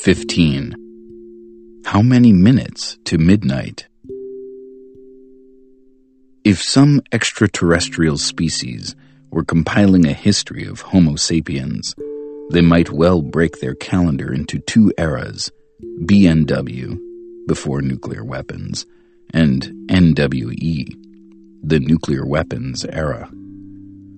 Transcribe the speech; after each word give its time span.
15. 0.00 1.82
How 1.84 2.00
many 2.00 2.32
minutes 2.32 2.98
to 3.06 3.18
midnight? 3.18 3.88
If 6.44 6.62
some 6.62 7.00
extraterrestrial 7.12 8.18
species 8.18 8.94
were 9.30 9.44
compiling 9.44 10.06
a 10.06 10.12
history 10.12 10.64
of 10.66 10.82
Homo 10.82 11.16
sapiens, 11.16 11.94
they 12.50 12.60
might 12.60 12.90
well 12.92 13.20
break 13.20 13.58
their 13.58 13.74
calendar 13.74 14.32
into 14.32 14.60
two 14.60 14.92
eras 14.96 15.50
BNW, 16.02 16.98
before 17.48 17.82
nuclear 17.82 18.22
weapons, 18.22 18.86
and 19.32 19.62
NWE, 19.88 20.94
the 21.64 21.80
nuclear 21.80 22.24
weapons 22.24 22.84
era. 22.84 23.28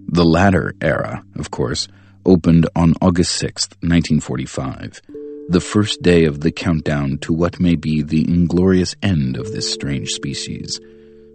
The 0.08 0.24
latter 0.24 0.74
era, 0.82 1.24
of 1.36 1.50
course, 1.50 1.88
opened 2.26 2.68
on 2.76 2.94
August 3.00 3.36
6, 3.36 3.68
1945 3.80 5.00
the 5.48 5.60
first 5.60 6.02
day 6.02 6.26
of 6.26 6.40
the 6.40 6.52
countdown 6.52 7.16
to 7.16 7.32
what 7.32 7.58
may 7.58 7.74
be 7.74 8.02
the 8.02 8.22
inglorious 8.28 8.94
end 9.02 9.38
of 9.38 9.50
this 9.50 9.72
strange 9.72 10.10
species, 10.10 10.78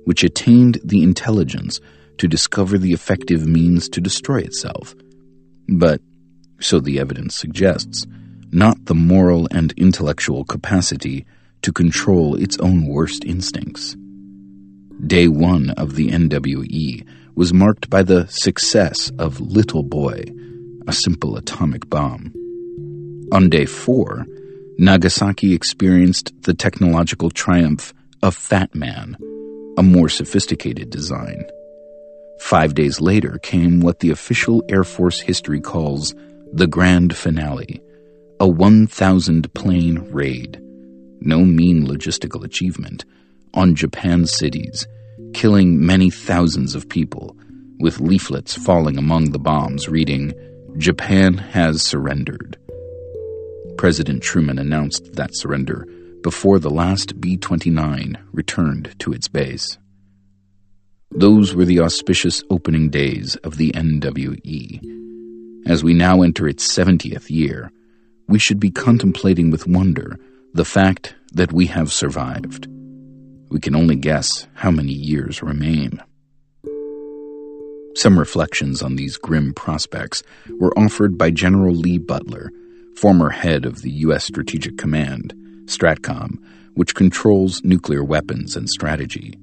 which 0.06 0.24
attained 0.24 0.80
the 0.84 1.02
intelligence 1.02 1.82
to 2.20 2.28
discover 2.28 2.78
the 2.78 2.94
effective 2.94 3.48
means 3.48 3.90
to 3.90 4.00
destroy 4.00 4.38
itself. 4.38 4.94
But, 5.68 6.00
so 6.60 6.80
the 6.80 7.00
evidence 7.00 7.36
suggests, 7.36 8.06
not 8.52 8.86
the 8.86 8.94
moral 8.94 9.48
and 9.50 9.74
intellectual 9.78 10.46
capacity 10.46 11.26
to 11.64 11.72
control 11.72 12.36
its 12.36 12.56
own 12.60 12.86
worst 12.86 13.26
instincts. 13.26 13.96
Day 15.08 15.28
one 15.28 15.72
of 15.72 15.96
the 15.96 16.10
NWE 16.12 17.04
was 17.34 17.52
marked 17.52 17.90
by 17.90 18.04
the 18.04 18.28
success 18.28 19.12
of 19.18 19.42
Little 19.42 19.82
Boy, 19.82 20.24
a 20.88 20.94
simple 20.94 21.36
atomic 21.36 21.90
bomb. 21.90 22.32
On 23.34 23.50
day 23.50 23.66
four, 23.66 24.28
Nagasaki 24.78 25.56
experienced 25.56 26.32
the 26.44 26.54
technological 26.54 27.32
triumph 27.32 27.92
of 28.22 28.36
Fat 28.36 28.76
Man, 28.76 29.18
a 29.76 29.82
more 29.82 30.08
sophisticated 30.08 30.92
design. 30.92 31.44
Five 32.42 32.76
days 32.76 33.02
later 33.02 33.40
came 33.40 33.80
what 33.80 34.02
the 34.02 34.12
official 34.12 34.64
Air 34.70 34.84
Force 34.84 35.20
history 35.20 35.60
calls 35.60 36.14
the 36.52 36.68
grand 36.68 37.18
finale, 37.18 37.82
a 38.40 38.48
1,000 38.48 39.52
plane 39.56 40.08
raid. 40.12 40.62
No 41.20 41.44
mean 41.44 41.88
logistical 41.88 42.44
achievement 42.44 43.04
on 43.56 43.74
Japan's 43.74 44.32
cities, 44.32 44.86
killing 45.34 45.84
many 45.84 46.12
thousands 46.12 46.76
of 46.76 46.88
people, 46.88 47.36
with 47.80 48.00
leaflets 48.00 48.54
falling 48.54 49.00
among 49.00 49.32
the 49.32 49.40
bombs 49.40 49.90
reading, 49.90 50.36
Japan 50.78 51.34
has 51.34 51.82
surrendered. 51.82 52.60
President 53.78 54.24
Truman 54.24 54.60
announced 54.60 55.14
that 55.14 55.36
surrender 55.36 55.88
before 56.22 56.60
the 56.60 56.70
last 56.70 57.20
B 57.20 57.38
29 57.38 58.18
returned 58.32 58.96
to 59.00 59.12
its 59.12 59.28
base. 59.28 59.78
Those 61.12 61.54
were 61.54 61.66
the 61.66 61.82
auspicious 61.82 62.44
opening 62.50 62.90
days 62.90 63.36
of 63.38 63.58
the 63.58 63.72
NWE. 63.72 65.68
As 65.68 65.84
we 65.84 65.94
now 65.94 66.22
enter 66.22 66.48
its 66.48 66.68
70th 66.68 67.30
year, 67.30 67.72
we 68.28 68.40
should 68.40 68.60
be 68.60 68.72
contemplating 68.72 69.52
with 69.52 69.68
wonder 69.68 70.18
the 70.54 70.66
fact 70.66 71.16
that 71.34 71.52
we 71.52 71.68
have 71.68 71.92
survived. 71.92 72.68
We 73.50 73.60
can 73.60 73.76
only 73.76 73.96
guess 73.96 74.48
how 74.54 74.72
many 74.72 74.94
years 74.94 75.44
remain. 75.44 76.02
Some 77.96 78.18
reflections 78.18 78.82
on 78.82 78.96
these 78.96 79.18
grim 79.18 79.54
prospects 79.54 80.24
were 80.60 80.78
offered 80.78 81.18
by 81.18 81.30
General 81.30 81.76
Lee 81.76 82.00
Butler 82.00 82.52
former 82.96 83.30
head 83.30 83.66
of 83.66 83.82
the 83.82 83.92
U.S. 83.92 84.26
Strategic 84.26 84.78
Command, 84.78 85.34
STRATCOM, 85.66 86.38
which 86.76 86.96
controls 86.96 87.64
nuclear 87.64 88.04
weapons 88.04 88.56
and 88.56 88.70
strategy. 88.70 89.38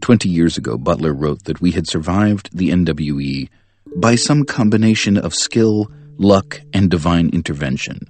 Twenty 0.00 0.28
years 0.28 0.56
ago, 0.56 0.76
Butler 0.76 1.12
wrote 1.12 1.44
that 1.44 1.60
we 1.60 1.72
had 1.72 1.88
survived 1.88 2.56
the 2.56 2.70
NWE 2.70 3.48
by 3.96 4.14
some 4.14 4.44
combination 4.44 5.16
of 5.16 5.34
skill, 5.34 5.90
luck, 6.18 6.60
and 6.72 6.90
divine 6.90 7.30
intervention, 7.30 8.00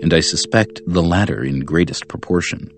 and 0.00 0.14
I 0.14 0.20
suspect 0.20 0.80
the 0.86 1.02
latter 1.02 1.44
in 1.44 1.60
greatest 1.60 2.08
proportion. 2.08 2.70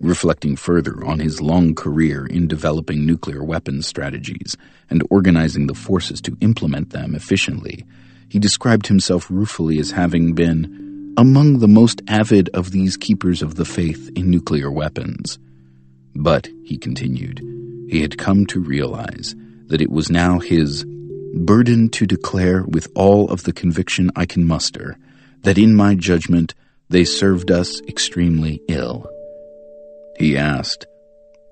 Reflecting 0.00 0.56
further 0.56 1.04
on 1.04 1.18
his 1.18 1.40
long 1.40 1.74
career 1.74 2.26
in 2.26 2.46
developing 2.46 3.06
nuclear 3.06 3.42
weapons 3.42 3.86
strategies 3.86 4.56
and 4.90 5.02
organizing 5.10 5.66
the 5.66 5.74
forces 5.74 6.20
to 6.22 6.36
implement 6.40 6.90
them 6.90 7.14
efficiently, 7.14 7.84
he 8.28 8.38
described 8.38 8.86
himself 8.86 9.30
ruefully 9.30 9.78
as 9.78 9.90
having 9.90 10.34
been 10.34 11.14
among 11.16 11.58
the 11.58 11.68
most 11.68 12.02
avid 12.08 12.48
of 12.50 12.70
these 12.70 12.96
keepers 12.96 13.42
of 13.42 13.54
the 13.54 13.64
faith 13.64 14.10
in 14.14 14.30
nuclear 14.30 14.70
weapons. 14.70 15.38
But, 16.14 16.48
he 16.64 16.76
continued, 16.76 17.40
he 17.88 18.02
had 18.02 18.18
come 18.18 18.46
to 18.46 18.60
realize 18.60 19.34
that 19.66 19.80
it 19.80 19.90
was 19.90 20.10
now 20.10 20.38
his 20.38 20.84
burden 21.34 21.88
to 21.90 22.06
declare 22.06 22.64
with 22.64 22.88
all 22.94 23.30
of 23.30 23.44
the 23.44 23.52
conviction 23.52 24.10
I 24.16 24.26
can 24.26 24.46
muster 24.46 24.96
that 25.42 25.58
in 25.58 25.74
my 25.74 25.94
judgment 25.94 26.54
they 26.88 27.04
served 27.04 27.50
us 27.50 27.80
extremely 27.82 28.60
ill. 28.68 29.08
He 30.18 30.36
asked, 30.36 30.86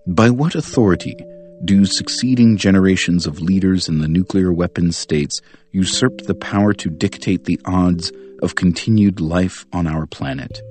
By 0.07 0.31
what 0.31 0.55
authority 0.55 1.17
do 1.65 1.85
succeeding 1.87 2.57
generations 2.57 3.27
of 3.27 3.41
leaders 3.41 3.89
in 3.89 3.99
the 3.99 4.09
nuclear 4.09 4.53
weapons 4.53 4.97
states 4.97 5.41
usurp 5.75 6.23
the 6.23 6.35
power 6.35 6.73
to 6.73 6.89
dictate 6.89 7.45
the 7.45 7.61
odds 7.65 8.13
of 8.43 8.55
continued 8.55 9.21
life 9.21 9.67
on 9.73 9.87
our 9.87 10.07
planet. 10.07 10.63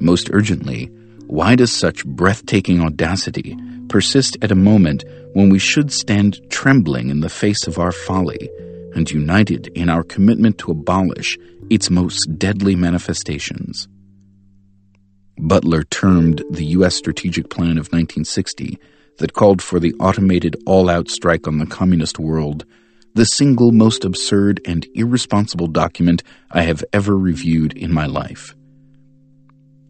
Most 0.00 0.30
urgently, 0.32 0.86
why 1.26 1.56
does 1.56 1.72
such 1.72 2.06
breathtaking 2.06 2.80
audacity 2.80 3.56
persist 3.88 4.36
at 4.40 4.52
a 4.52 4.54
moment 4.54 5.04
when 5.32 5.50
we 5.50 5.58
should 5.58 5.92
stand 5.92 6.40
trembling 6.50 7.10
in 7.10 7.20
the 7.20 7.28
face 7.28 7.66
of 7.66 7.78
our 7.78 7.92
folly 7.92 8.48
and 8.94 9.10
united 9.10 9.66
in 9.74 9.90
our 9.90 10.04
commitment 10.04 10.58
to 10.58 10.70
abolish 10.70 11.36
its 11.68 11.90
most 11.90 12.38
deadly 12.38 12.76
manifestations? 12.76 13.88
Butler 15.36 15.82
termed 15.84 16.42
the 16.50 16.64
U.S. 16.66 16.94
Strategic 16.94 17.50
Plan 17.50 17.78
of 17.78 17.92
1960 17.92 18.78
that 19.18 19.34
called 19.34 19.60
for 19.60 19.80
the 19.80 19.94
automated 19.94 20.56
all 20.64 20.88
out 20.88 21.08
strike 21.08 21.46
on 21.48 21.58
the 21.58 21.66
communist 21.66 22.18
world 22.18 22.64
the 23.18 23.24
single 23.24 23.72
most 23.72 24.04
absurd 24.04 24.60
and 24.64 24.86
irresponsible 24.94 25.66
document 25.66 26.22
I 26.52 26.62
have 26.62 26.84
ever 26.92 27.18
reviewed 27.18 27.76
in 27.76 27.92
my 27.92 28.06
life. 28.06 28.54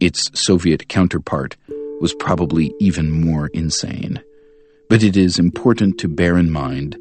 Its 0.01 0.31
Soviet 0.33 0.89
counterpart 0.89 1.55
was 2.01 2.15
probably 2.15 2.73
even 2.81 3.11
more 3.11 3.49
insane. 3.49 4.23
But 4.89 5.03
it 5.03 5.15
is 5.15 5.39
important 5.39 5.99
to 5.99 6.09
bear 6.09 6.39
in 6.39 6.51
mind 6.51 6.97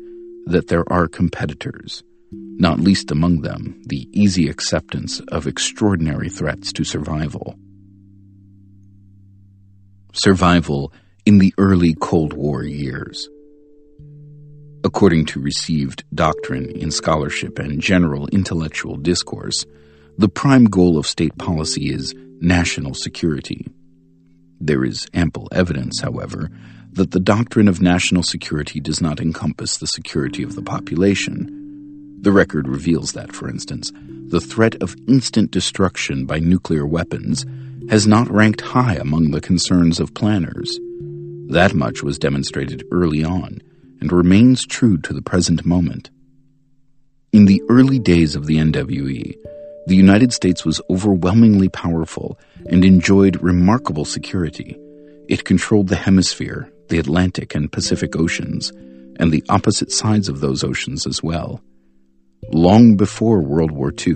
that 0.47 0.67
there 0.67 0.83
are 0.91 1.07
competitors, 1.07 2.03
not 2.33 2.81
least 2.81 3.09
among 3.09 3.39
them 3.39 3.81
the 3.85 4.09
easy 4.11 4.49
acceptance 4.49 5.21
of 5.29 5.47
extraordinary 5.47 6.27
threats 6.27 6.73
to 6.73 6.83
survival. 6.83 7.55
Survival 10.11 10.91
in 11.25 11.37
the 11.37 11.53
early 11.57 11.93
Cold 11.93 12.33
War 12.33 12.65
years. 12.65 13.29
According 14.87 15.25
to 15.25 15.41
received 15.41 16.05
doctrine 16.15 16.69
in 16.69 16.91
scholarship 16.91 17.59
and 17.59 17.81
general 17.81 18.29
intellectual 18.29 18.95
discourse, 18.95 19.65
the 20.17 20.29
prime 20.29 20.63
goal 20.63 20.97
of 20.97 21.05
state 21.05 21.37
policy 21.37 21.93
is 21.93 22.15
national 22.39 22.93
security. 22.93 23.67
There 24.61 24.85
is 24.85 25.05
ample 25.13 25.49
evidence, 25.51 25.99
however, 25.99 26.49
that 26.93 27.11
the 27.11 27.19
doctrine 27.19 27.67
of 27.67 27.81
national 27.81 28.23
security 28.23 28.79
does 28.79 29.01
not 29.01 29.19
encompass 29.19 29.75
the 29.75 29.87
security 29.87 30.41
of 30.41 30.55
the 30.55 30.63
population. 30.63 32.19
The 32.21 32.31
record 32.31 32.69
reveals 32.69 33.11
that, 33.11 33.33
for 33.33 33.49
instance, 33.49 33.91
the 33.93 34.39
threat 34.39 34.81
of 34.81 34.95
instant 35.05 35.51
destruction 35.51 36.25
by 36.25 36.39
nuclear 36.39 36.87
weapons 36.87 37.45
has 37.89 38.07
not 38.07 38.31
ranked 38.31 38.61
high 38.61 38.95
among 38.95 39.31
the 39.31 39.41
concerns 39.41 39.99
of 39.99 40.13
planners. 40.13 40.79
That 41.49 41.73
much 41.73 42.03
was 42.03 42.17
demonstrated 42.17 42.85
early 42.89 43.25
on 43.25 43.59
and 44.01 44.11
remains 44.11 44.65
true 44.65 44.97
to 44.99 45.13
the 45.13 45.21
present 45.21 45.65
moment. 45.65 46.09
In 47.33 47.45
the 47.45 47.61
early 47.69 47.99
days 47.99 48.35
of 48.35 48.45
the 48.45 48.57
NWE, 48.57 49.35
the 49.87 49.95
United 49.95 50.33
States 50.33 50.65
was 50.65 50.81
overwhelmingly 50.89 51.69
powerful 51.69 52.37
and 52.69 52.83
enjoyed 52.83 53.41
remarkable 53.41 54.05
security. 54.05 54.77
It 55.27 55.45
controlled 55.45 55.87
the 55.87 55.95
hemisphere, 55.95 56.71
the 56.89 56.99
Atlantic 56.99 57.55
and 57.55 57.71
Pacific 57.71 58.15
Oceans, 58.15 58.71
and 59.19 59.31
the 59.31 59.43
opposite 59.49 59.91
sides 59.91 60.29
of 60.29 60.39
those 60.39 60.63
oceans 60.63 61.07
as 61.07 61.23
well. 61.23 61.61
Long 62.51 62.95
before 62.95 63.41
World 63.41 63.71
War 63.71 63.93
II, 64.05 64.15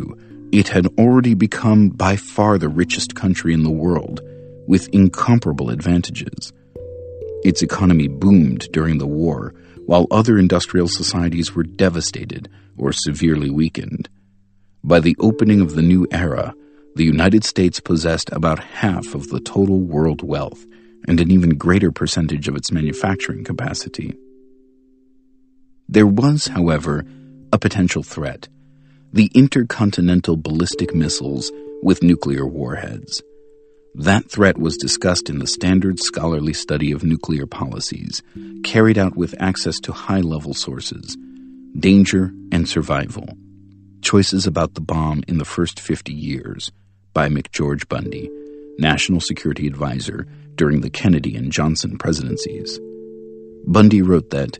it 0.51 0.68
had 0.68 0.88
already 0.98 1.34
become 1.34 1.89
by 1.89 2.16
far 2.18 2.57
the 2.57 2.69
richest 2.69 3.16
country 3.16 3.54
in 3.54 3.63
the 3.63 3.72
world, 3.72 4.22
with 4.68 4.89
incomparable 4.89 5.69
advantages. 5.69 6.54
Its 7.44 7.62
economy 7.62 8.07
boomed 8.07 8.68
during 8.72 8.98
the 8.98 9.07
war, 9.07 9.54
while 9.91 10.07
other 10.09 10.39
industrial 10.39 10.88
societies 10.88 11.53
were 11.53 11.63
devastated 11.63 12.47
or 12.77 12.93
severely 12.93 13.49
weakened. 13.49 14.07
By 14.85 15.01
the 15.01 15.17
opening 15.19 15.59
of 15.59 15.75
the 15.75 15.81
new 15.81 16.07
era, 16.13 16.55
the 16.95 17.03
United 17.03 17.43
States 17.43 17.81
possessed 17.81 18.29
about 18.31 18.63
half 18.63 19.13
of 19.13 19.27
the 19.27 19.41
total 19.41 19.81
world 19.81 20.21
wealth 20.23 20.65
and 21.09 21.19
an 21.19 21.29
even 21.29 21.57
greater 21.57 21.91
percentage 21.91 22.47
of 22.47 22.55
its 22.55 22.71
manufacturing 22.71 23.43
capacity. 23.43 24.15
There 25.89 26.07
was, 26.07 26.47
however, 26.47 27.05
a 27.51 27.59
potential 27.59 28.01
threat 28.01 28.47
the 29.11 29.29
intercontinental 29.35 30.38
ballistic 30.38 30.95
missiles 30.95 31.51
with 31.83 32.01
nuclear 32.01 32.45
warheads. 32.45 33.21
That 33.95 34.31
threat 34.31 34.57
was 34.57 34.77
discussed 34.77 35.29
in 35.29 35.39
the 35.39 35.47
standard 35.47 35.99
scholarly 35.99 36.53
study 36.53 36.93
of 36.93 37.03
nuclear 37.03 37.45
policies, 37.45 38.23
carried 38.63 38.97
out 38.97 39.17
with 39.17 39.35
access 39.39 39.79
to 39.81 39.91
high 39.91 40.21
level 40.21 40.53
sources, 40.53 41.17
danger 41.77 42.31
and 42.51 42.67
survival. 42.67 43.27
Choices 44.01 44.47
about 44.47 44.75
the 44.75 44.81
bomb 44.81 45.23
in 45.27 45.38
the 45.38 45.45
first 45.45 45.79
50 45.79 46.13
years 46.13 46.71
by 47.13 47.27
McGeorge 47.27 47.89
Bundy, 47.89 48.29
National 48.79 49.19
Security 49.19 49.67
Advisor 49.67 50.25
during 50.55 50.81
the 50.81 50.89
Kennedy 50.89 51.35
and 51.35 51.51
Johnson 51.51 51.97
presidencies. 51.97 52.79
Bundy 53.67 54.01
wrote 54.01 54.29
that 54.29 54.57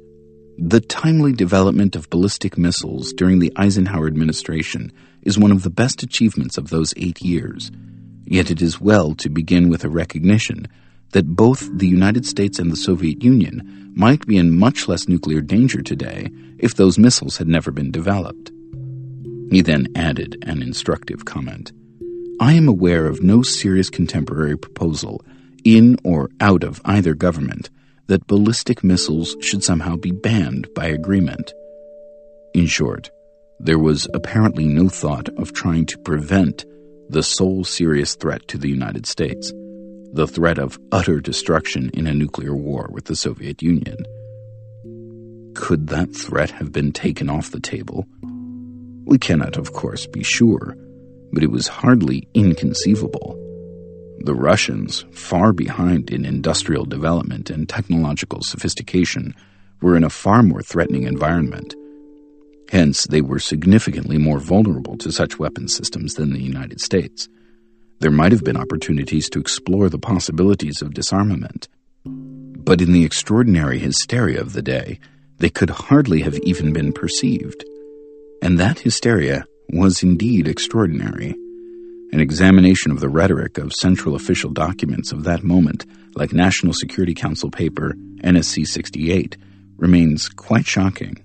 the 0.58 0.82
timely 0.82 1.32
development 1.32 1.96
of 1.96 2.10
ballistic 2.10 2.58
missiles 2.58 3.14
during 3.14 3.40
the 3.40 3.52
Eisenhower 3.56 4.08
administration 4.08 4.92
is 5.24 5.40
one 5.40 5.52
of 5.52 5.64
the 5.64 5.70
best 5.70 6.04
achievements 6.04 6.58
of 6.58 6.70
those 6.70 6.94
eight 6.98 7.22
years. 7.22 7.72
Yet 8.32 8.50
it 8.50 8.62
is 8.62 8.80
well 8.80 9.14
to 9.16 9.30
begin 9.30 9.68
with 9.68 9.84
a 9.84 9.90
recognition 9.90 10.70
that 11.12 11.36
both 11.36 11.70
the 11.78 11.86
United 11.86 12.26
States 12.26 12.60
and 12.60 12.72
the 12.72 12.78
Soviet 12.78 13.22
Union 13.22 13.92
might 13.94 14.26
be 14.26 14.38
in 14.38 14.58
much 14.58 14.88
less 14.88 15.10
nuclear 15.10 15.42
danger 15.42 15.82
today 15.82 16.30
if 16.58 16.74
those 16.74 16.98
missiles 16.98 17.36
had 17.36 17.50
never 17.50 17.72
been 17.72 17.92
developed. 17.92 18.50
He 19.52 19.60
then 19.60 19.90
added 19.98 20.38
an 20.44 20.64
instructive 20.64 21.26
comment 21.26 21.74
I 22.40 22.54
am 22.54 22.70
aware 22.70 23.06
of 23.06 23.22
no 23.22 23.42
serious 23.42 23.90
contemporary 23.90 24.58
proposal, 24.58 25.26
in 25.66 25.98
or 26.06 26.30
out 26.40 26.64
of 26.64 26.80
either 26.86 27.14
government, 27.14 27.70
that 28.08 28.28
ballistic 28.28 28.82
missiles 28.82 29.36
should 29.42 29.62
somehow 29.62 29.98
be 29.98 30.12
banned 30.12 30.74
by 30.74 30.86
agreement. 30.86 31.54
In 32.54 32.66
short, 32.66 33.12
there 33.60 33.78
was 33.78 34.08
apparently 34.14 34.68
no 34.68 34.88
thought 34.88 35.28
of 35.38 35.52
trying 35.52 35.86
to 35.88 35.98
prevent 35.98 36.64
the 37.12 37.22
sole 37.22 37.66
serious 37.66 38.16
threat 38.16 38.48
to 38.48 38.58
the 38.58 38.70
United 38.70 39.06
States, 39.06 39.52
the 40.14 40.28
threat 40.28 40.58
of 40.58 40.80
utter 40.94 41.20
destruction 41.20 41.90
in 41.94 42.08
a 42.08 42.14
nuclear 42.14 42.56
war 42.56 42.88
with 42.90 43.06
the 43.06 43.18
Soviet 43.18 43.62
Union. 43.62 43.98
Could 45.54 45.88
that 45.88 46.16
threat 46.16 46.52
have 46.52 46.72
been 46.72 46.94
taken 46.94 47.30
off 47.30 47.52
the 47.52 47.60
table? 47.60 48.06
We 49.04 49.18
cannot, 49.18 49.58
of 49.58 49.74
course, 49.74 50.08
be 50.08 50.24
sure, 50.24 50.78
but 51.34 51.44
it 51.44 51.52
was 51.52 51.68
hardly 51.68 52.30
inconceivable. 52.34 53.38
The 54.24 54.36
Russians, 54.36 55.04
far 55.12 55.52
behind 55.52 56.12
in 56.12 56.24
industrial 56.24 56.86
development 56.86 57.50
and 57.50 57.68
technological 57.68 58.42
sophistication, 58.42 59.36
were 59.82 59.98
in 59.98 60.06
a 60.06 60.10
far 60.10 60.44
more 60.44 60.62
threatening 60.62 61.04
environment. 61.04 61.76
Hence, 62.72 63.06
they 63.06 63.20
were 63.20 63.38
significantly 63.38 64.18
more 64.18 64.40
vulnerable 64.40 64.98
to 65.00 65.12
such 65.12 65.38
weapon 65.38 65.68
systems 65.68 66.14
than 66.14 66.32
the 66.32 66.42
United 66.42 66.80
States. 66.80 67.28
There 68.00 68.12
might 68.12 68.32
have 68.32 68.46
been 68.46 68.56
opportunities 68.56 69.30
to 69.32 69.42
explore 69.42 69.90
the 69.90 70.00
possibilities 70.00 70.82
of 70.82 70.94
disarmament. 70.94 71.68
But 72.06 72.80
in 72.80 72.94
the 72.94 73.04
extraordinary 73.04 73.78
hysteria 73.78 74.40
of 74.40 74.54
the 74.54 74.62
day, 74.62 75.02
they 75.40 75.50
could 75.50 75.70
hardly 75.70 76.22
have 76.22 76.38
even 76.44 76.72
been 76.72 76.94
perceived. 76.94 77.66
And 78.42 78.58
that 78.58 78.80
hysteria 78.80 79.44
was 79.68 80.02
indeed 80.02 80.48
extraordinary. 80.48 81.32
An 82.14 82.22
examination 82.22 82.94
of 82.94 83.02
the 83.02 83.10
rhetoric 83.10 83.58
of 83.58 83.74
central 83.74 84.16
official 84.16 84.50
documents 84.50 85.12
of 85.12 85.26
that 85.26 85.44
moment, 85.44 85.86
like 86.16 86.32
National 86.32 86.72
Security 86.72 87.16
Council 87.16 87.52
paper 87.52 87.96
NSC 88.24 88.66
68, 88.66 89.36
remains 89.76 90.30
quite 90.30 90.66
shocking. 90.66 91.22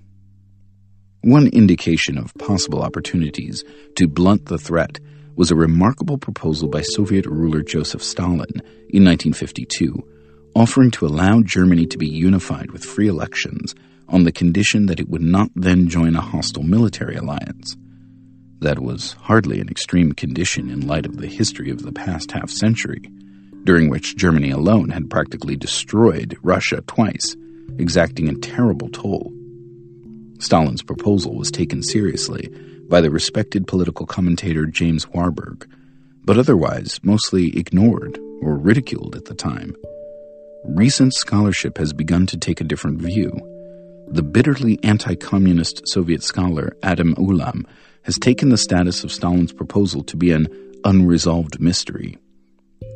One 1.21 1.47
indication 1.47 2.17
of 2.17 2.33
possible 2.35 2.83
opportunities 2.83 3.63
to 3.95 4.07
blunt 4.07 4.45
the 4.45 4.59
threat 4.59 4.99
was 5.35 5.49
a 5.49 5.55
remarkable 5.55 6.17
proposal 6.17 6.69
by 6.69 6.81
Soviet 6.81 7.25
ruler 7.25 7.63
Joseph 7.63 8.03
Stalin 8.03 8.61
in 8.89 9.03
1952, 9.03 10.07
offering 10.55 10.91
to 10.91 11.07
allow 11.07 11.41
Germany 11.41 11.87
to 11.87 11.97
be 11.97 12.07
unified 12.07 12.71
with 12.71 12.85
free 12.85 13.07
elections 13.07 13.73
on 14.07 14.23
the 14.23 14.31
condition 14.31 14.85
that 14.85 14.99
it 14.99 15.09
would 15.09 15.21
not 15.21 15.49
then 15.55 15.87
join 15.87 16.15
a 16.15 16.21
hostile 16.21 16.63
military 16.63 17.15
alliance. 17.15 17.75
That 18.59 18.79
was 18.79 19.13
hardly 19.13 19.59
an 19.59 19.69
extreme 19.69 20.11
condition 20.11 20.69
in 20.69 20.87
light 20.87 21.07
of 21.07 21.17
the 21.17 21.27
history 21.27 21.71
of 21.71 21.81
the 21.81 21.91
past 21.91 22.31
half 22.31 22.51
century, 22.51 23.01
during 23.63 23.89
which 23.89 24.15
Germany 24.15 24.51
alone 24.51 24.89
had 24.89 25.09
practically 25.09 25.55
destroyed 25.55 26.37
Russia 26.43 26.81
twice, 26.87 27.35
exacting 27.77 28.29
a 28.29 28.35
terrible 28.35 28.89
toll. 28.89 29.36
Stalin's 30.39 30.83
proposal 30.83 31.35
was 31.35 31.51
taken 31.51 31.81
seriously 31.81 32.49
by 32.89 33.01
the 33.01 33.11
respected 33.11 33.67
political 33.67 34.05
commentator 34.05 34.65
James 34.65 35.07
Warburg, 35.09 35.67
but 36.23 36.37
otherwise 36.37 36.99
mostly 37.03 37.57
ignored 37.57 38.19
or 38.41 38.57
ridiculed 38.57 39.15
at 39.15 39.25
the 39.25 39.33
time. 39.33 39.75
Recent 40.65 41.13
scholarship 41.13 41.77
has 41.77 41.93
begun 41.93 42.25
to 42.27 42.37
take 42.37 42.61
a 42.61 42.65
different 42.65 43.01
view. 43.01 43.31
The 44.09 44.23
bitterly 44.23 44.79
anti 44.83 45.15
communist 45.15 45.87
Soviet 45.87 46.23
scholar 46.23 46.75
Adam 46.83 47.15
Ulam 47.15 47.65
has 48.03 48.17
taken 48.17 48.49
the 48.49 48.57
status 48.57 49.03
of 49.03 49.11
Stalin's 49.11 49.51
proposal 49.51 50.03
to 50.05 50.17
be 50.17 50.31
an 50.31 50.47
unresolved 50.83 51.59
mystery. 51.59 52.17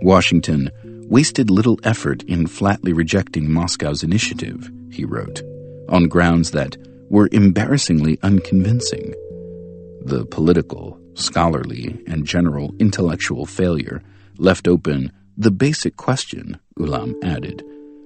Washington 0.01 0.71
wasted 1.09 1.49
little 1.49 1.79
effort 1.83 2.23
in 2.23 2.47
flatly 2.47 2.93
rejecting 2.93 3.51
Moscow's 3.51 4.03
initiative, 4.03 4.71
he 4.91 5.03
wrote, 5.03 5.41
on 5.89 6.07
grounds 6.07 6.51
that 6.51 6.77
were 7.11 7.27
embarrassingly 7.33 8.17
unconvincing. 8.23 9.13
The 10.05 10.25
political, 10.31 10.97
scholarly, 11.13 12.01
and 12.07 12.25
general 12.25 12.73
intellectual 12.79 13.45
failure 13.45 14.01
left 14.37 14.65
open 14.65 15.11
the 15.35 15.51
basic 15.51 15.97
question, 15.97 16.57
Ulam 16.79 17.13
added. 17.21 17.65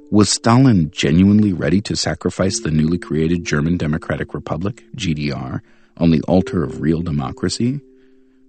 Was 0.09 0.31
Stalin 0.31 0.89
genuinely 0.89 1.53
ready 1.53 1.81
to 1.81 1.95
sacrifice 1.95 2.59
the 2.59 2.71
newly 2.71 2.97
created 2.97 3.45
German 3.45 3.77
Democratic 3.77 4.33
Republic, 4.33 4.83
GDR, 4.95 5.61
on 5.97 6.09
the 6.09 6.21
altar 6.23 6.63
of 6.63 6.81
real 6.81 7.03
democracy, 7.03 7.81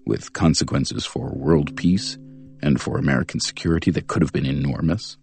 with 0.07 0.33
consequences 0.33 1.05
for 1.05 1.35
world 1.35 1.77
peace 1.77 2.17
and 2.63 2.81
for 2.81 2.97
American 2.97 3.41
security 3.41 3.91
that 3.91 4.07
could 4.07 4.23
have 4.23 4.33
been 4.33 4.47
enormous. 4.47 5.19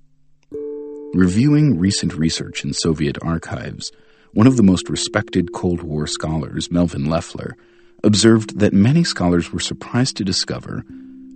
Reviewing 1.15 1.79
recent 1.79 2.13
research 2.13 2.63
in 2.63 2.73
Soviet 2.73 3.17
archives, 3.23 3.91
one 4.33 4.47
of 4.47 4.57
the 4.57 4.63
most 4.63 4.89
respected 4.89 5.53
Cold 5.53 5.83
War 5.83 6.07
scholars, 6.07 6.71
Melvin 6.71 7.05
Leffler, 7.05 7.55
observed 8.03 8.59
that 8.59 8.73
many 8.73 9.03
scholars 9.03 9.51
were 9.51 9.59
surprised 9.59 10.17
to 10.17 10.23
discover 10.23 10.83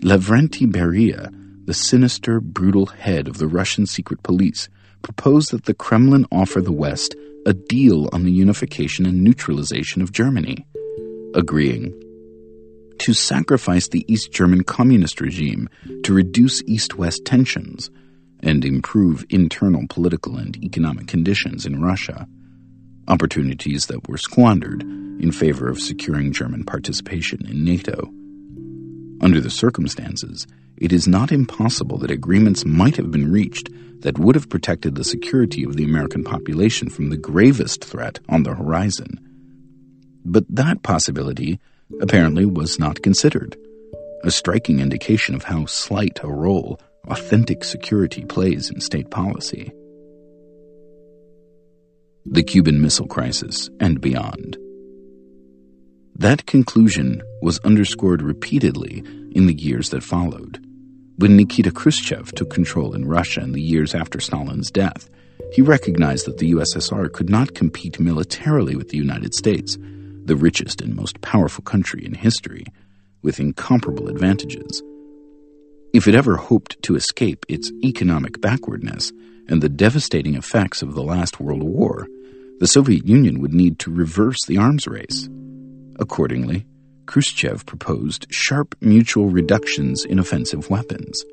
Lavrenti 0.01 0.69
Beria, 0.69 1.31
the 1.65 1.73
sinister, 1.73 2.39
brutal 2.39 2.87
head 2.87 3.27
of 3.27 3.37
the 3.37 3.47
Russian 3.47 3.85
secret 3.85 4.23
police, 4.23 4.67
proposed 5.01 5.51
that 5.51 5.65
the 5.65 5.73
Kremlin 5.73 6.25
offer 6.31 6.59
the 6.59 6.71
West 6.71 7.15
a 7.45 7.53
deal 7.53 8.09
on 8.11 8.23
the 8.23 8.31
unification 8.31 9.05
and 9.05 9.23
neutralization 9.23 10.01
of 10.01 10.11
Germany 10.11 10.65
agreeing 11.33 11.93
to 12.99 13.13
sacrifice 13.13 13.87
the 13.87 14.11
East 14.11 14.31
German 14.31 14.63
communist 14.63 15.21
regime 15.21 15.69
to 16.03 16.13
reduce 16.13 16.63
East 16.63 16.97
West 16.97 17.25
tensions 17.25 17.91
and 18.41 18.65
improve 18.65 19.25
internal 19.29 19.85
political 19.87 20.37
and 20.37 20.61
economic 20.63 21.07
conditions 21.07 21.65
in 21.65 21.81
Russia, 21.81 22.27
opportunities 23.07 23.87
that 23.87 24.07
were 24.07 24.17
squandered 24.17 24.81
in 24.81 25.31
favor 25.31 25.69
of 25.69 25.79
securing 25.79 26.31
German 26.31 26.63
participation 26.63 27.45
in 27.47 27.63
NATO. 27.63 28.11
Under 29.21 29.41
the 29.41 29.49
circumstances, 29.49 30.45
it 30.77 30.93
is 30.93 31.07
not 31.07 31.31
impossible 31.31 31.97
that 31.99 32.11
agreements 32.11 32.65
might 32.65 32.97
have 32.97 33.11
been 33.11 33.31
reached 33.31 33.69
that 34.01 34.19
would 34.19 34.35
have 34.35 34.49
protected 34.49 34.95
the 34.95 35.03
security 35.03 35.63
of 35.63 35.75
the 35.75 35.83
American 35.83 36.23
population 36.23 36.89
from 36.89 37.09
the 37.09 37.17
gravest 37.17 37.83
threat 37.83 38.19
on 38.29 38.43
the 38.43 38.53
horizon 38.53 39.19
but 40.27 40.45
that 40.49 40.83
possibility 40.83 41.59
apparently 42.01 42.45
was 42.45 42.79
not 42.79 43.01
considered, 43.01 43.55
a 44.23 44.31
striking 44.31 44.79
indication 44.79 45.33
of 45.35 45.43
how 45.43 45.65
slight 45.65 46.19
a 46.21 46.27
role 46.27 46.79
authentic 47.07 47.63
security 47.63 48.25
plays 48.25 48.69
in 48.69 48.81
state 48.81 49.09
policy. 49.09 49.71
The 52.29 52.43
Cuban 52.43 52.81
Missile 52.81 53.07
Crisis 53.07 53.69
and 53.79 54.01
beyond. 54.01 54.57
That 56.13 56.45
conclusion 56.45 57.23
was 57.41 57.59
underscored 57.59 58.21
repeatedly 58.21 59.01
in 59.31 59.47
the 59.47 59.53
years 59.53 59.91
that 59.91 60.03
followed. 60.03 60.59
When 61.17 61.37
Nikita 61.37 61.71
Khrushchev 61.71 62.33
took 62.33 62.49
control 62.49 62.93
in 62.93 63.07
Russia 63.07 63.41
in 63.41 63.53
the 63.53 63.61
years 63.61 63.95
after 63.95 64.19
Stalin's 64.19 64.69
death, 64.69 65.09
he 65.53 65.61
recognized 65.61 66.25
that 66.25 66.37
the 66.37 66.51
USSR 66.51 67.11
could 67.13 67.29
not 67.29 67.55
compete 67.55 67.97
militarily 67.97 68.75
with 68.75 68.89
the 68.89 68.97
United 68.97 69.33
States 69.33 69.77
the 70.25 70.35
richest 70.35 70.81
and 70.81 70.95
most 70.95 71.21
powerful 71.21 71.63
country 71.63 72.05
in 72.05 72.13
history, 72.13 72.65
with 73.21 73.39
incomparable 73.39 74.09
advantages. 74.09 74.83
If 75.93 76.09
it 76.09 76.13
ever 76.13 76.35
hoped 76.35 76.81
to 76.83 76.95
escape 76.95 77.45
its 77.47 77.71
economic 77.83 78.41
backwardness 78.41 79.13
and 79.47 79.63
the 79.63 79.69
devastating 79.69 80.35
effects 80.35 80.81
of 80.81 80.93
the 80.93 81.03
last 81.03 81.39
World 81.39 81.63
War, 81.63 82.05
the 82.59 82.67
Soviet 82.67 83.05
Union 83.05 83.39
would 83.39 83.53
need 83.53 83.79
to 83.79 83.93
reverse 83.93 84.45
the 84.45 84.57
arms 84.57 84.87
race. 84.87 85.29
Accordingly, 85.99 86.65
Khrushchev 87.05 87.65
proposed 87.65 88.27
sharp 88.29 88.75
mutual 88.81 89.29
reductions 89.29 90.03
in 90.05 90.19
offensive 90.19 90.69
weapons. 90.69 91.23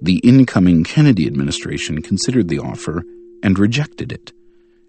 The 0.00 0.18
incoming 0.18 0.84
Kennedy 0.84 1.26
administration 1.26 2.02
considered 2.02 2.48
the 2.48 2.58
offer 2.58 3.02
and 3.42 3.58
rejected 3.58 4.12
it, 4.12 4.32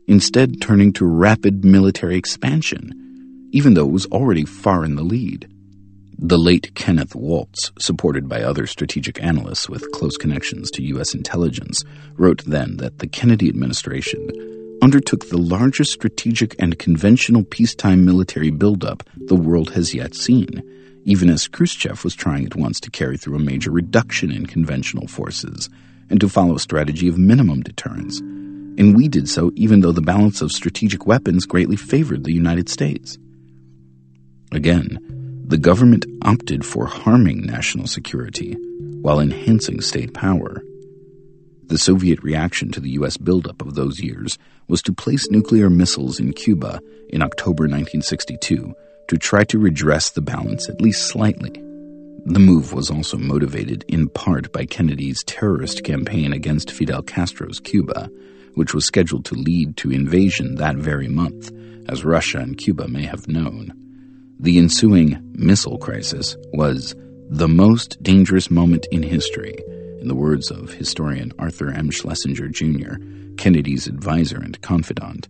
instead, 0.07 0.61
turning 0.61 0.91
to 0.93 1.05
rapid 1.05 1.63
military 1.63 2.17
expansion, 2.17 3.49
even 3.51 3.73
though 3.73 3.85
it 3.85 3.91
was 3.91 4.05
already 4.07 4.45
far 4.45 4.83
in 4.83 4.95
the 4.95 5.03
lead. 5.03 5.47
The 6.17 6.37
late 6.37 6.75
Kenneth 6.75 7.15
Waltz, 7.15 7.71
supported 7.79 8.27
by 8.27 8.43
other 8.43 8.67
strategic 8.67 9.23
analysts 9.23 9.69
with 9.69 9.89
close 9.93 10.17
connections 10.17 10.69
to 10.71 10.83
U.S. 10.83 11.13
intelligence, 11.13 11.81
wrote 12.15 12.43
then 12.45 12.77
that 12.77 12.99
the 12.99 13.07
Kennedy 13.07 13.47
administration 13.47 14.29
undertook 14.81 15.29
the 15.29 15.37
largest 15.37 15.91
strategic 15.91 16.55
and 16.61 16.79
conventional 16.79 17.43
peacetime 17.43 18.05
military 18.05 18.49
buildup 18.49 19.03
the 19.15 19.35
world 19.35 19.71
has 19.71 19.93
yet 19.93 20.15
seen, 20.15 20.63
even 21.05 21.29
as 21.29 21.47
Khrushchev 21.47 22.03
was 22.03 22.15
trying 22.15 22.45
at 22.45 22.55
once 22.55 22.79
to 22.81 22.91
carry 22.91 23.17
through 23.17 23.35
a 23.35 23.39
major 23.39 23.71
reduction 23.71 24.31
in 24.31 24.45
conventional 24.45 25.07
forces 25.07 25.69
and 26.09 26.19
to 26.21 26.29
follow 26.29 26.55
a 26.55 26.59
strategy 26.59 27.07
of 27.07 27.17
minimum 27.17 27.61
deterrence. 27.61 28.19
And 28.19 28.95
we 28.95 29.07
did 29.07 29.27
so 29.27 29.51
even 29.55 29.81
though 29.81 29.91
the 29.91 30.01
balance 30.01 30.41
of 30.41 30.51
strategic 30.51 31.05
weapons 31.05 31.45
greatly 31.45 31.75
favored 31.75 32.23
the 32.23 32.33
United 32.33 32.69
States. 32.69 33.17
Again, 34.51 35.43
the 35.45 35.57
government 35.57 36.05
opted 36.21 36.65
for 36.65 36.85
harming 36.85 37.45
national 37.45 37.87
security 37.87 38.53
while 39.01 39.19
enhancing 39.19 39.81
state 39.81 40.13
power. 40.13 40.63
The 41.69 41.77
Soviet 41.77 42.23
reaction 42.23 42.71
to 42.71 42.79
the 42.79 42.89
U.S. 42.93 43.15
buildup 43.17 43.61
of 43.61 43.75
those 43.75 43.99
years 43.99 44.39
was 44.67 44.81
to 44.81 44.91
place 44.91 45.29
nuclear 45.29 45.69
missiles 45.69 46.19
in 46.19 46.33
Cuba 46.33 46.81
in 47.09 47.21
October 47.21 47.65
1962 47.65 48.73
to 49.07 49.17
try 49.19 49.43
to 49.43 49.59
redress 49.59 50.09
the 50.09 50.21
balance 50.21 50.67
at 50.67 50.81
least 50.81 51.05
slightly. 51.05 51.51
The 52.25 52.39
move 52.39 52.73
was 52.73 52.89
also 52.89 53.17
motivated 53.19 53.85
in 53.87 54.09
part 54.09 54.51
by 54.51 54.65
Kennedy's 54.65 55.23
terrorist 55.25 55.83
campaign 55.83 56.33
against 56.33 56.71
Fidel 56.71 57.03
Castro's 57.03 57.59
Cuba, 57.59 58.09
which 58.55 58.73
was 58.73 58.85
scheduled 58.85 59.25
to 59.25 59.35
lead 59.35 59.77
to 59.77 59.91
invasion 59.91 60.55
that 60.55 60.75
very 60.75 61.07
month, 61.07 61.51
as 61.87 62.03
Russia 62.03 62.39
and 62.39 62.57
Cuba 62.57 62.87
may 62.87 63.03
have 63.03 63.27
known. 63.27 63.73
The 64.39 64.57
ensuing 64.57 65.21
missile 65.33 65.77
crisis 65.77 66.35
was 66.51 66.95
the 67.29 67.47
most 67.47 68.01
dangerous 68.01 68.49
moment 68.49 68.87
in 68.91 69.03
history, 69.03 69.55
in 69.99 70.07
the 70.07 70.15
words 70.15 70.49
of 70.51 70.73
historian 70.73 71.31
Arthur 71.37 71.71
M. 71.71 71.91
Schlesinger 71.91 72.47
Jr., 72.47 72.95
Kennedy's 73.37 73.87
advisor 73.87 74.37
and 74.37 74.59
confidant. 74.61 75.27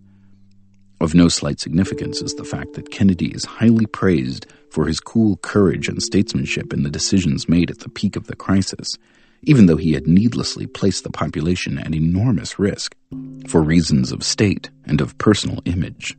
Of 1.01 1.15
no 1.15 1.29
slight 1.29 1.59
significance 1.59 2.21
is 2.21 2.33
the 2.33 2.43
fact 2.43 2.73
that 2.73 2.91
Kennedy 2.91 3.27
is 3.27 3.45
highly 3.45 3.85
praised 3.85 4.47
for 4.69 4.85
his 4.85 4.99
cool 4.99 5.37
courage 5.37 5.87
and 5.87 6.01
statesmanship 6.01 6.73
in 6.73 6.83
the 6.83 6.89
decisions 6.89 7.47
made 7.47 7.71
at 7.71 7.79
the 7.79 7.89
peak 7.89 8.15
of 8.15 8.27
the 8.27 8.35
crisis, 8.35 8.97
even 9.43 9.65
though 9.65 9.77
he 9.77 9.93
had 9.93 10.07
needlessly 10.07 10.67
placed 10.67 11.03
the 11.03 11.11
population 11.11 11.77
at 11.79 11.95
enormous 11.95 12.59
risk 12.59 12.95
for 13.47 13.61
reasons 13.61 14.11
of 14.11 14.23
state 14.23 14.69
and 14.85 14.99
of 14.99 15.17
personal 15.17 15.61
image. 15.65 16.17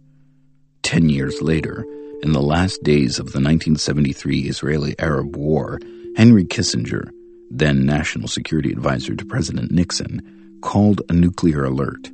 Ten 0.82 1.10
years 1.10 1.42
later, 1.42 1.84
in 2.22 2.32
the 2.32 2.42
last 2.42 2.82
days 2.82 3.18
of 3.18 3.26
the 3.26 3.38
1973 3.38 4.48
Israeli 4.48 4.94
Arab 4.98 5.36
War, 5.36 5.78
Henry 6.16 6.44
Kissinger, 6.44 7.10
then 7.50 7.84
National 7.84 8.28
Security 8.28 8.70
Advisor 8.72 9.14
to 9.14 9.24
President 9.24 9.70
Nixon, 9.70 10.58
called 10.62 11.02
a 11.08 11.12
nuclear 11.12 11.64
alert. 11.64 12.10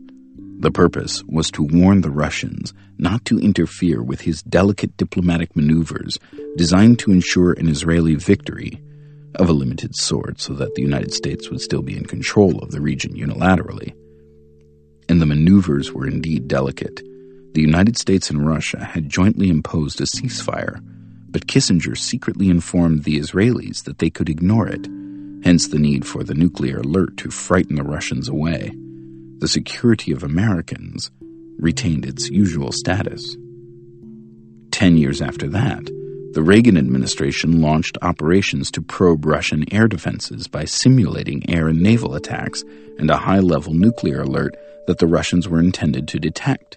The 0.59 0.71
purpose 0.71 1.23
was 1.29 1.51
to 1.53 1.63
warn 1.63 2.01
the 2.01 2.11
Russians 2.11 2.73
not 2.99 3.25
to 3.27 3.39
interfere 3.39 4.03
with 4.03 4.23
his 4.23 4.43
delicate 4.43 4.97
diplomatic 4.97 5.55
maneuvers 5.55 6.19
designed 6.57 6.99
to 7.01 7.13
ensure 7.13 7.53
an 7.53 7.69
Israeli 7.69 8.15
victory 8.15 8.81
of 9.35 9.49
a 9.49 9.53
limited 9.53 9.95
sort 9.95 10.41
so 10.41 10.55
that 10.55 10.75
the 10.75 10.83
United 10.83 11.13
States 11.13 11.51
would 11.51 11.61
still 11.61 11.83
be 11.83 11.97
in 11.97 12.07
control 12.07 12.59
of 12.61 12.71
the 12.71 12.81
region 12.81 13.15
unilaterally. 13.15 13.95
And 15.09 15.21
the 15.21 15.27
maneuvers 15.27 15.93
were 15.93 16.07
indeed 16.07 16.49
delicate 16.49 17.03
the 17.57 17.63
United 17.63 17.97
States 17.97 18.29
and 18.29 18.47
Russia 18.47 18.85
had 18.85 19.09
jointly 19.09 19.49
imposed 19.49 19.99
a 20.03 20.05
ceasefire, 20.05 20.79
but 21.31 21.47
Kissinger 21.47 21.97
secretly 21.97 22.51
informed 22.51 23.05
the 23.05 23.19
Israelis 23.19 23.85
that 23.85 23.99
they 23.99 24.11
could 24.11 24.29
ignore 24.29 24.69
it, 24.69 24.87
hence 25.45 25.69
the 25.69 25.79
need 25.79 26.07
for 26.07 26.25
the 26.25 26.35
nuclear 26.35 26.79
alert 26.79 27.17
to 27.19 27.31
frighten 27.31 27.77
the 27.77 27.83
Russians 27.83 28.29
away. 28.29 28.73
The 29.39 29.49
security 29.49 30.13
of 30.13 30.23
Americans 30.23 31.11
retained 31.59 32.07
its 32.07 32.29
usual 32.31 32.73
status. 32.73 33.37
Ten 34.71 34.97
years 34.97 35.23
after 35.23 35.49
that, 35.49 35.85
the 36.33 36.43
Reagan 36.43 36.77
administration 36.77 37.63
launched 37.63 37.97
operations 38.03 38.71
to 38.73 38.83
probe 38.83 39.25
Russian 39.25 39.65
air 39.73 39.89
defenses 39.89 40.49
by 40.49 40.67
simulating 40.67 41.49
air 41.49 41.69
and 41.69 41.81
naval 41.81 42.15
attacks 42.15 42.63
and 42.99 43.11
a 43.11 43.17
high 43.17 43.41
level 43.41 43.73
nuclear 43.73 44.23
alert 44.23 44.55
that 44.87 44.99
the 44.99 45.07
Russians 45.07 45.49
were 45.49 45.61
intended 45.61 46.07
to 46.09 46.19
detect. 46.19 46.77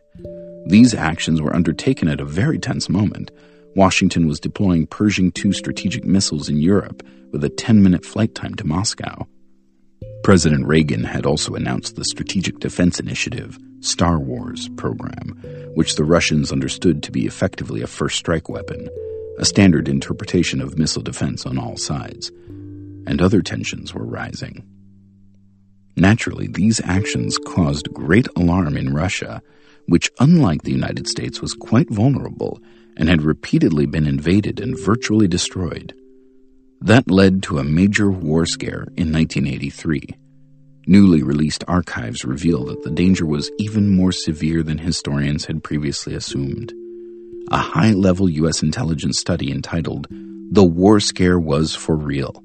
These 0.65 0.93
actions 0.93 1.41
were 1.41 1.55
undertaken 1.55 2.07
at 2.07 2.21
a 2.21 2.25
very 2.25 2.57
tense 2.57 2.87
moment. 2.87 3.31
Washington 3.75 4.27
was 4.27 4.39
deploying 4.39 4.87
Pershing 4.87 5.31
II 5.43 5.51
strategic 5.51 6.03
missiles 6.03 6.49
in 6.49 6.57
Europe 6.57 7.03
with 7.31 7.43
a 7.43 7.49
10 7.49 7.83
minute 7.83 8.05
flight 8.05 8.35
time 8.35 8.55
to 8.55 8.65
Moscow. 8.65 9.27
President 10.23 10.65
Reagan 10.65 11.03
had 11.03 11.25
also 11.25 11.55
announced 11.55 11.95
the 11.95 12.05
Strategic 12.05 12.59
Defense 12.59 12.99
Initiative, 12.99 13.57
Star 13.79 14.19
Wars 14.19 14.69
program, 14.75 15.39
which 15.75 15.95
the 15.95 16.03
Russians 16.03 16.51
understood 16.51 17.03
to 17.03 17.11
be 17.11 17.25
effectively 17.25 17.81
a 17.81 17.87
first 17.87 18.17
strike 18.17 18.49
weapon, 18.49 18.89
a 19.37 19.45
standard 19.45 19.87
interpretation 19.87 20.61
of 20.61 20.77
missile 20.77 21.01
defense 21.01 21.45
on 21.45 21.57
all 21.57 21.77
sides. 21.77 22.29
And 23.07 23.21
other 23.21 23.41
tensions 23.41 23.93
were 23.93 24.05
rising. 24.05 24.67
Naturally, 25.95 26.47
these 26.47 26.81
actions 26.83 27.37
caused 27.37 27.93
great 27.93 28.27
alarm 28.35 28.77
in 28.77 28.93
Russia 28.93 29.41
which, 29.89 30.11
unlike 30.19 30.61
the 30.61 30.71
United 30.71 31.07
States, 31.07 31.41
was 31.41 31.53
quite 31.53 31.89
vulnerable 31.89 32.61
and 32.99 33.09
had 33.09 33.23
repeatedly 33.23 33.85
been 33.85 34.05
invaded 34.05 34.59
and 34.59 34.77
virtually 34.77 35.27
destroyed. 35.27 35.93
That 36.81 37.09
led 37.09 37.41
to 37.43 37.57
a 37.57 37.63
major 37.63 38.11
war 38.11 38.45
scare 38.45 38.87
in 38.95 39.11
1983. 39.11 40.15
Newly 40.85 41.23
released 41.23 41.63
archives 41.67 42.25
reveal 42.25 42.65
that 42.65 42.83
the 42.83 42.91
danger 42.91 43.25
was 43.25 43.51
even 43.57 43.95
more 43.95 44.11
severe 44.11 44.63
than 44.63 44.77
historians 44.77 45.45
had 45.45 45.63
previously 45.63 46.13
assumed. 46.13 46.73
A 47.51 47.57
high 47.57 47.91
level 47.91 48.29
U.S. 48.29 48.61
intelligence 48.61 49.19
study 49.19 49.51
entitled 49.51 50.07
The 50.09 50.63
War 50.63 50.99
Scare 50.99 51.39
Was 51.39 51.73
for 51.73 51.95
Real 51.95 52.43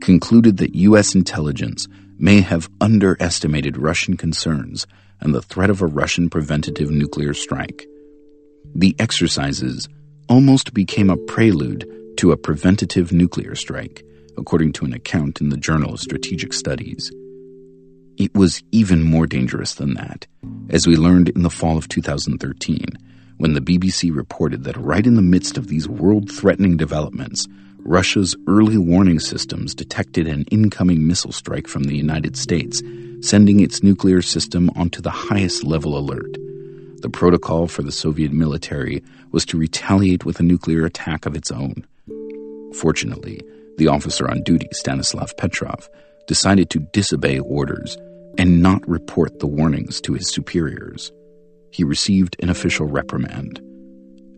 concluded 0.00 0.58
that 0.58 0.74
U.S. 0.74 1.14
intelligence 1.14 1.88
may 2.18 2.40
have 2.40 2.70
underestimated 2.80 3.76
Russian 3.76 4.16
concerns 4.16 4.86
and 5.20 5.34
the 5.34 5.42
threat 5.42 5.70
of 5.70 5.82
a 5.82 5.86
Russian 5.86 6.28
preventative 6.28 6.90
nuclear 6.90 7.34
strike. 7.34 7.86
The 8.74 8.94
exercises 8.98 9.88
almost 10.28 10.74
became 10.74 11.10
a 11.10 11.16
prelude 11.16 11.88
to 12.18 12.32
a 12.32 12.36
preventative 12.36 13.12
nuclear 13.12 13.54
strike, 13.54 14.04
according 14.36 14.72
to 14.74 14.84
an 14.84 14.92
account 14.92 15.40
in 15.40 15.50
the 15.50 15.56
Journal 15.56 15.94
of 15.94 16.00
Strategic 16.00 16.52
Studies. 16.52 17.12
It 18.16 18.34
was 18.34 18.62
even 18.72 19.02
more 19.02 19.26
dangerous 19.26 19.74
than 19.74 19.94
that, 19.94 20.26
as 20.70 20.86
we 20.86 20.96
learned 20.96 21.28
in 21.28 21.42
the 21.42 21.50
fall 21.50 21.76
of 21.76 21.88
2013, 21.88 22.86
when 23.36 23.52
the 23.52 23.60
BBC 23.60 24.14
reported 24.14 24.64
that 24.64 24.76
right 24.78 25.06
in 25.06 25.14
the 25.14 25.22
midst 25.22 25.58
of 25.58 25.68
these 25.68 25.88
world 25.88 26.32
threatening 26.32 26.76
developments, 26.76 27.46
Russia's 27.78 28.34
early 28.48 28.78
warning 28.78 29.20
systems 29.20 29.74
detected 29.74 30.26
an 30.26 30.44
incoming 30.50 31.06
missile 31.06 31.32
strike 31.32 31.68
from 31.68 31.84
the 31.84 31.96
United 31.96 32.36
States 32.36 32.82
sending 33.20 33.60
its 33.60 33.82
nuclear 33.82 34.22
system 34.22 34.70
onto 34.76 35.00
the 35.00 35.10
highest 35.10 35.64
level 35.64 35.96
alert. 35.96 36.36
The 37.02 37.10
protocol 37.10 37.66
for 37.68 37.82
the 37.82 37.92
Soviet 37.92 38.32
military 38.32 39.02
was 39.30 39.44
to 39.46 39.58
retaliate 39.58 40.24
with 40.24 40.40
a 40.40 40.42
nuclear 40.42 40.86
attack 40.86 41.26
of 41.26 41.36
its 41.36 41.50
own. 41.50 41.86
Fortunately, 42.74 43.42
the 43.76 43.88
officer 43.88 44.28
on 44.30 44.42
duty, 44.42 44.68
Stanislav 44.72 45.36
Petrov, 45.36 45.88
decided 46.26 46.70
to 46.70 46.86
disobey 46.92 47.38
orders 47.38 47.98
and 48.38 48.62
not 48.62 48.86
report 48.88 49.38
the 49.38 49.46
warnings 49.46 50.00
to 50.02 50.14
his 50.14 50.30
superiors. 50.30 51.12
He 51.70 51.84
received 51.84 52.36
an 52.40 52.48
official 52.48 52.86
reprimand. 52.86 53.60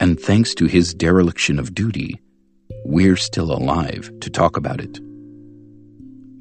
And 0.01 0.19
thanks 0.19 0.55
to 0.57 0.67
his 0.67 0.95
dereliction 0.95 1.59
of 1.59 1.75
duty, 1.75 2.21
we're 2.85 3.17
still 3.17 3.53
alive 3.53 4.11
to 4.21 4.31
talk 4.31 4.57
about 4.57 4.81
it. 4.81 5.01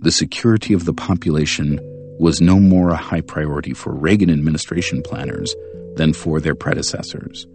The 0.01 0.11
security 0.11 0.73
of 0.73 0.85
the 0.85 0.93
population 0.93 1.79
was 2.19 2.41
no 2.41 2.59
more 2.59 2.89
a 2.89 2.95
high 2.95 3.21
priority 3.21 3.73
for 3.73 3.93
Reagan 3.93 4.29
administration 4.29 5.03
planners 5.03 5.55
than 5.97 6.13
for 6.13 6.39
their 6.39 6.55
predecessors. 6.55 7.45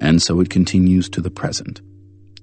And 0.00 0.20
so 0.20 0.40
it 0.40 0.50
continues 0.50 1.08
to 1.10 1.20
the 1.20 1.30
present. 1.30 1.80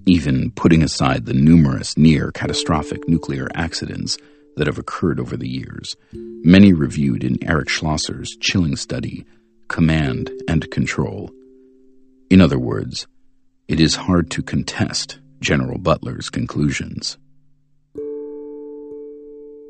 even 0.10 0.52
putting 0.52 0.82
aside 0.82 1.26
the 1.26 1.34
numerous 1.34 1.98
near 1.98 2.32
catastrophic 2.32 3.08
nuclear 3.08 3.48
accidents 3.54 4.18
that 4.56 4.68
have 4.68 4.80
occurred 4.80 5.20
over 5.20 5.38
the 5.38 5.48
years, 5.48 5.96
many 6.12 6.74
reviewed 6.74 7.24
in 7.24 7.38
Eric 7.44 7.70
Schlosser's 7.70 8.36
chilling 8.42 8.76
study, 8.76 9.26
Command 9.68 10.32
and 10.48 10.70
Control. 10.72 11.32
In 12.30 12.42
other 12.42 12.60
words, 12.60 13.08
it 13.68 13.80
is 13.80 13.96
hard 13.96 14.32
to 14.32 14.42
contest 14.42 15.20
General 15.40 15.78
Butler's 15.78 16.30
conclusions. 16.30 17.18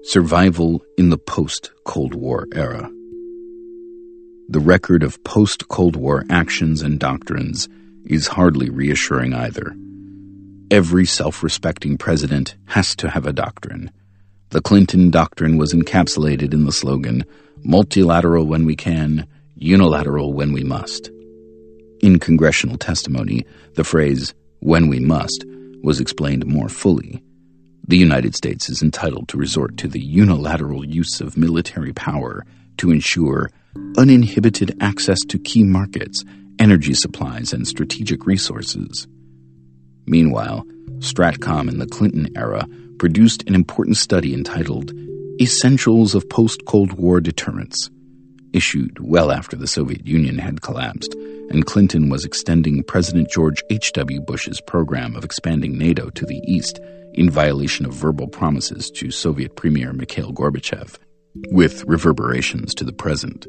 Survival 0.03 0.82
in 0.98 1.10
the 1.10 1.18
post 1.18 1.72
Cold 1.86 2.15
War 2.15 2.48
era. 2.53 2.89
The 4.51 4.60
record 4.60 5.03
of 5.03 5.24
post 5.24 5.68
Cold 5.68 5.96
War 5.96 6.25
actions 6.32 6.82
and 6.82 7.00
doctrines 7.00 7.70
is 8.06 8.25
hardly 8.25 8.72
reassuring 8.72 9.32
either. 9.32 9.75
Every 10.72 11.06
self 11.06 11.44
respecting 11.44 12.00
president 12.00 12.56
has 12.65 12.96
to 12.96 13.12
have 13.12 13.27
a 13.27 13.32
doctrine. 13.32 13.91
The 14.50 14.60
Clinton 14.60 15.12
doctrine 15.12 15.60
was 15.60 15.72
encapsulated 15.72 16.51
in 16.51 16.65
the 16.65 16.72
slogan 16.72 17.25
multilateral 17.63 18.48
when 18.48 18.65
we 18.65 18.75
can, 18.75 19.27
unilateral 19.53 20.34
when 20.34 20.51
we 20.51 20.63
must. 20.63 21.12
In 22.01 22.18
congressional 22.18 22.79
testimony, 22.79 23.46
the 23.75 23.84
phrase 23.84 24.34
when 24.62 24.88
we 24.88 25.00
must 25.00 25.46
was 25.84 26.00
explained 26.00 26.48
more 26.48 26.70
fully. 26.70 27.22
The 27.88 27.98
United 27.98 28.36
States 28.36 28.68
is 28.68 28.82
entitled 28.82 29.27
to 29.27 29.38
resort 29.38 29.77
to 29.77 29.88
the 29.88 30.01
unilateral 30.01 30.84
use 30.84 31.22
of 31.22 31.38
military 31.38 31.94
power 31.94 32.48
to 32.77 32.89
ensure 32.89 33.51
uninhibited 33.97 34.75
access 34.81 35.19
to 35.27 35.39
key 35.39 35.63
markets, 35.63 36.23
energy 36.59 36.93
supplies, 36.93 37.53
and 37.53 37.67
strategic 37.67 38.25
resources. 38.25 39.07
Meanwhile, 40.05 40.65
Stratcom 40.99 41.69
in 41.69 41.79
the 41.79 41.88
Clinton 41.88 42.27
era 42.35 42.67
produced 42.97 43.47
an 43.47 43.55
important 43.55 43.97
study 43.97 44.33
entitled 44.33 44.91
Essentials 45.41 46.15
of 46.15 46.29
Post 46.29 46.65
Cold 46.65 46.93
War 46.93 47.21
Deterrence, 47.21 47.89
issued 48.51 48.97
well 48.99 49.31
after 49.31 49.55
the 49.55 49.67
Soviet 49.67 50.05
Union 50.05 50.38
had 50.38 50.61
collapsed 50.61 51.15
and 51.49 51.65
Clinton 51.65 52.09
was 52.09 52.25
extending 52.25 52.83
President 52.83 53.29
George 53.29 53.63
H.W. 53.69 54.21
Bush's 54.21 54.61
program 54.61 55.15
of 55.15 55.25
expanding 55.25 55.77
NATO 55.77 56.09
to 56.11 56.25
the 56.25 56.41
east 56.45 56.79
in 57.13 57.29
violation 57.29 57.85
of 57.85 57.93
verbal 57.93 58.27
promises 58.27 58.91
to 58.91 59.11
Soviet 59.11 59.55
Premier 59.55 59.91
Mikhail 59.91 60.31
Gorbachev, 60.31 60.97
with 61.51 61.83
reverberations 61.85 62.75
to 62.75 62.83
the 62.83 62.93
present. 62.93 63.47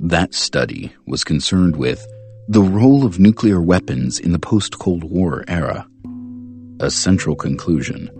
That 0.00 0.34
study 0.34 0.92
was 1.06 1.24
concerned 1.24 1.76
with 1.76 2.06
the 2.48 2.62
role 2.62 3.06
of 3.06 3.18
nuclear 3.18 3.62
weapons 3.62 4.18
in 4.18 4.32
the 4.32 4.38
post 4.38 4.78
Cold 4.78 5.02
War 5.02 5.42
era. 5.48 5.88
A 6.80 6.90
central 6.90 7.34
conclusion 7.34 8.10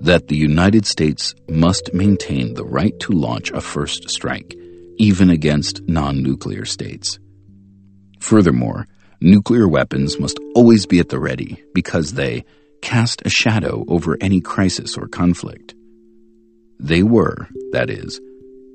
that 0.00 0.28
the 0.28 0.36
United 0.36 0.86
States 0.86 1.34
must 1.50 1.92
maintain 1.92 2.54
the 2.54 2.64
right 2.64 2.98
to 3.00 3.12
launch 3.12 3.50
a 3.50 3.60
first 3.60 4.08
strike, 4.08 4.56
even 4.96 5.28
against 5.28 5.82
non 5.86 6.22
nuclear 6.22 6.64
states. 6.64 7.18
Furthermore, 8.20 8.86
nuclear 9.20 9.68
weapons 9.68 10.18
must 10.18 10.40
always 10.54 10.86
be 10.86 10.98
at 10.98 11.10
the 11.10 11.20
ready 11.20 11.62
because 11.74 12.14
they 12.14 12.46
cast 12.80 13.20
a 13.26 13.30
shadow 13.30 13.84
over 13.86 14.16
any 14.22 14.40
crisis 14.40 14.96
or 14.96 15.06
conflict. 15.06 15.74
They 16.80 17.02
were, 17.02 17.48
that 17.72 17.90
is, 17.90 18.18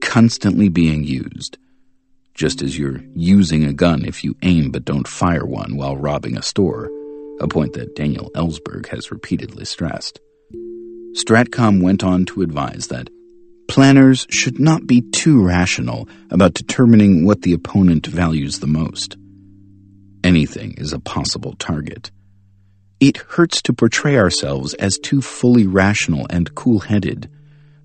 constantly 0.01 0.69
being 0.69 1.03
used 1.03 1.57
just 2.33 2.61
as 2.61 2.77
you're 2.77 3.01
using 3.15 3.63
a 3.63 3.73
gun 3.73 4.05
if 4.05 4.23
you 4.23 4.35
aim 4.41 4.71
but 4.71 4.85
don't 4.85 5.07
fire 5.07 5.45
one 5.45 5.77
while 5.77 5.95
robbing 5.95 6.37
a 6.37 6.41
store, 6.41 6.89
a 7.39 7.47
point 7.47 7.73
that 7.73 7.95
Daniel 7.95 8.31
Ellsberg 8.35 8.87
has 8.87 9.11
repeatedly 9.11 9.65
stressed. 9.65 10.19
Stratcom 11.15 11.81
went 11.81 12.03
on 12.03 12.25
to 12.25 12.41
advise 12.41 12.87
that 12.87 13.09
planners 13.67 14.25
should 14.29 14.59
not 14.59 14.87
be 14.87 15.01
too 15.01 15.43
rational 15.43 16.07
about 16.31 16.55
determining 16.55 17.25
what 17.25 17.43
the 17.43 17.53
opponent 17.53 18.07
values 18.07 18.59
the 18.59 18.67
most. 18.67 19.15
Anything 20.23 20.73
is 20.77 20.91
a 20.93 20.99
possible 20.99 21.53
target. 21.59 22.09
It 22.99 23.17
hurts 23.17 23.61
to 23.63 23.73
portray 23.73 24.17
ourselves 24.17 24.73
as 24.75 24.97
too 24.97 25.21
fully 25.21 25.67
rational 25.67 26.25
and 26.29 26.55
cool 26.55 26.79
headed 26.79 27.29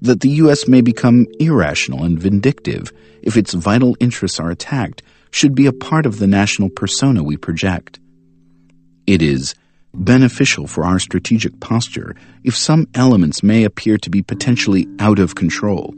that 0.01 0.21
the 0.21 0.31
U.S. 0.43 0.69
may 0.69 0.81
become 0.81 1.27
irrational 1.41 2.05
and 2.05 2.19
vindictive 2.19 2.93
if 3.29 3.37
its 3.37 3.53
vital 3.53 3.95
interests 4.01 4.41
are 4.41 4.51
attacked 4.51 5.03
should 5.31 5.55
be 5.55 5.67
a 5.67 5.73
part 5.73 6.07
of 6.07 6.19
the 6.19 6.27
national 6.27 6.71
persona 6.71 7.23
we 7.23 7.37
project. 7.37 8.01
It 9.07 9.21
is 9.21 9.55
beneficial 9.93 10.67
for 10.67 10.83
our 10.83 10.99
strategic 10.99 11.61
posture 11.61 12.17
if 12.43 12.57
some 12.57 12.88
elements 12.95 13.43
may 13.43 13.64
appear 13.64 13.99
to 13.99 14.09
be 14.09 14.23
potentially 14.23 14.88
out 14.99 15.19
of 15.19 15.35
control, 15.35 15.95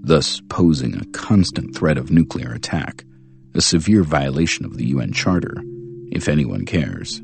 thus 0.00 0.40
posing 0.48 0.96
a 0.96 1.04
constant 1.12 1.76
threat 1.76 1.98
of 1.98 2.10
nuclear 2.10 2.52
attack, 2.52 3.04
a 3.54 3.60
severe 3.60 4.02
violation 4.02 4.64
of 4.64 4.78
the 4.78 4.86
UN 4.86 5.12
Charter, 5.12 5.62
if 6.10 6.26
anyone 6.26 6.64
cares. 6.64 7.20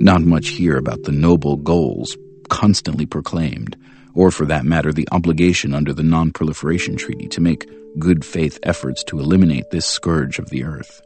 Not 0.00 0.22
much 0.22 0.48
here 0.48 0.78
about 0.78 1.02
the 1.02 1.12
noble 1.12 1.56
goals 1.56 2.16
constantly 2.48 3.04
proclaimed 3.04 3.76
or 4.14 4.30
for 4.30 4.46
that 4.46 4.64
matter, 4.64 4.92
the 4.92 5.08
obligation 5.12 5.74
under 5.74 5.92
the 5.92 6.02
Non 6.02 6.32
Proliferation 6.32 6.96
Treaty 6.96 7.28
to 7.28 7.40
make 7.40 7.68
good 7.98 8.24
faith 8.24 8.58
efforts 8.62 9.04
to 9.04 9.18
eliminate 9.18 9.70
this 9.70 9.86
scourge 9.86 10.38
of 10.38 10.50
the 10.50 10.64
earth. 10.64 11.00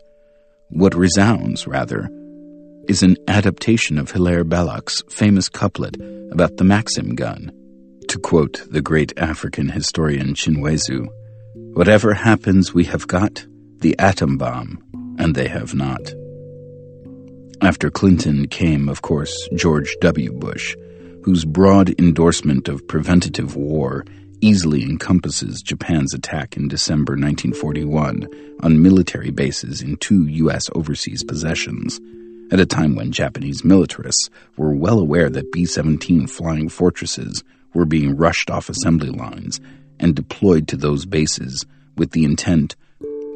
What 0.69 0.95
resounds, 0.95 1.67
rather, 1.67 2.09
is 2.89 3.03
an 3.03 3.17
adaptation 3.29 3.99
of 3.99 4.11
Hilaire 4.11 4.45
Belloc's 4.45 5.03
famous 5.09 5.49
couplet 5.49 5.97
about 6.31 6.57
the 6.57 6.65
Maxim 6.65 7.15
gun. 7.15 7.53
To 8.09 8.19
quote 8.19 8.63
the 8.71 8.83
great 8.83 9.13
African 9.17 9.69
historian 9.69 10.35
Chinweizu, 10.35 11.07
Whatever 11.75 12.15
happens, 12.15 12.73
we 12.73 12.85
have 12.85 13.07
got 13.07 13.47
the 13.79 13.99
atom 13.99 14.39
bomb, 14.39 14.83
and 15.19 15.35
they 15.35 15.49
have 15.49 15.75
not. 15.75 16.13
After 17.61 17.91
Clinton 17.91 18.49
came, 18.49 18.89
of 18.89 19.03
course, 19.03 19.49
George 19.55 19.97
W. 20.01 20.33
Bush 20.33 20.77
whose 21.27 21.45
broad 21.45 21.93
endorsement 21.99 22.69
of 22.69 22.87
preventative 22.87 23.57
war 23.57 24.05
easily 24.41 24.83
encompasses 24.83 25.63
Japan's 25.63 26.15
attack 26.15 26.57
in 26.57 26.69
December 26.69 27.13
1941 27.13 28.29
on 28.61 28.83
military 28.83 29.31
bases 29.31 29.83
in 29.83 29.97
two 29.97 30.27
U.S. 30.27 30.69
overseas 30.75 31.25
possessions, 31.25 32.01
at 32.51 32.61
a 32.61 32.67
time 32.67 32.95
when 32.95 33.13
Japanese 33.13 33.63
militarists 33.65 34.31
were 34.57 34.75
well 34.75 34.99
aware 34.99 35.29
that 35.31 35.53
B 35.53 35.65
17 35.65 36.27
flying 36.27 36.69
fortresses 36.69 37.43
were 37.75 37.87
being 37.87 38.17
rushed 38.17 38.51
off 38.51 38.69
assembly 38.69 39.11
lines 39.11 39.61
and 39.99 40.15
deployed 40.15 40.69
to 40.69 40.77
those 40.77 41.07
bases 41.07 41.67
with 41.97 42.13
the 42.13 42.25
intent 42.25 42.77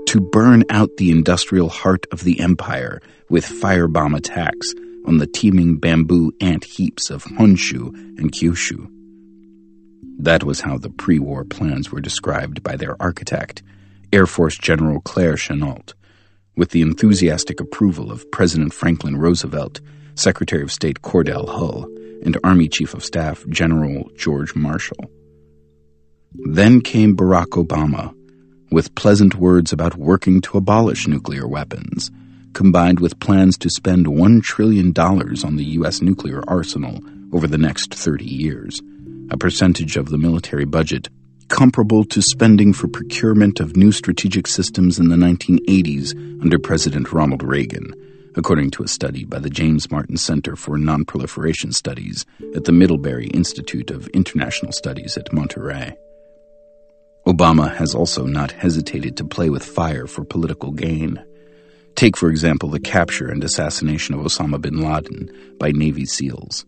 to 0.07 0.21
burn 0.21 0.65
out 0.71 0.97
the 0.97 1.11
industrial 1.11 1.69
heart 1.69 2.07
of 2.13 2.25
the 2.25 2.41
empire 2.41 3.01
with 3.29 3.45
firebomb 3.45 4.17
attacks 4.17 4.75
on 5.07 5.19
the 5.19 5.27
teeming 5.27 5.77
bamboo 5.77 6.33
ant 6.41 6.65
heaps 6.65 7.11
of 7.11 7.25
Honshu 7.25 7.89
and 8.19 8.33
Kyushu. 8.33 9.00
That 10.19 10.45
was 10.45 10.61
how 10.61 10.79
the 10.79 10.91
pre 10.91 11.19
war 11.19 11.45
plans 11.45 11.91
were 11.91 12.01
described 12.01 12.63
by 12.63 12.77
their 12.77 13.01
architect, 13.01 13.63
Air 14.13 14.27
Force 14.27 14.57
General 14.57 15.01
Claire 15.01 15.35
Chennault, 15.35 15.95
with 16.57 16.71
the 16.71 16.83
enthusiastic 16.83 17.61
approval 17.61 18.11
of 18.11 18.31
President 18.31 18.73
Franklin 18.73 19.17
Roosevelt, 19.17 19.81
Secretary 20.15 20.63
of 20.63 20.73
State 20.73 21.03
Cordell 21.03 21.49
Hull, 21.49 21.85
and 22.25 22.37
Army 22.45 22.69
Chief 22.69 22.93
of 22.95 23.05
Staff 23.05 23.47
General 23.49 24.11
George 24.17 24.55
Marshall. 24.55 25.11
Then 26.35 26.81
came 26.81 27.17
Barack 27.17 27.51
Obama, 27.65 28.15
with 28.71 28.95
pleasant 28.95 29.35
words 29.37 29.73
about 29.73 29.97
working 29.97 30.41
to 30.43 30.59
abolish 30.59 31.09
nuclear 31.09 31.47
weapons 31.47 32.11
combined 32.53 33.01
with 33.01 33.21
plans 33.21 33.57
to 33.59 33.71
spend 33.71 34.07
$1 34.07 34.43
trillion 34.43 34.93
on 34.99 35.57
the 35.57 35.65
U.S. 35.65 36.03
nuclear 36.03 36.43
arsenal 36.49 37.01
over 37.33 37.47
the 37.47 37.59
next 37.59 37.95
30 37.95 38.25
years, 38.25 38.81
a 39.31 39.37
percentage 39.37 39.97
of 39.97 40.09
the 40.11 40.19
military 40.19 40.65
budget 40.65 41.09
comparable 41.49 42.05
to 42.05 42.23
spending 42.23 42.73
for 42.73 42.89
procurement 42.89 43.61
of 43.61 43.77
new 43.77 43.93
strategic 43.93 44.47
systems 44.47 44.99
in 44.99 45.09
the 45.09 45.17
1980s 45.17 46.15
under 46.41 46.59
President 46.59 47.13
Ronald 47.13 47.43
Reagan, 47.43 47.93
according 48.37 48.71
to 48.71 48.85
a 48.85 48.89
study 48.89 49.25
by 49.25 49.39
the 49.39 49.51
James 49.51 49.91
Martin 49.91 50.17
Center 50.17 50.55
for 50.55 50.79
Nonproliferation 50.79 51.75
Studies 51.75 52.25
at 52.55 52.65
the 52.65 52.73
Middlebury 52.73 53.27
Institute 53.27 53.91
of 53.91 54.07
International 54.09 54.73
Studies 54.73 55.17
at 55.17 55.33
Monterey. 55.33 55.97
Obama 57.27 57.75
has 57.75 57.95
also 57.95 58.25
not 58.25 58.53
hesitated 58.53 59.17
to 59.17 59.25
play 59.25 59.51
with 59.51 59.65
fire 59.65 60.07
for 60.07 60.25
political 60.25 60.71
gain. 60.71 61.23
Take, 61.97 62.17
for 62.17 62.31
example, 62.31 62.71
the 62.71 62.81
capture 62.81 63.29
and 63.29 63.43
assassination 63.45 64.15
of 64.15 64.21
Osama 64.21 64.61
bin 64.61 64.81
Laden 64.81 65.31
by 65.59 65.73
Navy 65.73 66.07
SEALs. 66.07 66.65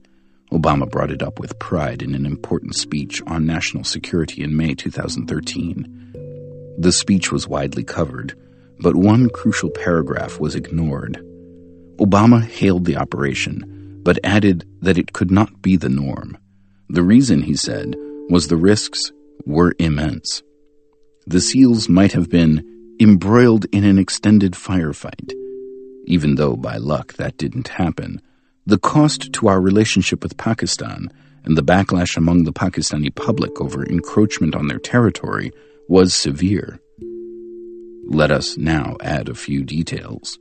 Obama 0.53 0.89
brought 0.89 1.11
it 1.11 1.23
up 1.23 1.41
with 1.41 1.59
pride 1.59 2.03
in 2.03 2.15
an 2.15 2.27
important 2.27 2.77
speech 2.77 3.23
on 3.27 3.47
national 3.47 3.85
security 3.85 4.43
in 4.43 4.55
May 4.55 4.75
2013. 4.75 6.77
The 6.79 6.93
speech 6.93 7.33
was 7.33 7.49
widely 7.49 7.85
covered, 7.85 8.35
but 8.79 8.95
one 8.95 9.31
crucial 9.31 9.71
paragraph 9.71 10.39
was 10.39 10.55
ignored. 10.55 11.17
Obama 11.97 12.45
hailed 12.45 12.85
the 12.85 12.97
operation, 12.97 14.01
but 14.03 14.19
added 14.25 14.67
that 14.83 14.99
it 14.99 15.15
could 15.15 15.31
not 15.31 15.63
be 15.63 15.77
the 15.77 15.89
norm. 15.89 16.37
The 16.91 17.03
reason, 17.03 17.43
he 17.43 17.57
said, 17.57 17.97
was 18.29 18.49
the 18.49 18.57
risks 18.57 19.11
were 19.47 19.75
immense. 19.79 20.43
The 21.27 21.41
SEALs 21.41 21.89
might 21.89 22.13
have 22.13 22.29
been 22.29 22.95
embroiled 23.01 23.65
in 23.73 23.85
an 23.85 23.99
extended 23.99 24.53
firefight. 24.53 25.33
Even 26.05 26.35
though, 26.35 26.57
by 26.57 26.77
luck, 26.77 27.15
that 27.15 27.39
didn't 27.39 27.69
happen, 27.69 28.21
the 28.67 28.79
cost 28.79 29.33
to 29.33 29.49
our 29.49 29.61
relationship 29.61 30.23
with 30.23 30.37
Pakistan 30.37 31.09
and 31.45 31.57
the 31.57 31.63
backlash 31.63 32.17
among 32.17 32.45
the 32.45 32.53
Pakistani 32.53 33.13
public 33.13 33.61
over 33.61 33.85
encroachment 33.85 34.55
on 34.55 34.69
their 34.69 34.79
territory 34.79 35.51
was 35.89 36.15
severe. 36.15 36.79
Let 38.07 38.31
us 38.31 38.57
now 38.57 38.97
add 39.03 39.29
a 39.29 39.35
few 39.35 39.65
details. 39.65 40.39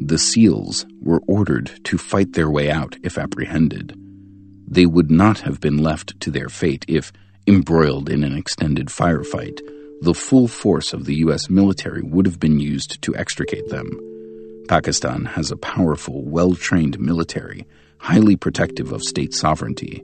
The 0.00 0.18
SEALs 0.18 0.86
were 1.00 1.22
ordered 1.28 1.70
to 1.84 1.98
fight 1.98 2.32
their 2.32 2.50
way 2.50 2.70
out 2.70 2.96
if 3.04 3.18
apprehended. 3.18 3.94
They 4.66 4.86
would 4.86 5.10
not 5.10 5.40
have 5.40 5.60
been 5.60 5.78
left 5.78 6.18
to 6.20 6.30
their 6.30 6.48
fate 6.48 6.84
if, 6.88 7.12
embroiled 7.46 8.08
in 8.08 8.24
an 8.24 8.36
extended 8.36 8.88
firefight, 8.88 9.60
the 10.00 10.14
full 10.14 10.48
force 10.48 10.92
of 10.92 11.04
the 11.04 11.16
U.S. 11.16 11.50
military 11.50 12.02
would 12.02 12.26
have 12.26 12.40
been 12.40 12.58
used 12.58 13.02
to 13.02 13.14
extricate 13.14 13.68
them. 13.68 13.90
Pakistan 14.70 15.24
has 15.24 15.50
a 15.50 15.56
powerful, 15.56 16.22
well 16.22 16.54
trained 16.54 17.00
military, 17.00 17.66
highly 17.98 18.36
protective 18.36 18.92
of 18.92 19.02
state 19.02 19.34
sovereignty. 19.34 20.00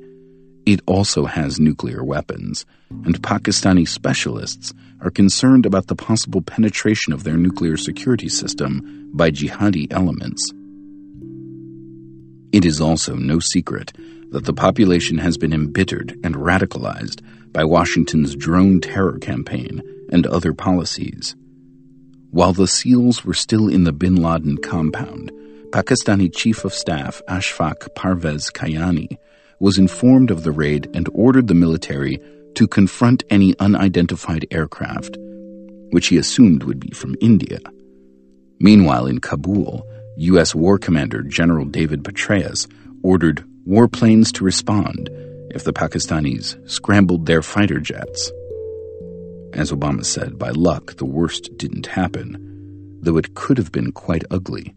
It 0.66 0.80
also 0.86 1.24
has 1.24 1.60
nuclear 1.60 2.02
weapons, 2.02 2.66
and 2.90 3.22
Pakistani 3.22 3.86
specialists 3.86 4.74
are 5.00 5.12
concerned 5.12 5.66
about 5.66 5.86
the 5.86 5.94
possible 5.94 6.42
penetration 6.42 7.12
of 7.12 7.22
their 7.22 7.36
nuclear 7.36 7.76
security 7.76 8.28
system 8.28 9.08
by 9.14 9.30
jihadi 9.30 9.86
elements. 9.92 10.52
It 12.50 12.64
is 12.64 12.80
also 12.80 13.14
no 13.14 13.38
secret 13.38 13.92
that 14.32 14.46
the 14.46 14.52
population 14.52 15.18
has 15.18 15.38
been 15.38 15.52
embittered 15.52 16.18
and 16.24 16.34
radicalized 16.34 17.22
by 17.52 17.62
Washington's 17.62 18.34
drone 18.34 18.80
terror 18.80 19.20
campaign 19.20 19.80
and 20.10 20.26
other 20.26 20.52
policies. 20.52 21.36
While 22.36 22.52
the 22.52 22.66
SEALs 22.66 23.24
were 23.24 23.32
still 23.32 23.66
in 23.66 23.84
the 23.84 23.94
bin 23.94 24.16
Laden 24.16 24.58
compound, 24.58 25.32
Pakistani 25.70 26.30
Chief 26.30 26.66
of 26.66 26.74
Staff 26.74 27.22
Ashfaq 27.30 27.94
Parvez 27.94 28.52
Kayani 28.52 29.16
was 29.58 29.78
informed 29.78 30.30
of 30.30 30.42
the 30.42 30.52
raid 30.52 30.90
and 30.92 31.08
ordered 31.14 31.46
the 31.46 31.54
military 31.54 32.20
to 32.56 32.68
confront 32.68 33.24
any 33.30 33.58
unidentified 33.58 34.46
aircraft, 34.50 35.16
which 35.92 36.08
he 36.08 36.18
assumed 36.18 36.64
would 36.64 36.78
be 36.78 36.90
from 36.90 37.16
India. 37.22 37.58
Meanwhile, 38.60 39.06
in 39.06 39.20
Kabul, 39.20 39.88
U.S. 40.18 40.54
War 40.54 40.78
Commander 40.78 41.22
General 41.22 41.64
David 41.64 42.04
Petraeus 42.04 42.68
ordered 43.02 43.46
warplanes 43.66 44.30
to 44.32 44.44
respond 44.44 45.08
if 45.54 45.64
the 45.64 45.72
Pakistanis 45.72 46.58
scrambled 46.70 47.24
their 47.24 47.40
fighter 47.40 47.80
jets. 47.80 48.30
As 49.56 49.72
Obama 49.72 50.04
said, 50.04 50.38
by 50.38 50.50
luck, 50.50 50.96
the 50.96 51.06
worst 51.06 51.56
didn't 51.56 51.86
happen, 51.86 52.98
though 53.00 53.16
it 53.16 53.34
could 53.34 53.56
have 53.56 53.72
been 53.72 53.90
quite 53.90 54.22
ugly. 54.30 54.74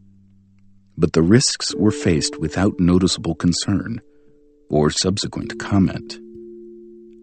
But 0.98 1.12
the 1.12 1.22
risks 1.22 1.76
were 1.76 1.92
faced 1.92 2.40
without 2.40 2.80
noticeable 2.80 3.36
concern 3.36 4.02
or 4.70 4.90
subsequent 4.90 5.60
comment. 5.60 6.18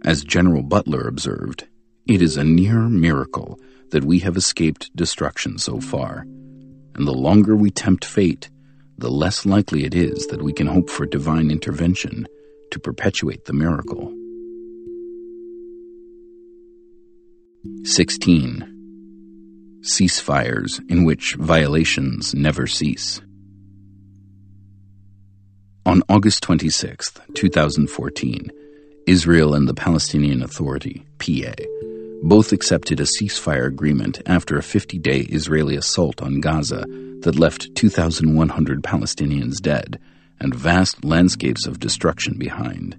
As 0.05 0.23
General 0.23 0.63
Butler 0.63 1.09
observed, 1.09 1.67
it 2.07 2.21
is 2.21 2.37
a 2.37 2.45
near 2.45 2.91
miracle 2.91 3.59
that 3.91 4.05
we 4.05 4.19
have 4.19 4.37
escaped 4.37 4.95
destruction 4.95 5.57
so 5.57 5.81
far, 5.81 6.27
and 6.95 7.07
the 7.07 7.13
longer 7.13 7.57
we 7.57 7.71
tempt 7.71 8.05
fate, 8.05 8.51
the 8.99 9.11
less 9.11 9.47
likely 9.47 9.85
it 9.85 9.95
is 9.95 10.27
that 10.27 10.43
we 10.43 10.53
can 10.53 10.67
hope 10.67 10.91
for 10.91 11.07
divine 11.07 11.51
intervention 11.51 12.27
to 12.71 12.79
perpetuate 12.79 13.47
the 13.47 13.55
miracle. 13.55 14.13
16. 17.85 19.81
Ceasefires 19.83 20.81
in 20.91 21.05
which 21.05 21.35
violations 21.35 22.35
never 22.35 22.67
cease. 22.67 23.21
On 25.85 26.03
August 26.09 26.43
26, 26.43 27.13
2014, 27.35 28.51
Israel 29.07 29.55
and 29.55 29.69
the 29.69 29.75
Palestinian 29.75 30.43
Authority, 30.43 31.07
PA, 31.19 31.55
both 32.23 32.53
accepted 32.53 32.99
a 32.99 33.05
ceasefire 33.05 33.67
agreement 33.67 34.21
after 34.27 34.59
a 34.59 34.63
50 34.63 34.99
day 34.99 35.21
Israeli 35.21 35.77
assault 35.77 36.21
on 36.21 36.41
Gaza 36.41 36.85
that 37.21 37.39
left 37.39 37.75
2,100 37.77 38.83
Palestinians 38.83 39.61
dead 39.61 40.01
and 40.41 40.55
vast 40.55 41.05
landscapes 41.05 41.67
of 41.67 41.79
destruction 41.79 42.37
behind. 42.37 42.97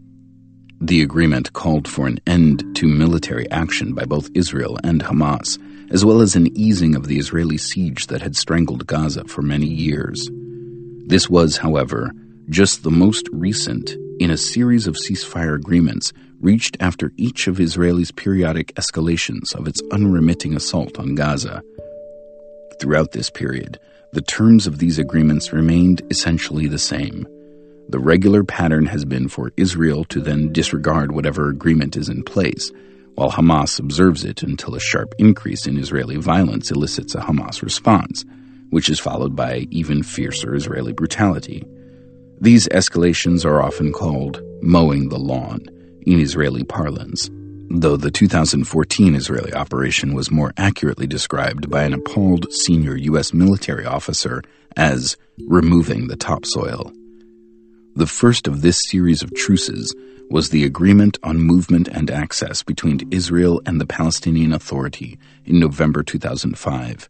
The 0.79 1.01
agreement 1.01 1.53
called 1.53 1.87
for 1.87 2.07
an 2.07 2.19
end 2.27 2.63
to 2.75 2.87
military 2.87 3.49
action 3.49 3.93
by 3.93 4.05
both 4.05 4.29
Israel 4.35 4.79
and 4.83 5.01
Hamas, 5.01 5.57
as 5.91 6.05
well 6.05 6.21
as 6.21 6.35
an 6.35 6.55
easing 6.55 6.95
of 6.95 7.07
the 7.07 7.17
Israeli 7.17 7.57
siege 7.57 8.07
that 8.07 8.21
had 8.21 8.35
strangled 8.35 8.85
Gaza 8.85 9.23
for 9.25 9.41
many 9.41 9.65
years. 9.65 10.29
This 11.07 11.29
was, 11.29 11.57
however, 11.57 12.11
just 12.49 12.83
the 12.83 12.91
most 12.91 13.27
recent 13.31 13.95
in 14.19 14.29
a 14.29 14.37
series 14.37 14.85
of 14.85 14.95
ceasefire 14.95 15.55
agreements 15.55 16.13
reached 16.41 16.77
after 16.79 17.11
each 17.17 17.47
of 17.47 17.59
Israel's 17.59 18.11
periodic 18.11 18.73
escalations 18.75 19.55
of 19.55 19.67
its 19.67 19.81
unremitting 19.91 20.55
assault 20.55 20.99
on 20.99 21.15
Gaza. 21.15 21.63
Throughout 22.79 23.13
this 23.13 23.31
period, 23.31 23.79
the 24.13 24.21
terms 24.21 24.67
of 24.67 24.77
these 24.77 24.99
agreements 24.99 25.51
remained 25.51 26.03
essentially 26.11 26.67
the 26.67 26.77
same. 26.77 27.27
The 27.89 27.99
regular 27.99 28.43
pattern 28.43 28.85
has 28.87 29.05
been 29.05 29.29
for 29.29 29.53
Israel 29.55 30.03
to 30.05 30.19
then 30.19 30.51
disregard 30.51 31.13
whatever 31.13 31.47
agreement 31.47 31.95
is 31.95 32.09
in 32.09 32.23
place, 32.23 32.69
while 33.15 33.31
Hamas 33.31 33.79
observes 33.79 34.25
it 34.25 34.43
until 34.43 34.75
a 34.75 34.79
sharp 34.79 35.15
increase 35.17 35.65
in 35.65 35.77
Israeli 35.77 36.17
violence 36.17 36.69
elicits 36.69 37.15
a 37.15 37.21
Hamas 37.21 37.61
response, 37.61 38.25
which 38.71 38.89
is 38.89 38.99
followed 38.99 39.37
by 39.37 39.67
even 39.71 40.03
fiercer 40.03 40.53
Israeli 40.53 40.91
brutality. 40.91 41.63
These 42.41 42.67
escalations 42.67 43.45
are 43.45 43.61
often 43.61 43.93
called 43.93 44.41
mowing 44.61 45.07
the 45.07 45.17
lawn 45.17 45.61
in 46.05 46.19
Israeli 46.19 46.65
parlance, 46.65 47.29
though 47.69 47.95
the 47.95 48.11
2014 48.11 49.15
Israeli 49.15 49.53
operation 49.53 50.13
was 50.13 50.29
more 50.29 50.53
accurately 50.57 51.07
described 51.07 51.69
by 51.69 51.83
an 51.83 51.93
appalled 51.93 52.51
senior 52.51 52.97
U.S. 52.97 53.33
military 53.33 53.85
officer 53.85 54.41
as 54.75 55.15
removing 55.47 56.07
the 56.07 56.17
topsoil. 56.17 56.91
The 57.97 58.05
first 58.05 58.47
of 58.47 58.61
this 58.61 58.79
series 58.89 59.23
of 59.23 59.33
truces 59.33 59.91
was 60.29 60.51
the 60.51 60.65
Agreement 60.65 61.17
on 61.23 61.39
Movement 61.39 61.87
and 61.87 62.11
Access 62.11 62.61
between 62.61 63.07
Israel 63.09 63.59
and 63.65 63.81
the 63.81 63.87
Palestinian 63.87 64.53
Authority 64.53 65.17
in 65.45 65.59
November 65.59 66.03
2005. 66.03 67.09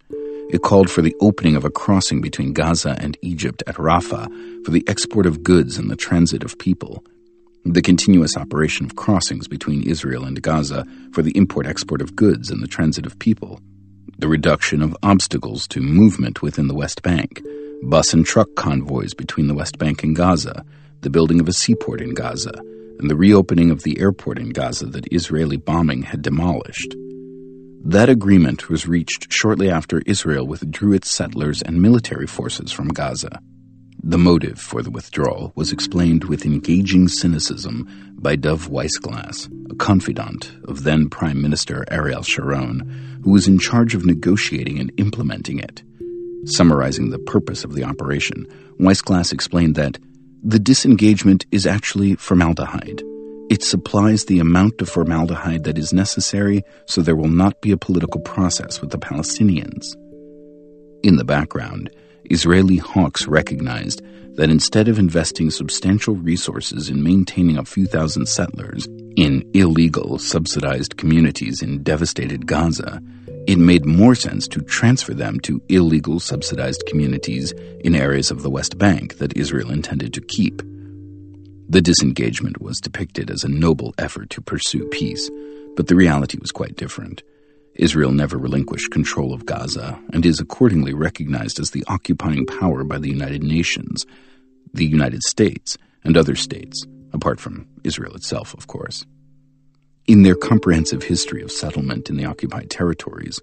It 0.50 0.62
called 0.62 0.89
for 0.89 1.02
the 1.02 1.13
opening 1.19 1.58
of 1.58 1.65
a 1.65 1.69
crossing 1.69 2.21
between 2.21 2.54
Gaza 2.54 2.95
and 3.00 3.17
Egypt 3.21 3.63
at 3.67 3.76
Rafah 3.76 4.63
for 4.63 4.71
the 4.71 4.86
export 4.88 5.26
of 5.26 5.43
goods 5.43 5.78
and 5.78 5.91
the 5.91 5.97
transit 5.97 6.41
of 6.45 6.58
people, 6.58 7.04
the 7.65 7.82
continuous 7.82 8.38
operation 8.38 8.86
of 8.86 8.95
crossings 8.95 9.50
between 9.50 9.84
Israel 9.84 10.23
and 10.23 10.41
Gaza 10.41 10.86
for 11.12 11.21
the 11.21 11.36
import 11.36 11.67
export 11.67 12.02
of 12.02 12.15
goods 12.15 12.50
and 12.50 12.63
the 12.63 12.67
transit 12.67 13.06
of 13.06 13.19
people, 13.19 13.60
the 14.19 14.30
reduction 14.30 14.82
of 14.82 14.95
obstacles 15.04 15.67
to 15.67 15.82
movement 15.82 16.41
within 16.41 16.69
the 16.69 16.73
West 16.73 17.02
Bank, 17.02 17.41
bus 17.84 18.13
and 18.13 18.26
truck 18.26 18.47
convoys 18.56 19.13
between 19.13 19.47
the 19.47 19.54
West 19.54 19.78
Bank 19.78 20.02
and 20.02 20.15
Gaza, 20.15 20.63
the 21.02 21.10
building 21.10 21.40
of 21.40 21.48
a 21.48 21.54
seaport 21.54 22.02
in 22.02 22.14
Gaza, 22.14 22.54
and 23.00 23.10
the 23.10 23.16
reopening 23.16 23.72
of 23.72 23.84
the 23.84 24.00
airport 24.00 24.40
in 24.40 24.50
Gaza 24.50 24.88
that 24.88 25.12
Israeli 25.12 25.58
bombing 25.58 26.04
had 26.04 26.22
demolished. 26.22 26.96
That 27.86 28.10
agreement 28.10 28.70
was 28.70 28.88
reached 28.88 29.32
shortly 29.32 29.70
after 29.70 30.02
Israel 30.06 30.46
withdrew 30.46 30.94
its 30.94 31.10
settlers 31.10 31.62
and 31.62 31.82
military 31.82 32.28
forces 32.28 32.72
from 32.72 32.90
Gaza. 32.90 33.40
The 34.04 34.18
motive 34.18 34.60
for 34.60 34.82
the 34.82 34.92
withdrawal 34.92 35.52
was 35.56 35.72
explained 35.72 36.26
with 36.26 36.46
engaging 36.46 37.08
cynicism 37.08 37.88
by 38.20 38.36
Dov 38.36 38.68
Weissglass, 38.70 39.50
a 39.72 39.76
confidant 39.76 40.52
of 40.66 40.84
then 40.84 41.10
Prime 41.10 41.42
Minister 41.42 41.86
Ariel 41.90 42.24
Sharon, 42.24 43.20
who 43.24 43.32
was 43.32 43.48
in 43.48 43.60
charge 43.60 43.96
of 43.96 44.06
negotiating 44.06 44.80
and 44.80 44.92
implementing 44.98 45.60
it. 45.60 45.84
Summarizing 46.46 47.10
the 47.10 47.20
purpose 47.20 47.64
of 47.64 47.74
the 47.74 47.84
operation, 47.84 48.48
Weissglass 48.80 49.34
explained 49.34 49.76
that 49.76 49.98
the 50.43 50.60
disengagement 50.60 51.45
is 51.52 51.65
actually 51.65 52.15
formaldehyde 52.15 53.02
it 53.50 53.63
supplies 53.63 54.26
the 54.26 54.39
amount 54.39 54.82
of 54.82 54.89
formaldehyde 54.89 55.63
that 55.63 55.78
is 55.78 55.93
necessary 55.93 56.63
so 56.86 57.02
there 57.02 57.15
will 57.15 57.30
not 57.30 57.62
be 57.62 57.71
a 57.71 57.78
political 57.78 58.19
process 58.19 58.82
with 58.82 58.89
the 58.89 58.97
Palestinians. 58.97 59.95
In 61.02 61.15
the 61.15 61.23
background, 61.23 61.89
Israeli 62.26 62.76
hawks 62.76 63.26
recognized 63.26 64.02
that 64.36 64.50
instead 64.50 64.89
of 64.89 65.00
investing 65.00 65.50
substantial 65.50 66.15
resources 66.15 66.89
in 66.89 67.02
maintaining 67.02 67.58
a 67.58 67.63
few 67.63 67.88
thousand 67.88 68.28
settlers 68.28 68.86
in 69.15 69.50
illegal, 69.54 70.19
subsidized 70.19 70.97
communities 70.97 71.62
in 71.62 71.84
devastated 71.84 72.47
Gaza, 72.47 73.02
it 73.48 73.58
made 73.58 73.86
more 73.86 74.14
sense 74.14 74.46
to 74.50 74.62
transfer 74.62 75.14
them 75.14 75.40
to 75.40 75.62
illegal 75.70 76.20
subsidized 76.20 76.84
communities 76.86 77.54
in 77.80 77.96
areas 77.96 78.30
of 78.30 78.42
the 78.42 78.50
West 78.50 78.78
Bank 78.78 79.20
that 79.20 79.38
Israel 79.38 79.72
intended 79.72 80.14
to 80.14 80.22
keep. 80.22 80.62
The 81.70 81.82
disengagement 81.82 82.62
was 82.62 82.82
depicted 82.82 83.32
as 83.32 83.46
a 83.46 83.50
noble 83.50 83.94
effort 83.98 84.30
to 84.32 84.42
pursue 84.42 84.86
peace, 84.90 85.30
but 85.78 85.88
the 85.88 85.96
reality 85.96 86.38
was 86.42 86.52
quite 86.52 86.76
different. 86.76 87.24
Israel 87.76 88.12
never 88.12 88.38
relinquished 88.38 88.92
control 88.92 89.34
of 89.34 89.46
Gaza 89.46 89.98
and 90.12 90.26
is 90.26 90.42
accordingly 90.42 90.94
recognized 90.94 91.60
as 91.60 91.72
the 91.72 91.86
occupying 91.88 92.46
power 92.46 92.84
by 92.84 92.98
the 92.98 93.10
United 93.10 93.44
Nations, 93.44 94.06
the 94.74 94.86
United 94.86 95.24
States, 95.24 95.78
and 96.04 96.18
other 96.18 96.36
states, 96.36 96.86
apart 97.14 97.40
from 97.40 97.66
Israel 97.86 98.16
itself, 98.16 98.54
of 98.56 98.68
course. 98.68 99.06
In 100.08 100.24
their 100.24 100.36
comprehensive 100.36 101.04
history 101.04 101.41
of 101.41 101.52
settlement 101.52 102.10
in 102.10 102.15
the 102.15 102.24
occupied 102.24 102.70
territories, 102.70 103.41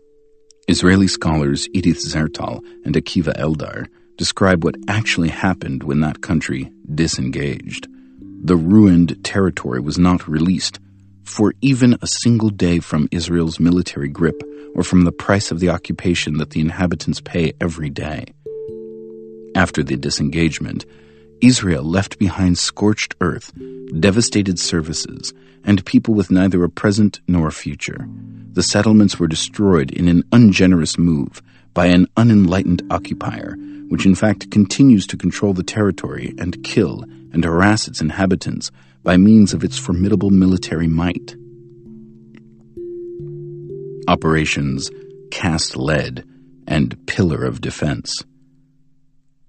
Israeli 0.66 1.08
scholars 1.08 1.68
Edith 1.74 1.98
Zertal 1.98 2.64
and 2.86 2.94
Akiva 2.94 3.36
Eldar 3.36 3.86
describe 4.16 4.64
what 4.64 4.76
actually 4.88 5.28
happened 5.28 5.82
when 5.82 6.00
that 6.00 6.22
country 6.22 6.72
disengaged. 6.94 7.86
The 8.42 8.56
ruined 8.56 9.22
territory 9.22 9.80
was 9.80 9.98
not 9.98 10.26
released 10.26 10.80
for 11.22 11.52
even 11.60 11.98
a 12.00 12.06
single 12.06 12.48
day 12.48 12.78
from 12.80 13.08
Israel's 13.10 13.60
military 13.60 14.08
grip 14.08 14.42
or 14.74 14.82
from 14.82 15.04
the 15.04 15.12
price 15.12 15.50
of 15.50 15.60
the 15.60 15.68
occupation 15.68 16.38
that 16.38 16.50
the 16.50 16.62
inhabitants 16.62 17.20
pay 17.20 17.52
every 17.60 17.90
day. 17.90 18.24
After 19.54 19.82
the 19.82 19.98
disengagement, 19.98 20.86
Israel 21.40 21.84
left 21.84 22.18
behind 22.18 22.58
scorched 22.58 23.14
earth, 23.20 23.52
devastated 24.00 24.58
services, 24.58 25.32
and 25.64 25.84
people 25.84 26.14
with 26.14 26.30
neither 26.30 26.62
a 26.64 26.68
present 26.68 27.20
nor 27.26 27.48
a 27.48 27.52
future. 27.52 28.08
The 28.52 28.62
settlements 28.62 29.18
were 29.18 29.26
destroyed 29.26 29.90
in 29.90 30.08
an 30.08 30.24
ungenerous 30.32 30.98
move 30.98 31.42
by 31.72 31.86
an 31.86 32.06
unenlightened 32.16 32.82
occupier, 32.90 33.56
which 33.88 34.06
in 34.06 34.14
fact 34.14 34.50
continues 34.50 35.06
to 35.08 35.16
control 35.16 35.52
the 35.52 35.62
territory 35.62 36.34
and 36.38 36.62
kill 36.62 37.04
and 37.32 37.44
harass 37.44 37.88
its 37.88 38.00
inhabitants 38.00 38.70
by 39.02 39.16
means 39.16 39.52
of 39.52 39.64
its 39.64 39.78
formidable 39.78 40.30
military 40.30 40.88
might. 40.88 41.36
Operations 44.06 44.90
Cast 45.30 45.76
Lead 45.76 46.24
and 46.66 47.06
Pillar 47.06 47.44
of 47.44 47.60
Defense. 47.60 48.22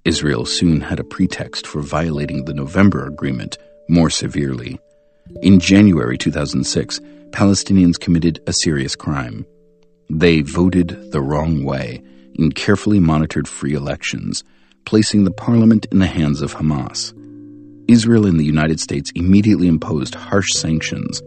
Israel 0.06 0.46
soon 0.46 0.82
had 0.82 1.00
a 1.00 1.04
pretext 1.04 1.66
for 1.66 1.82
violating 1.82 2.46
the 2.46 2.54
November 2.54 3.08
Agreement 3.08 3.58
more 3.90 4.12
severely. 4.12 4.80
In 5.42 5.60
January 5.60 6.16
2006, 6.16 7.00
Palestinians 7.32 8.00
committed 8.00 8.40
a 8.46 8.54
serious 8.54 8.96
crime. 8.96 9.48
They 10.08 10.42
voted 10.42 11.12
the 11.12 11.22
wrong 11.22 11.64
way 11.64 12.04
in 12.36 12.52
carefully 12.52 13.00
monitored 13.00 13.48
free 13.48 13.74
elections, 13.74 14.44
placing 14.86 15.24
the 15.24 15.32
parliament 15.32 15.88
in 15.92 15.98
the 15.98 16.06
hands 16.06 16.44
of 16.44 16.54
Hamas. 16.54 17.12
Israel 17.88 18.28
and 18.28 18.40
the 18.40 18.46
United 18.46 18.80
States 18.80 19.12
immediately 19.16 19.68
imposed 19.68 20.14
harsh 20.14 20.54
sanctions, 20.54 21.20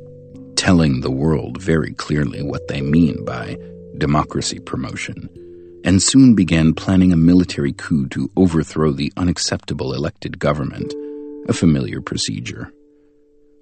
telling 0.55 1.01
the 1.01 1.11
world 1.11 1.61
very 1.61 1.95
clearly 1.95 2.45
what 2.45 2.69
they 2.69 2.81
mean 2.81 3.25
by 3.25 3.59
democracy 3.97 4.61
promotion, 4.61 5.29
and 5.85 6.03
soon 6.03 6.35
began 6.35 6.75
planning 6.75 7.13
a 7.13 7.17
military 7.17 7.73
coup 7.73 8.09
to 8.09 8.31
overthrow 8.37 8.93
the 8.93 9.13
unacceptable 9.17 9.95
elected 9.95 10.39
government, 10.39 10.93
a 11.49 11.53
familiar 11.53 12.01
procedure. 12.01 12.73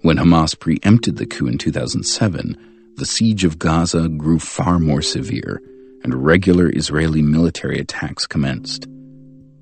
When 0.01 0.17
Hamas 0.17 0.57
preempted 0.59 1.17
the 1.17 1.25
coup 1.25 1.47
in 1.47 1.57
2007, 1.57 2.93
the 2.95 3.05
siege 3.05 3.43
of 3.43 3.59
Gaza 3.59 4.09
grew 4.09 4.39
far 4.39 4.79
more 4.79 5.01
severe, 5.01 5.61
and 6.03 6.25
regular 6.25 6.69
Israeli 6.73 7.21
military 7.21 7.79
attacks 7.79 8.25
commenced. 8.25 8.87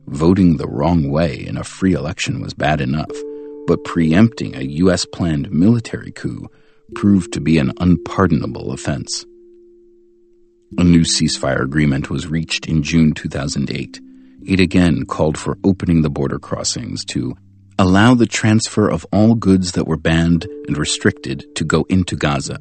Voting 0.08 0.58
the 0.58 0.68
wrong 0.68 1.10
way 1.10 1.46
in 1.46 1.58
a 1.58 1.64
free 1.64 1.94
election 1.94 2.42
was 2.42 2.54
bad 2.54 2.80
enough, 2.80 3.12
but 3.68 3.84
preempting 3.84 4.56
a 4.56 4.62
U.S. 4.84 5.06
planned 5.06 5.52
military 5.52 6.12
coup 6.12 6.48
proved 6.94 7.34
to 7.34 7.42
be 7.42 7.58
an 7.58 7.72
unpardonable 7.80 8.72
offense. 8.72 9.26
A 10.78 10.84
new 10.84 11.02
ceasefire 11.02 11.62
agreement 11.62 12.10
was 12.10 12.28
reached 12.28 12.68
in 12.68 12.84
June 12.84 13.14
2008. 13.14 14.02
It 14.46 14.60
again 14.60 15.06
called 15.06 15.38
for 15.38 15.58
opening 15.64 16.02
the 16.02 16.10
border 16.10 16.40
crossings 16.40 17.06
to 17.06 17.36
allow 17.80 18.16
the 18.16 18.26
transfer 18.26 18.90
of 18.90 19.06
all 19.12 19.36
goods 19.36 19.74
that 19.74 19.88
were 19.88 19.98
banned 19.98 20.46
and 20.68 20.78
restricted 20.78 21.46
to 21.56 21.64
go 21.64 21.86
into 21.90 22.16
Gaza 22.16 22.60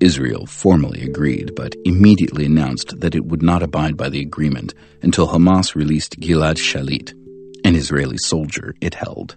Israel 0.00 0.46
formally 0.46 1.02
agreed, 1.02 1.54
but 1.54 1.74
immediately 1.84 2.44
announced 2.44 3.00
that 3.00 3.14
it 3.14 3.24
would 3.24 3.42
not 3.42 3.62
abide 3.62 3.96
by 3.96 4.08
the 4.08 4.20
agreement 4.20 4.74
until 5.02 5.28
Hamas 5.28 5.74
released 5.74 6.20
Gilad 6.20 6.56
Shalit, 6.56 7.12
an 7.64 7.74
Israeli 7.74 8.18
soldier 8.18 8.74
it 8.80 8.94
held. 8.94 9.36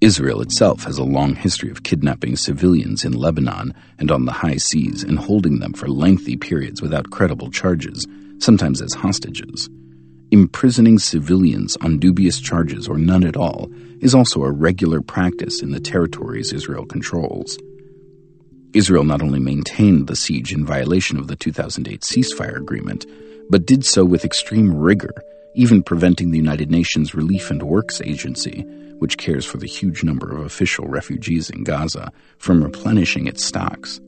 Israel 0.00 0.42
itself 0.42 0.84
has 0.84 0.98
a 0.98 1.04
long 1.04 1.34
history 1.34 1.70
of 1.70 1.82
kidnapping 1.82 2.36
civilians 2.36 3.04
in 3.04 3.12
Lebanon 3.12 3.74
and 3.98 4.10
on 4.10 4.24
the 4.26 4.32
high 4.32 4.56
seas 4.56 5.02
and 5.02 5.18
holding 5.18 5.60
them 5.60 5.72
for 5.72 5.88
lengthy 5.88 6.36
periods 6.36 6.82
without 6.82 7.10
credible 7.10 7.50
charges, 7.50 8.06
sometimes 8.38 8.82
as 8.82 8.92
hostages. 8.94 9.70
Imprisoning 10.30 10.98
civilians 10.98 11.76
on 11.80 11.98
dubious 11.98 12.40
charges 12.40 12.88
or 12.88 12.98
none 12.98 13.24
at 13.24 13.36
all 13.36 13.70
is 14.00 14.14
also 14.14 14.42
a 14.42 14.50
regular 14.50 15.00
practice 15.00 15.62
in 15.62 15.70
the 15.70 15.80
territories 15.80 16.52
Israel 16.52 16.84
controls. 16.84 17.56
Israel 18.74 19.04
not 19.04 19.22
only 19.22 19.38
maintained 19.38 20.08
the 20.08 20.16
siege 20.16 20.52
in 20.52 20.66
violation 20.66 21.18
of 21.18 21.28
the 21.28 21.36
2008 21.36 22.00
ceasefire 22.00 22.56
agreement, 22.56 23.06
but 23.48 23.66
did 23.66 23.84
so 23.84 24.04
with 24.04 24.24
extreme 24.24 24.74
rigor, 24.74 25.14
even 25.54 25.82
preventing 25.82 26.30
the 26.30 26.38
United 26.38 26.70
Nations 26.70 27.14
Relief 27.14 27.50
and 27.50 27.62
Works 27.62 28.00
Agency, 28.00 28.62
which 28.98 29.18
cares 29.18 29.44
for 29.44 29.58
the 29.58 29.66
huge 29.66 30.02
number 30.02 30.36
of 30.36 30.44
official 30.44 30.86
refugees 30.86 31.50
in 31.50 31.64
Gaza, 31.64 32.12
from 32.38 32.62
replenishing 32.62 33.26
its 33.26 33.44
stocks. 33.44 34.00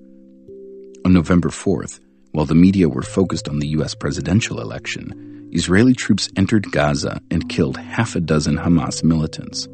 On 1.04 1.12
November 1.12 1.48
4th, 1.48 2.00
while 2.32 2.46
the 2.46 2.54
media 2.54 2.88
were 2.88 3.02
focused 3.02 3.48
on 3.48 3.60
the 3.60 3.68
U.S. 3.68 3.94
presidential 3.94 4.60
election, 4.60 5.48
Israeli 5.52 5.94
troops 5.94 6.28
entered 6.36 6.70
Gaza 6.72 7.20
and 7.30 7.48
killed 7.48 7.76
half 7.76 8.16
a 8.16 8.20
dozen 8.20 8.56
Hamas 8.56 9.02
militants. 9.04 9.68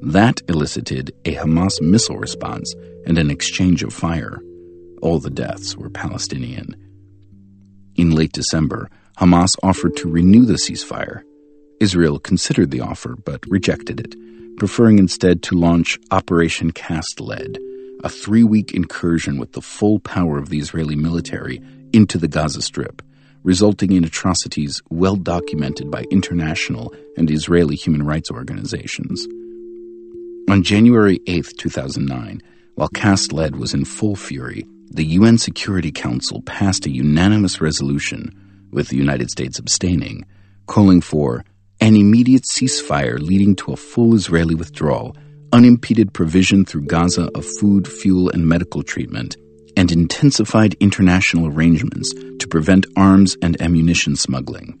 That 0.00 0.40
elicited 0.48 1.12
a 1.24 1.34
Hamas 1.34 1.80
missile 1.80 2.16
response 2.16 2.74
and 3.06 3.18
an 3.18 3.30
exchange 3.30 3.82
of 3.82 3.92
fire. 3.92 4.40
All 5.02 5.18
the 5.18 5.30
deaths 5.30 5.76
were 5.76 5.90
Palestinian. 5.90 6.74
In 7.96 8.10
late 8.12 8.32
December, 8.32 8.88
Hamas 9.18 9.56
offered 9.62 9.96
to 9.96 10.10
renew 10.10 10.44
the 10.44 10.54
ceasefire. 10.54 11.22
Israel 11.80 12.18
considered 12.18 12.70
the 12.70 12.82
offer 12.82 13.16
but 13.24 13.44
rejected 13.48 13.98
it, 13.98 14.14
preferring 14.58 14.98
instead 14.98 15.42
to 15.42 15.58
launch 15.58 15.98
Operation 16.10 16.70
Cast 16.70 17.18
Lead, 17.20 17.58
a 18.04 18.10
three 18.10 18.44
week 18.44 18.74
incursion 18.74 19.38
with 19.38 19.52
the 19.52 19.62
full 19.62 20.00
power 20.00 20.38
of 20.38 20.50
the 20.50 20.58
Israeli 20.58 20.96
military 20.96 21.62
into 21.94 22.18
the 22.18 22.28
Gaza 22.28 22.60
Strip, 22.60 23.00
resulting 23.42 23.92
in 23.92 24.04
atrocities 24.04 24.82
well 24.90 25.16
documented 25.16 25.90
by 25.90 26.04
international 26.10 26.94
and 27.16 27.30
Israeli 27.30 27.74
human 27.74 28.02
rights 28.02 28.30
organizations. 28.30 29.26
On 30.50 30.62
January 30.62 31.20
8, 31.26 31.54
2009, 31.56 32.42
while 32.74 32.88
Cast 32.88 33.32
Lead 33.32 33.56
was 33.56 33.72
in 33.72 33.86
full 33.86 34.14
fury, 34.14 34.66
the 34.90 35.04
UN 35.04 35.38
Security 35.38 35.90
Council 35.90 36.42
passed 36.42 36.84
a 36.84 36.90
unanimous 36.90 37.62
resolution, 37.62 38.30
with 38.76 38.88
the 38.88 38.96
United 38.96 39.30
States 39.30 39.58
abstaining, 39.58 40.24
calling 40.66 41.00
for 41.00 41.44
an 41.80 41.96
immediate 41.96 42.44
ceasefire 42.44 43.18
leading 43.18 43.56
to 43.56 43.72
a 43.72 43.76
full 43.76 44.14
Israeli 44.14 44.54
withdrawal, 44.54 45.16
unimpeded 45.50 46.12
provision 46.12 46.64
through 46.64 46.82
Gaza 46.82 47.30
of 47.34 47.46
food, 47.58 47.88
fuel, 47.88 48.28
and 48.28 48.46
medical 48.46 48.82
treatment, 48.82 49.36
and 49.78 49.90
intensified 49.90 50.74
international 50.74 51.46
arrangements 51.46 52.12
to 52.12 52.46
prevent 52.48 52.86
arms 52.96 53.34
and 53.40 53.60
ammunition 53.62 54.14
smuggling. 54.14 54.78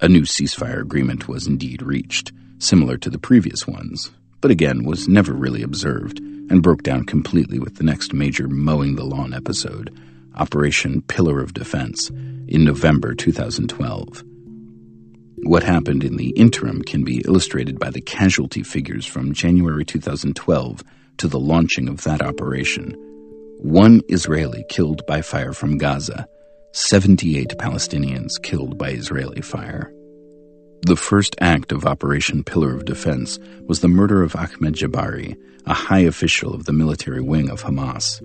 A 0.00 0.08
new 0.08 0.22
ceasefire 0.22 0.80
agreement 0.80 1.28
was 1.28 1.46
indeed 1.46 1.82
reached, 1.82 2.32
similar 2.58 2.96
to 2.96 3.10
the 3.10 3.18
previous 3.18 3.66
ones, 3.66 4.10
but 4.40 4.50
again 4.50 4.84
was 4.84 5.06
never 5.06 5.34
really 5.34 5.62
observed 5.62 6.18
and 6.18 6.62
broke 6.62 6.82
down 6.82 7.04
completely 7.04 7.58
with 7.58 7.76
the 7.76 7.84
next 7.84 8.14
major 8.14 8.48
mowing 8.48 8.96
the 8.96 9.04
lawn 9.04 9.34
episode, 9.34 9.94
Operation 10.36 11.02
Pillar 11.02 11.40
of 11.40 11.54
Defense, 11.54 12.10
in 12.48 12.64
November 12.64 13.14
2012. 13.14 14.22
What 15.42 15.62
happened 15.62 16.04
in 16.04 16.16
the 16.16 16.30
interim 16.30 16.82
can 16.82 17.04
be 17.04 17.22
illustrated 17.24 17.78
by 17.78 17.90
the 17.90 18.00
casualty 18.00 18.62
figures 18.62 19.06
from 19.06 19.32
January 19.32 19.84
2012 19.84 20.82
to 21.18 21.28
the 21.28 21.40
launching 21.40 21.88
of 21.88 22.02
that 22.04 22.22
operation. 22.22 22.94
One 23.58 24.02
Israeli 24.08 24.64
killed 24.68 25.02
by 25.06 25.22
fire 25.22 25.52
from 25.52 25.78
Gaza, 25.78 26.26
78 26.72 27.54
Palestinians 27.58 28.30
killed 28.42 28.76
by 28.78 28.90
Israeli 28.90 29.40
fire. 29.40 29.92
The 30.82 30.96
first 30.96 31.34
act 31.40 31.72
of 31.72 31.86
Operation 31.86 32.44
Pillar 32.44 32.74
of 32.74 32.84
Defense 32.84 33.38
was 33.66 33.80
the 33.80 33.88
murder 33.88 34.22
of 34.22 34.36
Ahmed 34.36 34.74
Jabari, 34.74 35.36
a 35.64 35.74
high 35.74 36.00
official 36.00 36.54
of 36.54 36.64
the 36.64 36.72
military 36.72 37.22
wing 37.22 37.50
of 37.50 37.62
Hamas. 37.62 38.20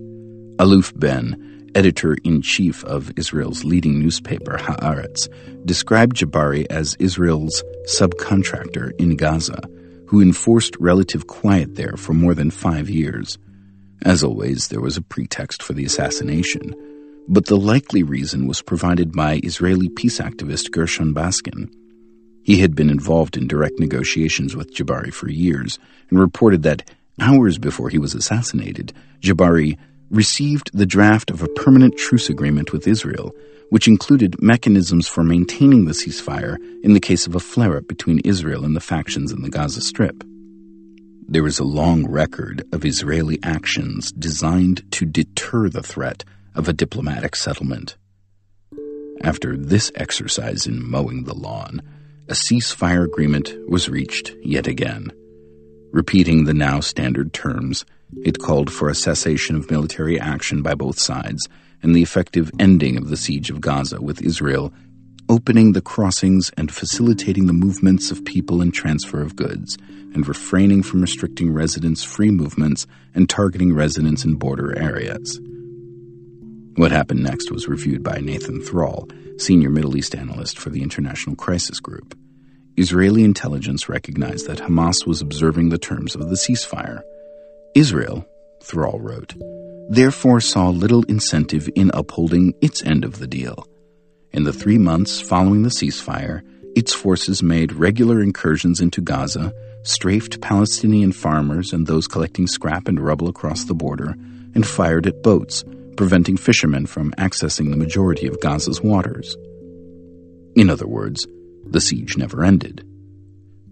Aluf 0.58 0.92
Ben, 0.98 1.51
editor 1.74 2.16
in 2.24 2.42
chief 2.42 2.84
of 2.84 3.12
Israel's 3.16 3.64
leading 3.64 3.98
newspaper, 3.98 4.56
Haaretz, 4.58 5.28
described 5.64 6.16
Jabari 6.16 6.66
as 6.70 6.96
Israel's 6.98 7.62
subcontractor 7.86 8.92
in 8.98 9.16
Gaza, 9.16 9.60
who 10.08 10.20
enforced 10.20 10.76
relative 10.78 11.26
quiet 11.26 11.74
there 11.74 11.96
for 11.96 12.12
more 12.12 12.34
than 12.34 12.50
five 12.50 12.90
years. 12.90 13.38
As 14.02 14.22
always, 14.22 14.68
there 14.68 14.80
was 14.80 14.96
a 14.96 15.02
pretext 15.02 15.62
for 15.62 15.72
the 15.72 15.84
assassination, 15.84 16.74
but 17.28 17.46
the 17.46 17.56
likely 17.56 18.02
reason 18.02 18.46
was 18.46 18.62
provided 18.62 19.12
by 19.12 19.40
Israeli 19.42 19.88
peace 19.88 20.18
activist 20.18 20.72
Gershon 20.72 21.14
Baskin. 21.14 21.72
He 22.44 22.58
had 22.58 22.74
been 22.74 22.90
involved 22.90 23.36
in 23.36 23.46
direct 23.46 23.78
negotiations 23.78 24.56
with 24.56 24.74
Jabari 24.74 25.12
for 25.12 25.30
years 25.30 25.78
and 26.10 26.18
reported 26.18 26.64
that 26.64 26.90
hours 27.20 27.58
before 27.58 27.88
he 27.88 27.98
was 27.98 28.14
assassinated, 28.14 28.92
Jabari 29.20 29.78
received 30.12 30.70
the 30.74 30.86
draft 30.86 31.30
of 31.30 31.42
a 31.42 31.48
permanent 31.48 31.96
truce 31.96 32.28
agreement 32.28 32.70
with 32.70 32.86
Israel, 32.86 33.34
which 33.70 33.88
included 33.88 34.40
mechanisms 34.42 35.08
for 35.08 35.24
maintaining 35.24 35.86
the 35.86 35.92
ceasefire 35.92 36.58
in 36.84 36.92
the 36.92 37.00
case 37.00 37.26
of 37.26 37.34
a 37.34 37.40
flare 37.40 37.78
up 37.78 37.88
between 37.88 38.18
Israel 38.20 38.64
and 38.64 38.76
the 38.76 38.80
factions 38.80 39.32
in 39.32 39.40
the 39.40 39.48
Gaza 39.48 39.80
Strip. 39.80 40.22
There 41.26 41.46
is 41.46 41.58
a 41.58 41.64
long 41.64 42.06
record 42.06 42.62
of 42.72 42.84
Israeli 42.84 43.38
actions 43.42 44.12
designed 44.12 44.82
to 44.92 45.06
deter 45.06 45.70
the 45.70 45.82
threat 45.82 46.24
of 46.54 46.68
a 46.68 46.74
diplomatic 46.74 47.34
settlement. 47.34 47.96
After 49.22 49.56
this 49.56 49.90
exercise 49.94 50.66
in 50.66 50.86
mowing 50.86 51.24
the 51.24 51.34
lawn, 51.34 51.80
a 52.28 52.34
ceasefire 52.34 53.04
agreement 53.04 53.54
was 53.66 53.88
reached 53.88 54.32
yet 54.42 54.66
again. 54.66 55.10
Repeating 55.90 56.44
the 56.44 56.54
now 56.54 56.80
standard 56.80 57.32
terms, 57.32 57.86
it 58.24 58.38
called 58.38 58.72
for 58.72 58.88
a 58.88 58.94
cessation 58.94 59.56
of 59.56 59.70
military 59.70 60.18
action 60.18 60.62
by 60.62 60.74
both 60.74 60.98
sides 60.98 61.48
and 61.82 61.94
the 61.94 62.02
effective 62.02 62.50
ending 62.58 62.96
of 62.96 63.08
the 63.08 63.16
siege 63.16 63.50
of 63.50 63.60
Gaza, 63.60 64.00
with 64.00 64.22
Israel 64.22 64.72
opening 65.28 65.72
the 65.72 65.80
crossings 65.80 66.50
and 66.56 66.70
facilitating 66.70 67.46
the 67.46 67.52
movements 67.52 68.10
of 68.10 68.24
people 68.24 68.60
and 68.60 68.74
transfer 68.74 69.22
of 69.22 69.36
goods, 69.36 69.78
and 70.14 70.28
refraining 70.28 70.82
from 70.82 71.00
restricting 71.00 71.52
residents' 71.52 72.02
free 72.02 72.30
movements 72.30 72.86
and 73.14 73.30
targeting 73.30 73.72
residents 73.72 74.24
in 74.24 74.34
border 74.34 74.78
areas. 74.78 75.40
What 76.76 76.92
happened 76.92 77.22
next 77.22 77.50
was 77.50 77.68
reviewed 77.68 78.02
by 78.02 78.18
Nathan 78.18 78.60
Thrall, 78.60 79.08
senior 79.38 79.70
Middle 79.70 79.96
East 79.96 80.14
analyst 80.14 80.58
for 80.58 80.70
the 80.70 80.82
International 80.82 81.36
Crisis 81.36 81.80
Group. 81.80 82.14
Israeli 82.76 83.24
intelligence 83.24 83.88
recognized 83.88 84.46
that 84.48 84.58
Hamas 84.58 85.06
was 85.06 85.20
observing 85.20 85.68
the 85.68 85.78
terms 85.78 86.14
of 86.14 86.28
the 86.28 86.36
ceasefire. 86.36 87.02
Israel, 87.74 88.26
Thrall 88.62 89.00
wrote, 89.00 89.34
therefore 89.88 90.40
saw 90.40 90.68
little 90.68 91.02
incentive 91.04 91.68
in 91.74 91.90
upholding 91.94 92.54
its 92.60 92.82
end 92.84 93.04
of 93.04 93.18
the 93.18 93.26
deal. 93.26 93.66
In 94.32 94.44
the 94.44 94.52
three 94.52 94.78
months 94.78 95.20
following 95.20 95.62
the 95.62 95.70
ceasefire, 95.70 96.42
its 96.76 96.92
forces 96.92 97.42
made 97.42 97.72
regular 97.72 98.22
incursions 98.22 98.80
into 98.80 99.00
Gaza, 99.00 99.52
strafed 99.84 100.40
Palestinian 100.40 101.12
farmers 101.12 101.72
and 101.72 101.86
those 101.86 102.06
collecting 102.06 102.46
scrap 102.46 102.88
and 102.88 103.00
rubble 103.00 103.28
across 103.28 103.64
the 103.64 103.74
border, 103.74 104.14
and 104.54 104.66
fired 104.66 105.06
at 105.06 105.22
boats, 105.22 105.64
preventing 105.96 106.36
fishermen 106.36 106.86
from 106.86 107.12
accessing 107.12 107.70
the 107.70 107.76
majority 107.76 108.26
of 108.26 108.40
Gaza's 108.40 108.82
waters. 108.82 109.36
In 110.54 110.68
other 110.68 110.86
words, 110.86 111.26
the 111.64 111.80
siege 111.80 112.16
never 112.16 112.44
ended. 112.44 112.86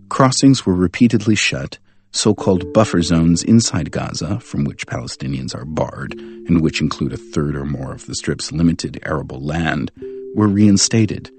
Crossings 0.08 0.64
were 0.64 0.74
repeatedly 0.74 1.34
shut, 1.34 1.78
so 2.12 2.34
called 2.34 2.72
buffer 2.72 3.02
zones 3.02 3.42
inside 3.42 3.90
Gaza, 3.90 4.40
from 4.40 4.64
which 4.64 4.86
Palestinians 4.86 5.54
are 5.54 5.64
barred, 5.64 6.14
and 6.14 6.60
which 6.60 6.80
include 6.80 7.12
a 7.12 7.16
third 7.16 7.56
or 7.56 7.64
more 7.64 7.92
of 7.92 8.06
the 8.06 8.14
Strip's 8.14 8.52
limited 8.52 9.00
arable 9.04 9.40
land, 9.40 9.92
were 10.34 10.48
reinstated. 10.48 11.30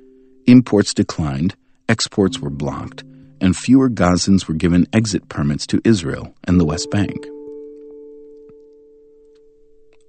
Imports 0.48 0.94
declined, 0.94 1.56
exports 1.90 2.40
were 2.40 2.50
blocked, 2.50 3.04
and 3.42 3.56
fewer 3.56 3.90
Gazans 3.90 4.48
were 4.48 4.54
given 4.54 4.88
exit 4.94 5.28
permits 5.30 5.68
to 5.68 5.82
Israel 5.84 6.34
and 6.46 6.60
the 6.60 6.66
West 6.66 6.90
Bank. 6.90 7.28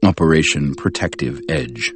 Operation 0.05 0.75
Protective 0.75 1.41
Edge. 1.49 1.93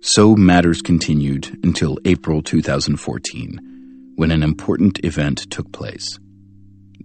So 0.00 0.34
matters 0.34 0.80
continued 0.82 1.58
until 1.62 1.98
April 2.04 2.42
2014, 2.42 4.12
when 4.16 4.30
an 4.30 4.42
important 4.42 5.04
event 5.04 5.50
took 5.50 5.70
place. 5.72 6.18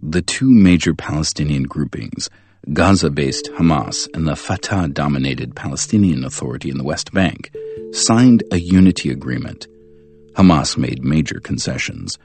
The 0.01 0.21
two 0.21 0.49
major 0.49 0.93
Palestinian 0.93 1.63
groupings, 1.63 2.29
Gaza 2.73 3.09
based 3.09 3.49
Hamas 3.53 4.07
and 4.13 4.27
the 4.27 4.35
Fatah 4.35 4.89
dominated 4.89 5.55
Palestinian 5.55 6.25
Authority 6.25 6.69
in 6.69 6.77
the 6.77 6.83
West 6.83 7.13
Bank, 7.13 7.51
signed 7.91 8.43
a 8.51 8.59
unity 8.59 9.09
agreement. 9.09 9.67
Hamas 10.33 10.77
made 10.77 11.03
major 11.03 11.39
concessions. 11.39 12.17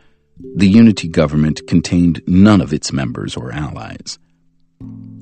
The 0.57 0.69
unity 0.69 1.07
government 1.07 1.67
contained 1.69 2.23
none 2.27 2.61
of 2.61 2.73
its 2.73 2.93
members 2.93 3.37
or 3.37 3.53
allies. 3.53 4.19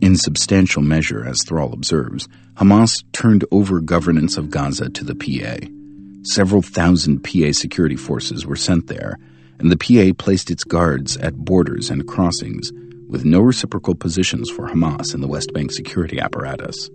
In 0.01 0.17
substantial 0.17 0.81
measure, 0.81 1.27
as 1.27 1.43
Thrall 1.43 1.73
observes, 1.73 2.29
Hamas 2.55 2.95
turned 3.13 3.45
over 3.51 3.81
governance 3.81 4.37
of 4.37 4.51
Gaza 4.51 4.89
to 4.89 5.05
the 5.05 5.15
PA. 5.15 5.67
Several 6.23 6.63
thousand 6.63 7.25
PA 7.25 7.53
security 7.53 7.97
forces 7.97 8.47
were 8.47 8.57
sent 8.57 8.87
there, 8.87 9.19
and 9.59 9.71
the 9.71 9.77
PA 9.77 10.15
placed 10.23 10.51
its 10.51 10.65
guards 10.65 11.17
at 11.19 11.37
borders 11.37 11.91
and 11.91 12.07
crossings, 12.07 12.73
with 13.09 13.25
no 13.25 13.41
reciprocal 13.41 13.95
positions 13.95 14.51
for 14.51 14.69
Hamas 14.69 15.15
in 15.15 15.21
the 15.21 15.29
West 15.29 15.53
Bank 15.53 15.73
security 15.73 16.21
apparatus. 16.21 16.91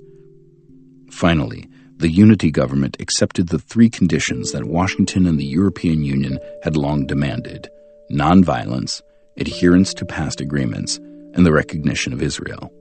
Finally, 1.10 1.68
the 1.98 2.10
unity 2.10 2.52
government 2.52 2.98
accepted 3.00 3.50
the 3.50 3.60
three 3.60 3.90
conditions 3.90 4.52
that 4.52 4.66
Washington 4.66 5.26
and 5.26 5.40
the 5.40 5.46
European 5.46 6.04
Union 6.04 6.40
had 6.64 6.78
long 6.78 7.06
demanded 7.06 7.70
nonviolence, 8.12 9.02
adherence 9.38 9.94
to 9.94 10.06
past 10.06 10.42
agreements, 10.42 10.98
and 11.34 11.46
the 11.46 11.54
recognition 11.54 12.14
of 12.14 12.22
Israel. 12.22 12.72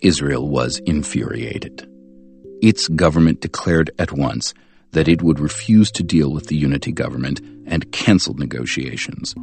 Israel 0.00 0.48
was 0.48 0.78
infuriated. 0.86 1.86
Its 2.62 2.88
government 2.88 3.40
declared 3.40 3.90
at 3.98 4.12
once 4.12 4.54
that 4.94 5.08
it 5.08 5.22
would 5.22 5.38
refuse 5.38 5.90
to 5.92 6.02
deal 6.02 6.32
with 6.32 6.46
the 6.46 6.56
unity 6.56 6.92
government 6.92 7.40
and 7.66 7.90
canceled 7.92 8.38
negotiations. 8.38 9.34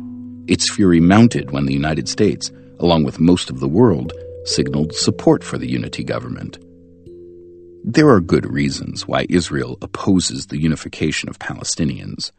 Its 0.47 0.71
fury 0.71 0.99
mounted 0.99 1.51
when 1.51 1.65
the 1.65 1.73
United 1.73 2.09
States, 2.09 2.51
along 2.79 3.03
with 3.03 3.19
most 3.19 3.49
of 3.49 3.59
the 3.59 3.67
world, 3.67 4.11
signaled 4.45 4.93
support 4.93 5.43
for 5.43 5.57
the 5.57 5.69
unity 5.69 6.03
government. 6.03 6.57
There 7.83 8.09
are 8.09 8.21
good 8.21 8.51
reasons 8.51 9.07
why 9.07 9.25
Israel 9.29 9.77
opposes 9.81 10.47
the 10.47 10.59
unification 10.59 11.29
of 11.29 11.39
Palestinians. 11.39 12.31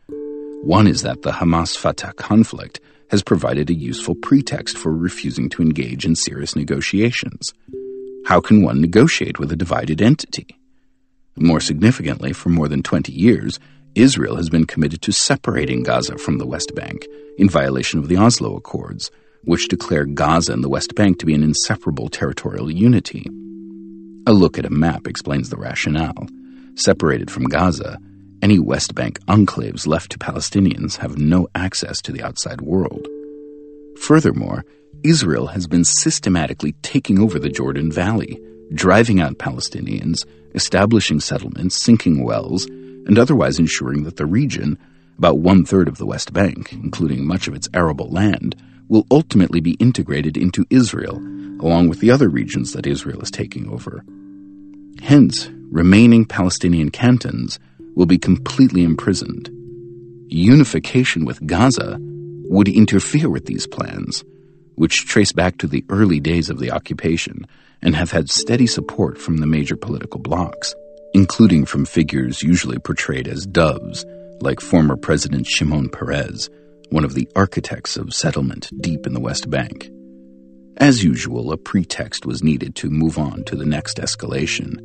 One 0.63 0.87
is 0.87 1.03
that 1.03 1.23
the 1.23 1.33
Hamas 1.33 1.77
Fatah 1.77 2.15
conflict 2.15 2.81
has 3.11 3.23
provided 3.23 3.69
a 3.69 3.75
useful 3.75 4.15
pretext 4.15 4.79
for 4.79 4.95
refusing 4.95 5.49
to 5.51 5.63
engage 5.63 6.07
in 6.07 6.15
serious 6.15 6.57
negotiations. 6.57 7.53
How 8.25 8.41
can 8.41 8.63
one 8.63 8.81
negotiate 8.81 9.39
with 9.39 9.53
a 9.53 9.57
divided 9.57 10.01
entity? 10.01 10.57
More 11.37 11.61
significantly, 11.61 12.33
for 12.33 12.51
more 12.51 12.69
than 12.69 12.83
20 12.83 13.13
years, 13.13 13.59
Israel 13.95 14.37
has 14.37 14.49
been 14.49 14.67
committed 14.67 15.03
to 15.03 15.13
separating 15.13 15.83
Gaza 15.83 16.19
from 16.19 16.39
the 16.39 16.47
West 16.47 16.75
Bank 16.75 17.07
in 17.39 17.49
violation 17.49 17.99
of 17.99 18.09
the 18.09 18.17
Oslo 18.17 18.57
Accords, 18.57 19.11
which 19.45 19.69
declare 19.69 20.05
Gaza 20.05 20.53
and 20.53 20.63
the 20.63 20.69
West 20.69 20.95
Bank 20.95 21.19
to 21.19 21.27
be 21.27 21.35
an 21.35 21.43
inseparable 21.43 22.09
territorial 22.09 22.71
unity. 22.71 23.27
A 24.27 24.33
look 24.33 24.59
at 24.59 24.67
a 24.67 24.71
map 24.71 25.07
explains 25.07 25.51
the 25.51 25.57
rationale. 25.57 26.27
Separated 26.75 27.31
from 27.31 27.45
Gaza, 27.45 27.99
any 28.41 28.59
West 28.59 28.95
Bank 28.95 29.19
enclaves 29.27 29.87
left 29.87 30.13
to 30.13 30.19
Palestinians 30.19 30.97
have 30.97 31.19
no 31.19 31.49
access 31.55 32.01
to 32.03 32.13
the 32.13 32.23
outside 32.23 32.61
world. 32.61 33.07
Furthermore, 34.01 34.65
Israel 35.05 35.49
has 35.49 35.67
been 35.67 35.85
systematically 35.85 36.73
taking 36.83 37.19
over 37.19 37.39
the 37.39 37.49
Jordan 37.49 37.91
Valley, 37.91 38.41
driving 38.75 39.21
out 39.21 39.39
Palestinians, 39.39 40.25
establishing 40.55 41.21
settlements, 41.21 41.81
sinking 41.81 42.25
wells, 42.25 42.67
and 42.67 43.19
otherwise 43.19 43.59
ensuring 43.59 44.05
that 44.05 44.17
the 44.17 44.27
region, 44.27 44.79
about 45.19 45.39
one 45.39 45.65
third 45.65 45.89
of 45.89 45.99
the 45.99 46.07
West 46.07 46.33
Bank, 46.33 46.73
including 46.73 47.27
much 47.27 47.49
of 47.49 47.55
its 47.55 47.69
arable 47.75 48.09
land, 48.11 48.57
will 48.89 49.07
ultimately 49.11 49.61
be 49.61 49.73
integrated 49.73 50.37
into 50.37 50.67
Israel, 50.71 51.17
along 51.61 51.89
with 51.89 52.01
the 52.01 52.11
other 52.11 52.29
regions 52.29 52.73
that 52.73 52.87
Israel 52.87 53.21
is 53.21 53.31
taking 53.31 53.69
over. 53.69 54.05
Hence, 55.01 55.49
remaining 55.71 56.25
Palestinian 56.25 56.91
cantons 56.91 57.59
will 57.95 58.07
be 58.07 58.19
completely 58.19 58.85
imprisoned. 58.85 59.51
Unification 60.29 61.25
with 61.25 61.47
Gaza 61.47 61.99
would 62.01 62.69
interfere 62.69 63.29
with 63.31 63.47
these 63.47 63.67
plans, 63.67 64.25
which 64.75 65.07
trace 65.07 65.33
back 65.33 65.59
to 65.59 65.67
the 65.67 65.85
early 65.89 66.21
days 66.21 66.51
of 66.51 66.59
the 66.59 66.71
occupation 66.71 67.47
and 67.83 67.97
have 67.97 68.11
had 68.11 68.31
steady 68.31 68.67
support 68.67 69.19
from 69.19 69.39
the 69.39 69.47
major 69.47 69.77
political 69.77 70.21
blocs, 70.21 70.75
including 71.15 71.65
from 71.65 71.85
figures 71.85 72.43
usually 72.43 72.79
portrayed 72.79 73.29
as 73.29 73.47
doves, 73.47 74.05
like 74.41 74.61
former 74.61 74.97
President 74.97 75.47
Shimon 75.47 75.89
Peres, 75.89 76.49
one 76.91 77.05
of 77.05 77.15
the 77.15 77.29
architects 77.35 77.97
of 77.97 78.15
settlement 78.15 78.71
deep 78.81 79.07
in 79.07 79.15
the 79.15 79.21
West 79.21 79.51
Bank. 79.51 79.91
As 80.79 81.05
usual, 81.05 81.53
a 81.53 81.57
pretext 81.57 82.27
was 82.27 82.43
needed 82.43 82.75
to 82.77 82.91
move 82.91 83.19
on 83.19 83.45
to 83.45 83.57
the 83.57 83.67
next 83.67 83.99
escalation 83.99 84.77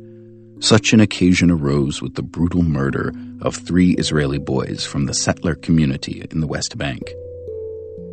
Such 0.60 0.92
an 0.92 1.00
occasion 1.00 1.50
arose 1.50 2.02
with 2.02 2.14
the 2.14 2.22
brutal 2.22 2.62
murder 2.62 3.12
of 3.42 3.54
three 3.54 3.92
Israeli 3.92 4.38
boys 4.38 4.84
from 4.84 5.06
the 5.06 5.14
settler 5.14 5.54
community 5.54 6.26
in 6.30 6.40
the 6.40 6.48
West 6.48 6.76
Bank. 6.76 7.12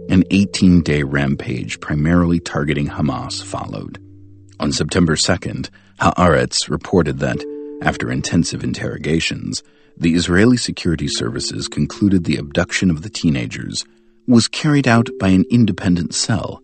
An 0.09 0.23
18 0.29 0.83
day 0.83 1.01
rampage 1.03 1.79
primarily 1.79 2.39
targeting 2.39 2.88
Hamas 2.88 3.43
followed. 3.43 3.99
On 4.60 4.72
September 4.72 5.16
2nd, 5.16 5.70
Haaretz 5.99 6.70
reported 6.70 7.20
that, 7.20 7.43
after 7.82 8.12
intensive 8.12 8.64
interrogations, 8.64 9.64
the 9.97 10.14
Israeli 10.14 10.58
security 10.58 11.08
services 11.08 11.68
concluded 11.68 12.24
the 12.24 12.38
abduction 12.38 12.89
of 12.89 13.01
the 13.01 13.10
teenagers 13.10 13.86
was 14.28 14.47
carried 14.47 14.88
out 14.88 15.10
by 15.20 15.30
an 15.30 15.45
independent 15.49 16.14
cell 16.14 16.62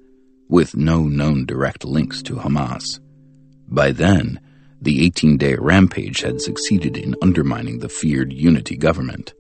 with 0.50 0.76
no 0.76 1.04
known 1.04 1.46
direct 1.46 1.86
links 1.86 2.22
to 2.24 2.36
Hamas. 2.36 3.00
By 3.68 3.92
then, 3.92 4.40
the 4.82 5.06
18 5.06 5.38
day 5.38 5.56
rampage 5.56 6.22
had 6.22 6.42
succeeded 6.42 6.98
in 6.98 7.16
undermining 7.22 7.80
the 7.80 7.90
feared 7.90 8.34
unity 8.34 8.76
government. 8.76 9.34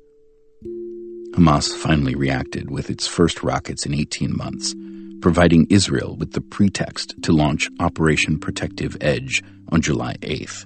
Hamas 1.33 1.73
finally 1.73 2.15
reacted 2.15 2.69
with 2.69 2.89
its 2.89 3.07
first 3.07 3.41
rockets 3.41 3.85
in 3.85 3.93
18 3.93 4.35
months, 4.35 4.75
providing 5.21 5.67
Israel 5.69 6.15
with 6.17 6.33
the 6.33 6.41
pretext 6.41 7.15
to 7.23 7.31
launch 7.31 7.69
Operation 7.79 8.39
Protective 8.39 8.97
Edge 8.99 9.41
on 9.71 9.81
July 9.81 10.15
8th. 10.21 10.65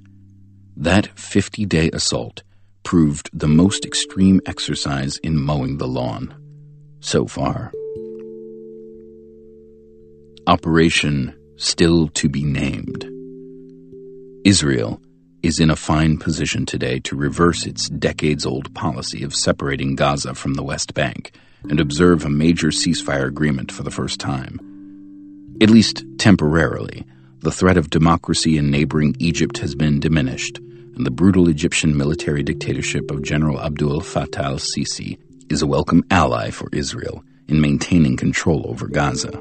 That 0.77 1.07
50 1.19 1.65
day 1.65 1.89
assault 1.91 2.43
proved 2.83 3.29
the 3.33 3.47
most 3.47 3.85
extreme 3.85 4.41
exercise 4.45 5.17
in 5.17 5.37
mowing 5.37 5.77
the 5.77 5.87
lawn 5.87 6.33
so 6.99 7.27
far. 7.27 7.71
Operation 10.47 11.35
Still 11.57 12.09
to 12.09 12.27
be 12.27 12.43
Named. 12.43 13.09
Israel 14.43 15.01
is 15.41 15.59
in 15.59 15.69
a 15.69 15.75
fine 15.75 16.17
position 16.17 16.65
today 16.65 16.99
to 16.99 17.15
reverse 17.15 17.65
its 17.65 17.87
decades 17.89 18.45
old 18.45 18.73
policy 18.75 19.23
of 19.23 19.33
separating 19.33 19.95
Gaza 19.95 20.35
from 20.35 20.55
the 20.55 20.63
West 20.63 20.93
Bank 20.93 21.31
and 21.69 21.79
observe 21.79 22.25
a 22.25 22.29
major 22.29 22.67
ceasefire 22.67 23.27
agreement 23.27 23.71
for 23.71 23.83
the 23.83 23.91
first 23.91 24.19
time. 24.19 24.59
At 25.61 25.69
least 25.69 26.03
temporarily, 26.17 27.05
the 27.39 27.51
threat 27.51 27.77
of 27.77 27.89
democracy 27.89 28.57
in 28.57 28.71
neighboring 28.71 29.15
Egypt 29.19 29.57
has 29.59 29.75
been 29.75 29.99
diminished, 29.99 30.57
and 30.57 31.05
the 31.05 31.11
brutal 31.11 31.47
Egyptian 31.49 31.95
military 31.95 32.43
dictatorship 32.43 33.11
of 33.11 33.23
General 33.23 33.61
Abdul 33.61 34.01
Fattah 34.01 34.43
al 34.43 34.57
Sisi 34.57 35.17
is 35.49 35.61
a 35.61 35.67
welcome 35.67 36.03
ally 36.11 36.49
for 36.49 36.69
Israel 36.71 37.23
in 37.47 37.61
maintaining 37.61 38.17
control 38.17 38.65
over 38.67 38.87
Gaza 38.87 39.39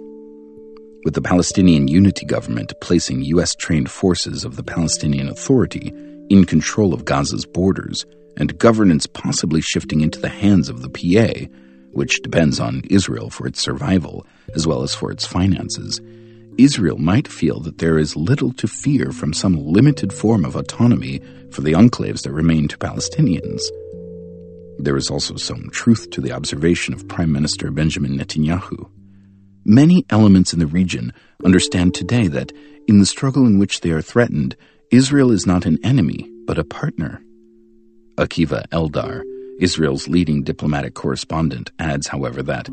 with 1.04 1.14
the 1.14 1.22
Palestinian 1.22 1.86
Unity 1.86 2.24
Government 2.24 2.72
placing 2.80 3.22
U.S. 3.24 3.54
trained 3.54 3.90
forces 3.90 4.44
of 4.44 4.56
the 4.56 4.62
Palestinian 4.62 5.28
Authority 5.28 5.92
in 6.30 6.46
control 6.46 6.94
of 6.94 7.04
Gaza's 7.04 7.44
borders, 7.44 8.06
and 8.38 8.58
governance 8.58 9.06
possibly 9.06 9.60
shifting 9.60 10.00
into 10.00 10.18
the 10.18 10.30
hands 10.30 10.70
of 10.70 10.80
the 10.80 10.88
PA, 10.88 11.46
which 11.94 12.22
depends 12.22 12.60
on 12.60 12.82
Israel 12.90 13.30
for 13.30 13.46
its 13.46 13.60
survival 13.60 14.26
as 14.54 14.66
well 14.66 14.82
as 14.82 14.94
for 14.94 15.10
its 15.10 15.26
finances, 15.26 16.00
Israel 16.58 16.98
might 16.98 17.26
feel 17.26 17.58
that 17.60 17.78
there 17.78 17.98
is 17.98 18.14
little 18.14 18.52
to 18.52 18.68
fear 18.68 19.10
from 19.10 19.32
some 19.32 19.56
limited 19.56 20.12
form 20.12 20.44
of 20.44 20.54
autonomy 20.54 21.20
for 21.50 21.62
the 21.62 21.72
enclaves 21.72 22.22
that 22.22 22.32
remain 22.32 22.68
to 22.68 22.78
Palestinians. 22.78 23.62
There 24.78 24.96
is 24.96 25.10
also 25.10 25.36
some 25.36 25.70
truth 25.70 26.10
to 26.10 26.20
the 26.20 26.32
observation 26.32 26.94
of 26.94 27.08
Prime 27.08 27.32
Minister 27.32 27.70
Benjamin 27.70 28.18
Netanyahu. 28.18 28.88
Many 29.64 30.04
elements 30.10 30.52
in 30.52 30.58
the 30.58 30.66
region 30.66 31.12
understand 31.44 31.94
today 31.94 32.28
that, 32.28 32.52
in 32.86 32.98
the 32.98 33.06
struggle 33.06 33.46
in 33.46 33.58
which 33.58 33.80
they 33.80 33.90
are 33.90 34.02
threatened, 34.02 34.56
Israel 34.90 35.30
is 35.30 35.46
not 35.46 35.64
an 35.64 35.78
enemy, 35.82 36.30
but 36.46 36.58
a 36.58 36.64
partner. 36.64 37.22
Akiva 38.16 38.68
Eldar, 38.68 39.24
Israel's 39.60 40.08
leading 40.08 40.42
diplomatic 40.42 40.94
correspondent, 40.94 41.70
adds, 41.78 42.08
however, 42.08 42.42
that 42.42 42.68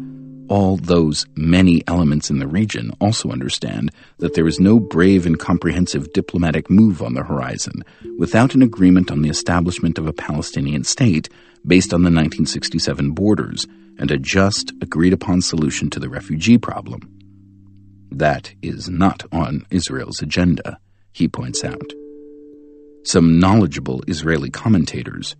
all 0.51 0.75
those 0.75 1.25
many 1.36 1.82
elements 1.88 2.29
in 2.29 2.39
the 2.39 2.47
region 2.47 2.91
also 2.99 3.29
understand 3.29 3.89
that 4.17 4.34
there 4.34 4.47
is 4.47 4.59
no 4.59 4.79
brave 4.79 5.25
and 5.25 5.39
comprehensive 5.39 6.11
diplomatic 6.11 6.69
move 6.69 7.01
on 7.01 7.13
the 7.13 7.23
horizon 7.23 7.86
without 8.17 8.53
an 8.53 8.61
agreement 8.61 9.09
on 9.09 9.21
the 9.21 9.29
establishment 9.29 9.97
of 9.97 10.07
a 10.07 10.13
Palestinian 10.13 10.84
state 10.84 11.29
based 11.65 11.93
on 11.93 12.01
the 12.01 12.07
1967 12.07 13.11
borders 13.11 13.65
and 13.97 14.11
a 14.11 14.17
just, 14.17 14.73
agreed 14.82 15.13
upon 15.13 15.41
solution 15.41 15.89
to 15.89 15.99
the 15.99 16.09
refugee 16.09 16.57
problem. 16.57 17.01
That 18.11 18.53
is 18.61 18.89
not 18.89 19.23
on 19.32 19.65
Israel's 19.69 20.21
agenda, 20.21 20.79
he 21.13 21.27
points 21.27 21.63
out. 21.63 21.93
Some 23.03 23.39
knowledgeable 23.39 24.03
Israeli 24.07 24.49
commentators, 24.49 25.36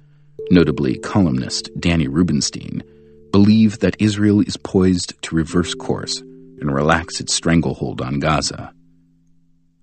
notably 0.52 0.98
columnist 1.00 1.70
Danny 1.80 2.08
Rubinstein, 2.08 2.84
believe 3.32 3.80
that 3.80 3.96
Israel 4.00 4.42
is 4.42 4.58
poised 4.58 5.20
to 5.24 5.36
reverse 5.36 5.74
course 5.74 6.20
and 6.20 6.74
relax 6.74 7.20
its 7.20 7.34
stranglehold 7.34 8.02
on 8.02 8.20
Gaza. 8.20 8.74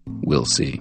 We'll 0.06 0.44
see. 0.44 0.80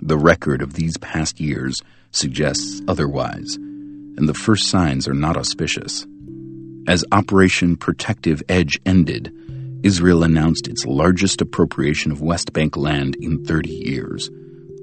The 0.00 0.18
record 0.18 0.62
of 0.62 0.74
these 0.74 0.96
past 0.98 1.40
years 1.40 1.80
suggests 2.10 2.82
otherwise, 2.88 3.56
and 3.56 4.28
the 4.28 4.34
first 4.34 4.68
signs 4.68 5.08
are 5.08 5.14
not 5.14 5.36
auspicious. 5.36 6.06
As 6.86 7.04
Operation 7.12 7.76
Protective 7.76 8.42
Edge 8.48 8.78
ended, 8.84 9.32
Israel 9.82 10.24
announced 10.24 10.66
its 10.66 10.86
largest 10.86 11.40
appropriation 11.40 12.10
of 12.10 12.20
West 12.20 12.52
Bank 12.52 12.76
land 12.76 13.16
in 13.20 13.44
30 13.44 13.70
years, 13.70 14.30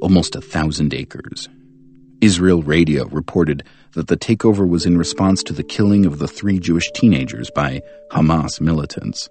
almost 0.02 0.36
a 0.36 0.42
thousand 0.42 0.94
acres. 0.94 1.50
Israel 2.26 2.64
Radio 2.64 3.06
reported 3.10 3.64
that 3.94 4.08
the 4.08 4.18
takeover 4.18 4.68
was 4.68 4.84
in 4.84 4.98
response 4.98 5.44
to 5.44 5.54
the 5.54 5.62
killing 5.62 6.08
of 6.08 6.18
the 6.18 6.28
three 6.28 6.58
Jewish 6.58 6.92
teenagers 6.94 7.52
by 7.52 7.84
Hamas 8.10 8.60
militants. 8.60 9.30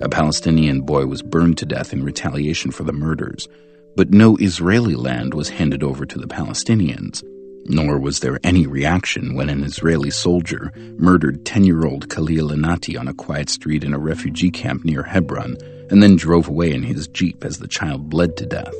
A 0.00 0.08
Palestinian 0.08 0.80
boy 0.80 1.04
was 1.04 1.20
burned 1.20 1.58
to 1.58 1.66
death 1.66 1.92
in 1.92 2.02
retaliation 2.02 2.70
for 2.70 2.82
the 2.82 2.94
murders, 2.94 3.46
but 3.94 4.08
no 4.08 4.38
Israeli 4.38 4.94
land 4.94 5.34
was 5.34 5.50
handed 5.50 5.82
over 5.82 6.06
to 6.06 6.18
the 6.18 6.26
Palestinians. 6.26 7.22
Nor 7.66 7.98
was 7.98 8.20
there 8.20 8.40
any 8.42 8.66
reaction 8.66 9.34
when 9.34 9.50
an 9.50 9.62
Israeli 9.62 10.10
soldier 10.10 10.72
murdered 10.96 11.44
10 11.44 11.64
year 11.64 11.84
old 11.84 12.08
Khalil 12.08 12.48
Anati 12.48 12.98
on 12.98 13.06
a 13.06 13.12
quiet 13.12 13.50
street 13.50 13.84
in 13.84 13.92
a 13.92 13.98
refugee 13.98 14.50
camp 14.50 14.82
near 14.82 15.02
Hebron 15.02 15.58
and 15.90 16.02
then 16.02 16.16
drove 16.16 16.48
away 16.48 16.72
in 16.72 16.84
his 16.84 17.06
jeep 17.06 17.44
as 17.44 17.58
the 17.58 17.68
child 17.68 18.08
bled 18.08 18.38
to 18.38 18.46
death. 18.46 18.74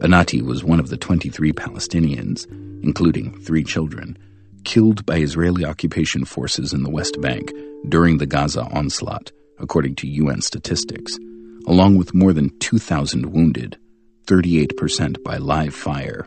Anati 0.00 0.40
was 0.40 0.64
one 0.64 0.80
of 0.80 0.88
the 0.88 0.96
23 0.96 1.52
Palestinians, 1.52 2.46
including 2.82 3.38
three 3.42 3.62
children, 3.62 4.16
killed 4.64 5.04
by 5.04 5.18
Israeli 5.18 5.64
occupation 5.64 6.24
forces 6.24 6.72
in 6.72 6.82
the 6.82 6.90
West 6.90 7.20
Bank 7.20 7.52
during 7.86 8.16
the 8.16 8.26
Gaza 8.26 8.62
onslaught, 8.62 9.30
according 9.58 9.96
to 9.96 10.08
UN 10.08 10.40
statistics, 10.40 11.18
along 11.66 11.98
with 11.98 12.14
more 12.14 12.32
than 12.32 12.58
2,000 12.60 13.26
wounded, 13.26 13.78
38% 14.26 15.22
by 15.22 15.36
live 15.36 15.74
fire. 15.74 16.26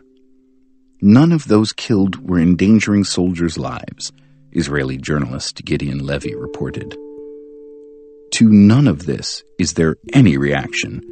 None 1.00 1.32
of 1.32 1.48
those 1.48 1.72
killed 1.72 2.28
were 2.28 2.38
endangering 2.38 3.02
soldiers' 3.02 3.58
lives, 3.58 4.12
Israeli 4.52 4.98
journalist 4.98 5.64
Gideon 5.64 5.98
Levy 5.98 6.36
reported. 6.36 6.96
To 8.34 8.48
none 8.48 8.86
of 8.86 9.06
this 9.06 9.42
is 9.58 9.72
there 9.72 9.96
any 10.12 10.36
reaction, 10.36 11.02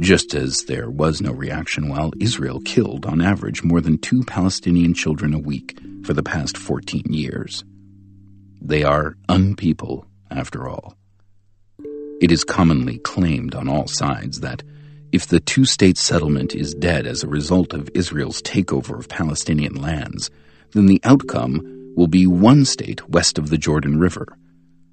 just 0.00 0.34
as 0.34 0.64
there 0.64 0.90
was 0.90 1.20
no 1.20 1.32
reaction 1.32 1.88
while 1.88 2.12
Israel 2.20 2.60
killed, 2.64 3.06
on 3.06 3.20
average, 3.20 3.62
more 3.62 3.80
than 3.80 3.98
two 3.98 4.22
Palestinian 4.24 4.94
children 4.94 5.34
a 5.34 5.38
week 5.38 5.78
for 6.04 6.14
the 6.14 6.22
past 6.22 6.56
14 6.56 7.04
years. 7.10 7.64
They 8.60 8.82
are 8.82 9.16
unpeople, 9.28 10.04
after 10.30 10.68
all. 10.68 10.96
It 12.20 12.30
is 12.30 12.44
commonly 12.44 12.98
claimed 12.98 13.54
on 13.54 13.68
all 13.68 13.86
sides 13.86 14.40
that 14.40 14.62
if 15.12 15.26
the 15.26 15.40
two 15.40 15.64
state 15.64 15.98
settlement 15.98 16.54
is 16.54 16.74
dead 16.74 17.06
as 17.06 17.22
a 17.22 17.28
result 17.28 17.74
of 17.74 17.90
Israel's 17.94 18.40
takeover 18.40 18.98
of 18.98 19.08
Palestinian 19.08 19.74
lands, 19.74 20.30
then 20.72 20.86
the 20.86 21.00
outcome 21.04 21.92
will 21.96 22.06
be 22.06 22.26
one 22.26 22.64
state 22.64 23.08
west 23.08 23.38
of 23.38 23.50
the 23.50 23.58
Jordan 23.58 23.98
River. 23.98 24.26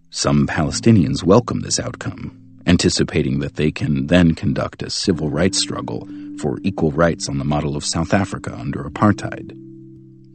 Some 0.10 0.48
Palestinians 0.48 1.24
welcome 1.24 1.62
this 1.62 1.80
outcome, 1.80 2.49
anticipating 2.70 3.40
that 3.40 3.56
they 3.56 3.72
can 3.72 4.06
then 4.08 4.36
conduct 4.36 4.84
a 4.84 4.92
civil 4.92 5.30
rights 5.30 5.58
struggle 5.58 6.08
for 6.40 6.60
equal 6.64 6.92
rights 6.92 7.28
on 7.28 7.40
the 7.40 7.44
model 7.44 7.76
of 7.76 7.84
South 7.84 8.14
Africa 8.14 8.56
under 8.56 8.84
apartheid. 8.84 9.52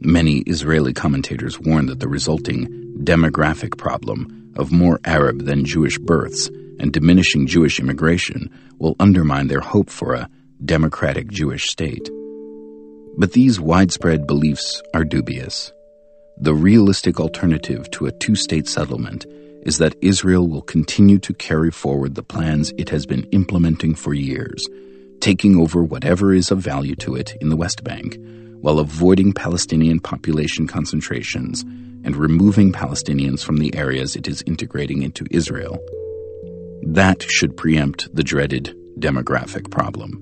Many 0.01 0.39
Israeli 0.39 0.93
commentators 0.93 1.57
warn 1.59 1.85
that 1.85 2.01
the 2.01 2.09
resulting 2.09 2.67
demographic 3.03 3.77
problem 3.77 4.51
of 4.57 4.73
more 4.73 4.99
Arab 5.05 5.45
than 5.45 5.63
Jewish 5.63 5.97
births 5.97 6.49
and 6.77 6.91
diminishing 6.91 7.47
Jewish 7.47 7.79
immigration 7.79 8.51
will 8.79 8.97
undermine 8.99 9.47
their 9.47 9.61
hope 9.61 9.89
for 9.89 10.13
a 10.13 10.29
democratic 10.63 11.29
Jewish 11.29 11.67
state. 11.67 12.09
But 13.17 13.31
these 13.31 13.61
widespread 13.61 14.27
beliefs 14.27 14.81
are 14.93 15.05
dubious. 15.05 15.71
The 16.37 16.53
realistic 16.53 17.17
alternative 17.21 17.89
to 17.91 18.07
a 18.07 18.11
two 18.11 18.35
state 18.35 18.67
settlement 18.67 19.25
is 19.65 19.79
that 19.79 19.95
Israel 20.01 20.47
will 20.47 20.61
continue 20.61 21.17
to 21.19 21.33
carry 21.33 21.71
forward 21.71 22.15
the 22.15 22.23
plans 22.23 22.71
it 22.77 22.89
has 22.89 23.05
been 23.05 23.23
implementing 23.31 23.95
for 23.95 24.13
years, 24.13 24.63
taking 25.19 25.57
over 25.57 25.83
whatever 25.83 26.33
is 26.33 26.51
of 26.51 26.59
value 26.59 26.95
to 26.95 27.15
it 27.15 27.35
in 27.41 27.49
the 27.49 27.57
West 27.57 27.83
Bank, 27.83 28.17
while 28.61 28.79
avoiding 28.79 29.33
Palestinian 29.33 29.99
population 29.99 30.67
concentrations 30.67 31.63
and 32.03 32.15
removing 32.15 32.71
Palestinians 32.71 33.43
from 33.43 33.57
the 33.57 33.75
areas 33.75 34.15
it 34.15 34.27
is 34.27 34.43
integrating 34.45 35.01
into 35.01 35.25
Israel. 35.31 35.79
That 36.83 37.23
should 37.23 37.57
preempt 37.57 38.15
the 38.15 38.23
dreaded 38.23 38.75
demographic 38.99 39.71
problem. 39.71 40.21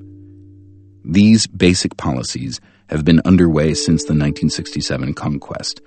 These 1.04 1.48
basic 1.48 1.98
policies 1.98 2.62
have 2.88 3.04
been 3.04 3.22
underway 3.26 3.74
since 3.74 4.04
the 4.04 4.14
1967 4.14 5.14
conquest, 5.16 5.82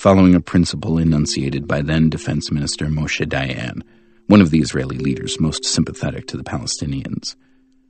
following 0.00 0.34
a 0.34 0.40
principle 0.40 0.96
enunciated 0.96 1.68
by 1.68 1.82
then 1.82 2.08
Defense 2.08 2.50
Minister 2.50 2.86
Moshe 2.86 3.22
Dayan, 3.26 3.82
one 4.28 4.40
of 4.40 4.48
the 4.48 4.60
Israeli 4.60 4.96
leaders 4.96 5.38
most 5.38 5.62
sympathetic 5.62 6.26
to 6.28 6.38
the 6.38 6.42
Palestinians. 6.42 7.36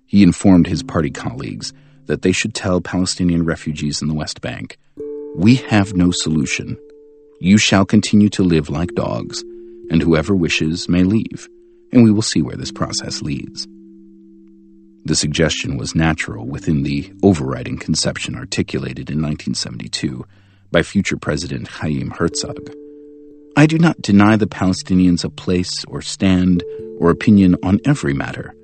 He 0.07 0.25
informed 0.25 0.67
his 0.67 0.83
party 0.83 1.11
colleagues 1.11 1.73
that 2.07 2.23
they 2.23 2.33
should 2.33 2.53
tell 2.53 2.81
Palestinian 2.81 3.45
refugees 3.45 4.03
in 4.03 4.09
the 4.09 4.15
West 4.15 4.41
Bank, 4.41 4.77
We 5.37 5.55
have 5.71 5.95
no 5.95 6.11
solution. 6.11 6.77
You 7.39 7.59
shall 7.59 7.85
continue 7.85 8.29
to 8.31 8.43
live 8.43 8.69
like 8.69 8.97
dogs, 8.97 9.45
and 9.89 10.03
whoever 10.03 10.35
wishes 10.35 10.89
may 10.89 11.05
leave, 11.05 11.49
and 11.93 12.03
we 12.03 12.11
will 12.11 12.23
see 12.23 12.43
where 12.43 12.57
this 12.57 12.73
process 12.73 13.23
leads. 13.23 13.69
The 15.05 15.15
suggestion 15.15 15.77
was 15.77 15.95
natural 15.95 16.45
within 16.45 16.83
the 16.83 17.13
overriding 17.23 17.79
conception 17.79 18.35
articulated 18.35 19.11
in 19.11 19.23
1972 19.23 20.27
by 20.71 20.83
future 20.83 21.17
President 21.17 21.67
Chaim 21.69 22.11
Herzog. 22.11 22.71
I 23.57 23.67
do 23.67 23.79
not 23.79 24.01
deny 24.01 24.37
the 24.37 24.47
Palestinians 24.47 25.25
a 25.25 25.31
place 25.31 25.85
or 25.87 26.01
stand 26.01 26.63
or 26.99 27.11
opinion 27.11 27.57
on 27.63 27.81
every 27.85 28.15
matter, 28.15 28.55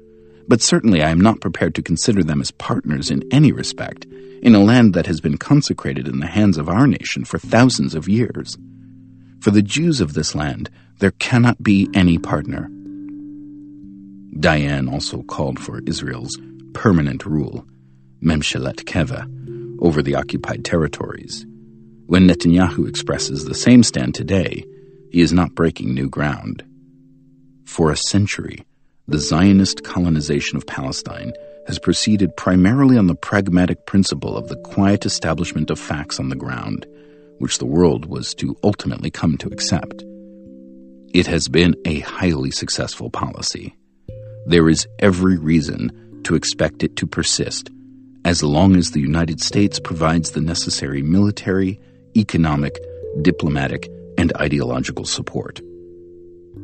but 0.46 0.62
certainly 0.62 1.02
I 1.02 1.10
am 1.10 1.20
not 1.20 1.40
prepared 1.40 1.74
to 1.74 1.82
consider 1.82 2.22
them 2.22 2.40
as 2.40 2.50
partners 2.52 3.10
in 3.10 3.24
any 3.32 3.50
respect 3.50 4.06
in 4.42 4.54
a 4.54 4.62
land 4.62 4.94
that 4.94 5.06
has 5.06 5.20
been 5.20 5.38
consecrated 5.38 6.06
in 6.06 6.20
the 6.20 6.26
hands 6.26 6.56
of 6.56 6.68
our 6.68 6.86
nation 6.86 7.24
for 7.24 7.38
thousands 7.38 7.94
of 7.94 8.08
years. 8.08 8.56
For 9.40 9.50
the 9.50 9.62
Jews 9.62 10.00
of 10.00 10.14
this 10.14 10.34
land, 10.34 10.70
there 10.98 11.12
cannot 11.12 11.62
be 11.62 11.88
any 11.94 12.18
partner. 12.18 12.68
Dayan 14.38 14.92
also 14.92 15.22
called 15.22 15.58
for 15.58 15.80
Israel's 15.86 16.38
permanent 16.74 17.26
rule, 17.26 17.66
Memshelet 18.22 18.84
Keva, 18.84 19.26
over 19.80 20.02
the 20.02 20.14
occupied 20.14 20.64
territories. 20.64 21.44
When 22.06 22.28
Netanyahu 22.28 22.88
expresses 22.88 23.44
the 23.44 23.54
same 23.54 23.82
stand 23.82 24.14
today, 24.14 24.64
he 25.10 25.20
is 25.20 25.32
not 25.32 25.54
breaking 25.54 25.94
new 25.94 26.08
ground. 26.08 26.64
For 27.64 27.90
a 27.90 27.96
century, 27.96 28.64
the 29.08 29.18
Zionist 29.18 29.84
colonization 29.84 30.56
of 30.56 30.66
Palestine 30.66 31.32
has 31.66 31.78
proceeded 31.78 32.36
primarily 32.36 32.96
on 32.96 33.06
the 33.06 33.14
pragmatic 33.14 33.86
principle 33.86 34.36
of 34.36 34.48
the 34.48 34.56
quiet 34.56 35.04
establishment 35.04 35.70
of 35.70 35.78
facts 35.78 36.20
on 36.20 36.28
the 36.28 36.36
ground, 36.36 36.86
which 37.38 37.58
the 37.58 37.66
world 37.66 38.06
was 38.06 38.34
to 38.36 38.56
ultimately 38.62 39.10
come 39.10 39.36
to 39.38 39.48
accept. 39.48 40.04
It 41.12 41.26
has 41.26 41.48
been 41.48 41.74
a 41.84 42.00
highly 42.00 42.50
successful 42.50 43.10
policy 43.10 43.74
there 44.46 44.68
is 44.68 44.86
every 45.00 45.36
reason 45.36 46.20
to 46.22 46.36
expect 46.36 46.84
it 46.84 46.94
to 46.96 47.06
persist 47.06 47.68
as 48.24 48.44
long 48.44 48.76
as 48.76 48.90
the 48.90 49.00
United 49.00 49.40
States 49.40 49.80
provides 49.80 50.30
the 50.30 50.40
necessary 50.40 51.02
military, 51.02 51.80
economic, 52.16 52.78
diplomatic, 53.22 53.88
and 54.18 54.32
ideological 54.36 55.04
support. 55.04 55.60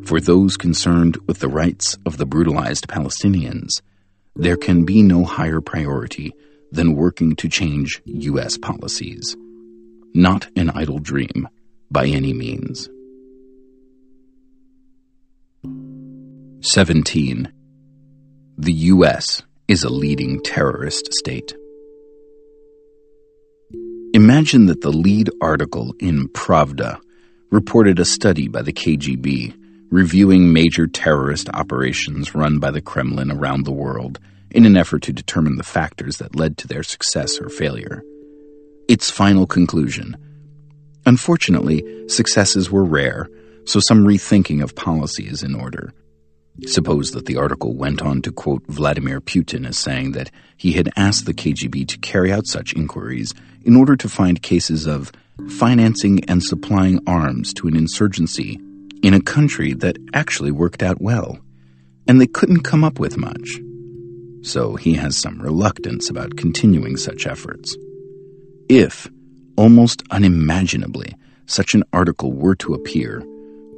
For 0.04 0.20
those 0.20 0.56
concerned 0.56 1.18
with 1.26 1.38
the 1.38 1.48
rights 1.48 1.96
of 2.06 2.16
the 2.16 2.26
brutalized 2.26 2.88
Palestinians, 2.88 3.82
there 4.34 4.56
can 4.56 4.84
be 4.84 5.02
no 5.02 5.24
higher 5.24 5.60
priority 5.60 6.32
than 6.70 6.96
working 6.96 7.36
to 7.36 7.48
change 7.48 8.00
U.S. 8.06 8.56
policies. 8.56 9.36
Not 10.14 10.48
an 10.56 10.70
idle 10.70 10.98
dream, 10.98 11.48
by 11.90 12.06
any 12.06 12.32
means. 12.32 12.88
17 16.62 17.52
the 18.58 18.72
U.S. 18.72 19.42
is 19.66 19.82
a 19.82 19.88
leading 19.88 20.40
terrorist 20.42 21.12
state. 21.14 21.54
Imagine 24.14 24.66
that 24.66 24.82
the 24.82 24.92
lead 24.92 25.30
article 25.40 25.94
in 25.98 26.28
Pravda 26.28 27.00
reported 27.50 27.98
a 27.98 28.04
study 28.04 28.46
by 28.46 28.60
the 28.60 28.72
KGB 28.72 29.56
reviewing 29.90 30.52
major 30.52 30.86
terrorist 30.86 31.48
operations 31.54 32.34
run 32.34 32.58
by 32.58 32.70
the 32.70 32.82
Kremlin 32.82 33.30
around 33.30 33.64
the 33.64 33.72
world 33.72 34.20
in 34.50 34.66
an 34.66 34.76
effort 34.76 35.00
to 35.04 35.14
determine 35.14 35.56
the 35.56 35.62
factors 35.62 36.18
that 36.18 36.36
led 36.36 36.58
to 36.58 36.68
their 36.68 36.82
success 36.82 37.40
or 37.40 37.48
failure. 37.48 38.02
Its 38.86 39.10
final 39.10 39.46
conclusion 39.46 40.14
Unfortunately, 41.06 41.82
successes 42.06 42.70
were 42.70 42.84
rare, 42.84 43.30
so 43.64 43.80
some 43.80 44.04
rethinking 44.04 44.62
of 44.62 44.76
policy 44.76 45.26
is 45.26 45.42
in 45.42 45.54
order. 45.54 45.94
Suppose 46.66 47.12
that 47.12 47.26
the 47.26 47.36
article 47.36 47.74
went 47.74 48.02
on 48.02 48.22
to 48.22 48.30
quote 48.30 48.62
Vladimir 48.66 49.20
Putin 49.20 49.66
as 49.66 49.78
saying 49.78 50.12
that 50.12 50.30
he 50.56 50.72
had 50.72 50.90
asked 50.96 51.26
the 51.26 51.34
KGB 51.34 51.88
to 51.88 51.98
carry 51.98 52.32
out 52.32 52.46
such 52.46 52.74
inquiries 52.74 53.34
in 53.64 53.74
order 53.74 53.96
to 53.96 54.08
find 54.08 54.42
cases 54.42 54.86
of 54.86 55.12
financing 55.48 56.24
and 56.26 56.42
supplying 56.42 57.00
arms 57.06 57.54
to 57.54 57.68
an 57.68 57.76
insurgency 57.76 58.60
in 59.02 59.14
a 59.14 59.20
country 59.20 59.72
that 59.72 59.96
actually 60.14 60.52
worked 60.52 60.82
out 60.82 61.00
well, 61.00 61.38
and 62.06 62.20
they 62.20 62.26
couldn't 62.26 62.62
come 62.62 62.84
up 62.84 62.98
with 62.98 63.16
much. 63.16 63.58
So 64.42 64.76
he 64.76 64.94
has 64.94 65.16
some 65.16 65.40
reluctance 65.40 66.10
about 66.10 66.36
continuing 66.36 66.96
such 66.96 67.26
efforts. 67.26 67.76
If, 68.68 69.08
almost 69.56 70.02
unimaginably, 70.10 71.14
such 71.46 71.74
an 71.74 71.84
article 71.92 72.32
were 72.32 72.56
to 72.56 72.74
appear, 72.74 73.22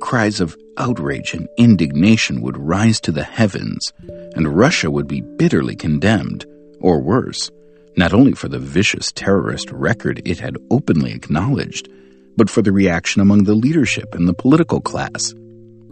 cries 0.04 0.38
of 0.38 0.54
outrage 0.76 1.32
and 1.32 1.48
indignation 1.56 2.42
would 2.42 2.58
rise 2.58 3.00
to 3.00 3.10
the 3.10 3.24
heavens, 3.24 3.90
and 4.36 4.54
Russia 4.54 4.90
would 4.90 5.08
be 5.08 5.22
bitterly 5.38 5.74
condemned, 5.74 6.44
or 6.78 7.00
worse, 7.00 7.50
not 7.96 8.12
only 8.12 8.32
for 8.32 8.48
the 8.48 8.58
vicious 8.58 9.10
terrorist 9.12 9.70
record 9.70 10.20
it 10.26 10.38
had 10.38 10.58
openly 10.70 11.10
acknowledged, 11.10 11.88
but 12.36 12.50
for 12.50 12.60
the 12.60 12.70
reaction 12.70 13.22
among 13.22 13.44
the 13.44 13.54
leadership 13.54 14.14
and 14.14 14.28
the 14.28 14.34
political 14.34 14.78
class. 14.78 15.32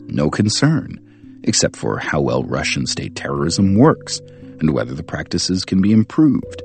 No 0.09 0.29
concern, 0.29 1.01
except 1.45 1.75
for 1.75 1.99
how 1.99 2.21
well 2.21 2.43
Russian 2.43 2.87
state 2.87 3.17
terrorism 3.17 3.77
works 3.77 4.21
and 4.61 4.75
whether 4.75 4.93
the 4.93 5.03
practices 5.03 5.65
can 5.65 5.81
be 5.81 5.91
improved. 5.91 6.63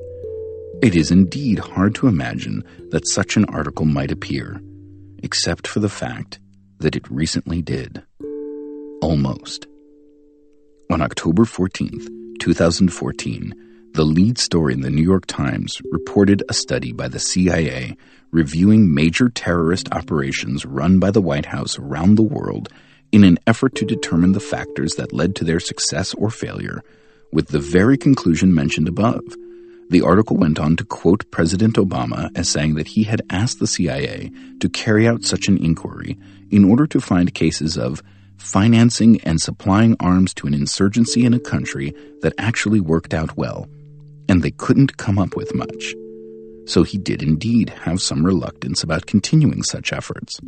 It 0.81 0.97
is 0.97 1.11
indeed 1.11 1.59
hard 1.59 1.95
to 1.95 2.07
imagine 2.07 2.65
that 2.89 3.07
such 3.07 3.37
an 3.37 3.45
article 3.45 3.85
might 3.85 4.11
appear, 4.11 4.61
except 5.23 5.65
for 5.65 5.79
the 5.79 5.89
fact 5.89 6.39
that 6.79 6.95
it 6.95 7.09
recently 7.09 7.61
did. 7.61 8.03
Almost. 9.01 9.67
On 10.91 11.01
October 11.01 11.43
14th, 11.43 12.07
2014, 12.39 13.53
the 13.93 14.05
lead 14.05 14.37
story 14.37 14.73
in 14.73 14.81
the 14.81 14.89
New 14.89 15.03
York 15.03 15.25
Times 15.25 15.81
reported 15.91 16.43
a 16.49 16.53
study 16.53 16.91
by 16.91 17.07
the 17.07 17.19
CIA 17.19 17.97
reviewing 18.31 18.93
major 18.93 19.29
terrorist 19.29 19.87
operations 19.91 20.65
run 20.65 20.99
by 20.99 21.11
the 21.11 21.21
White 21.21 21.47
House 21.47 21.79
around 21.79 22.15
the 22.15 22.23
world 22.23 22.69
in 23.11 23.23
an 23.23 23.39
effort 23.47 23.75
to 23.75 23.85
determine 23.85 24.33
the 24.33 24.39
factors 24.39 24.95
that 24.95 25.13
led 25.13 25.35
to 25.35 25.43
their 25.43 25.59
success 25.59 26.13
or 26.13 26.29
failure, 26.29 26.83
with 27.31 27.47
the 27.47 27.59
very 27.59 27.97
conclusion 27.97 28.53
mentioned 28.53 28.87
above. 28.87 29.23
The 29.89 30.01
article 30.01 30.35
went 30.35 30.59
on 30.59 30.75
to 30.77 30.83
quote 30.83 31.29
President 31.31 31.75
Obama 31.75 32.29
as 32.35 32.49
saying 32.49 32.75
that 32.75 32.87
he 32.87 33.03
had 33.03 33.21
asked 33.29 33.59
the 33.59 33.67
CIA 33.67 34.31
to 34.59 34.69
carry 34.69 35.07
out 35.07 35.23
such 35.23 35.47
an 35.47 35.57
inquiry 35.63 36.17
in 36.51 36.65
order 36.65 36.85
to 36.87 36.99
find 36.99 37.33
cases 37.33 37.77
of 37.77 38.03
financing 38.37 39.21
and 39.21 39.41
supplying 39.41 39.95
arms 39.99 40.33
to 40.35 40.47
an 40.47 40.53
insurgency 40.53 41.25
in 41.25 41.33
a 41.33 41.39
country 41.39 41.93
that 42.21 42.33
actually 42.37 42.79
worked 42.79 43.13
out 43.13 43.37
well, 43.37 43.67
and 44.27 44.41
they 44.41 44.51
couldn't 44.51 44.97
come 44.97 45.17
up 45.17 45.35
with 45.35 45.55
much. 45.55 45.95
So 46.65 46.83
he 46.83 46.97
did 46.97 47.23
indeed 47.23 47.69
have 47.69 48.01
some 48.01 48.25
reluctance 48.25 48.83
about 48.83 49.05
continuing 49.05 49.63
such 49.63 49.93
efforts. 49.93 50.39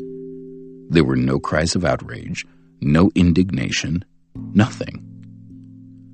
There 0.90 1.06
were 1.06 1.16
no 1.16 1.40
cries 1.40 1.76
of 1.76 1.86
outrage, 1.86 2.46
no 2.82 3.10
indignation, 3.16 4.04
nothing. 4.36 5.06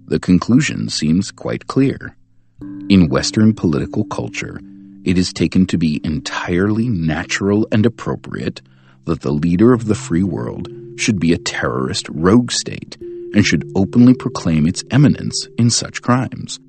The 0.05 0.19
conclusion 0.19 0.89
seems 0.89 1.31
quite 1.31 1.65
clear. 1.65 2.15
In 2.61 3.09
Western 3.09 3.53
political 3.53 4.05
culture, 4.05 4.61
it 5.03 5.17
is 5.17 5.33
taken 5.33 5.65
to 5.67 5.77
be 5.77 5.99
entirely 6.03 6.87
natural 6.87 7.67
and 7.71 7.85
appropriate 7.85 8.61
that 9.05 9.21
the 9.21 9.31
leader 9.31 9.73
of 9.73 9.85
the 9.85 9.95
free 9.95 10.23
world 10.23 10.69
should 10.95 11.19
be 11.19 11.33
a 11.33 11.37
terrorist 11.37 12.07
rogue 12.09 12.51
state 12.51 12.95
and 13.33 13.45
should 13.45 13.69
openly 13.75 14.13
proclaim 14.13 14.65
its 14.65 14.83
eminence 14.89 15.47
in 15.57 15.69
such 15.69 16.01
crimes. 16.01 16.59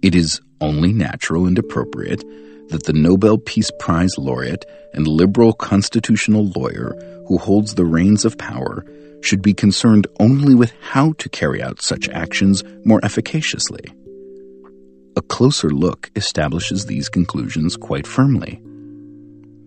It 0.00 0.14
is 0.14 0.40
only 0.60 0.92
natural 0.92 1.46
and 1.46 1.58
appropriate 1.58 2.22
that 2.68 2.84
the 2.84 2.92
Nobel 2.92 3.36
Peace 3.36 3.70
Prize 3.80 4.16
laureate 4.16 4.64
and 4.94 5.08
liberal 5.08 5.52
constitutional 5.52 6.52
lawyer 6.54 6.94
who 7.26 7.38
holds 7.38 7.74
the 7.74 7.84
reins 7.84 8.24
of 8.24 8.38
power 8.38 8.84
should 9.22 9.42
be 9.42 9.54
concerned 9.54 10.06
only 10.20 10.54
with 10.54 10.72
how 10.80 11.12
to 11.14 11.28
carry 11.28 11.60
out 11.60 11.82
such 11.82 12.08
actions 12.10 12.62
more 12.84 13.00
efficaciously. 13.02 13.84
A 15.16 15.22
closer 15.22 15.70
look 15.70 16.10
establishes 16.16 16.86
these 16.86 17.08
conclusions 17.08 17.76
quite 17.76 18.06
firmly. 18.06 18.62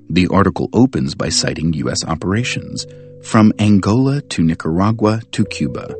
The 0.10 0.28
article 0.28 0.70
opens 0.74 1.16
by 1.16 1.30
citing 1.30 1.74
U.S. 1.74 2.06
operations 2.06 2.86
from 3.24 3.54
Angola 3.60 4.22
to 4.22 4.44
Nicaragua 4.44 5.22
to 5.32 5.46
Cuba. 5.46 5.96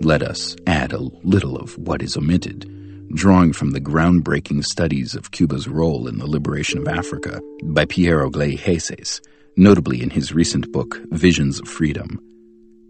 Let 0.00 0.22
us 0.22 0.56
add 0.66 0.92
a 0.92 1.08
little 1.22 1.56
of 1.56 1.76
what 1.78 2.02
is 2.02 2.16
omitted, 2.16 2.70
drawing 3.14 3.52
from 3.52 3.70
the 3.70 3.80
groundbreaking 3.80 4.64
studies 4.64 5.14
of 5.14 5.30
Cuba's 5.30 5.68
role 5.68 6.06
in 6.06 6.18
the 6.18 6.26
liberation 6.26 6.78
of 6.78 6.88
Africa 6.88 7.40
by 7.62 7.84
Piero 7.86 8.30
Gleijeses, 8.30 9.20
notably 9.56 10.02
in 10.02 10.10
his 10.10 10.32
recent 10.32 10.70
book 10.72 11.00
Visions 11.10 11.60
of 11.60 11.68
Freedom. 11.68 12.20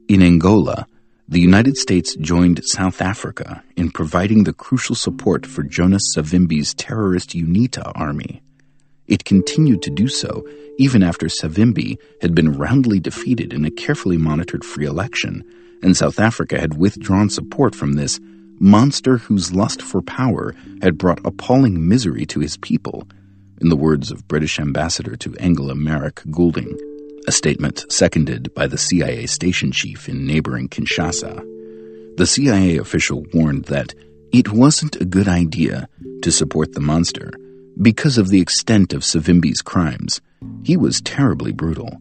In 0.08 0.22
Angola, 0.22 0.86
the 1.28 1.40
United 1.40 1.76
States 1.76 2.14
joined 2.16 2.64
South 2.64 3.02
Africa 3.02 3.62
in 3.76 3.90
providing 3.90 4.44
the 4.44 4.52
crucial 4.52 4.94
support 4.94 5.44
for 5.44 5.64
Jonas 5.64 6.14
Savimbi's 6.16 6.72
terrorist 6.74 7.30
UNITA 7.30 7.90
army. 7.96 8.42
It 9.08 9.24
continued 9.24 9.82
to 9.82 9.90
do 9.90 10.06
so 10.06 10.46
even 10.78 11.02
after 11.02 11.26
Savimbi 11.26 11.98
had 12.20 12.34
been 12.34 12.52
roundly 12.52 13.00
defeated 13.00 13.52
in 13.52 13.64
a 13.64 13.72
carefully 13.72 14.18
monitored 14.18 14.64
free 14.64 14.86
election, 14.86 15.42
and 15.82 15.96
South 15.96 16.20
Africa 16.20 16.60
had 16.60 16.78
withdrawn 16.78 17.28
support 17.28 17.74
from 17.74 17.94
this 17.94 18.20
monster 18.60 19.18
whose 19.18 19.52
lust 19.52 19.82
for 19.82 20.02
power 20.02 20.54
had 20.80 20.96
brought 20.96 21.24
appalling 21.24 21.88
misery 21.88 22.24
to 22.26 22.40
his 22.40 22.56
people, 22.56 23.08
in 23.60 23.68
the 23.68 23.76
words 23.76 24.12
of 24.12 24.28
British 24.28 24.60
Ambassador 24.60 25.16
to 25.16 25.36
Angola 25.38 25.74
Marrack 25.74 26.22
Goulding 26.30 26.78
a 27.26 27.32
statement 27.32 27.84
seconded 27.90 28.54
by 28.54 28.66
the 28.66 28.78
CIA 28.78 29.26
station 29.26 29.72
chief 29.72 30.08
in 30.08 30.26
neighboring 30.26 30.68
Kinshasa. 30.68 32.16
The 32.16 32.26
CIA 32.26 32.78
official 32.78 33.26
warned 33.34 33.66
that 33.66 33.94
it 34.32 34.52
wasn't 34.52 35.00
a 35.00 35.04
good 35.04 35.28
idea 35.28 35.88
to 36.22 36.32
support 36.32 36.72
the 36.72 36.80
monster 36.80 37.32
because 37.80 38.16
of 38.18 38.28
the 38.28 38.40
extent 38.40 38.92
of 38.92 39.02
Savimbi's 39.02 39.62
crimes. 39.62 40.20
He 40.62 40.76
was 40.76 41.00
terribly 41.00 41.52
brutal. 41.52 42.00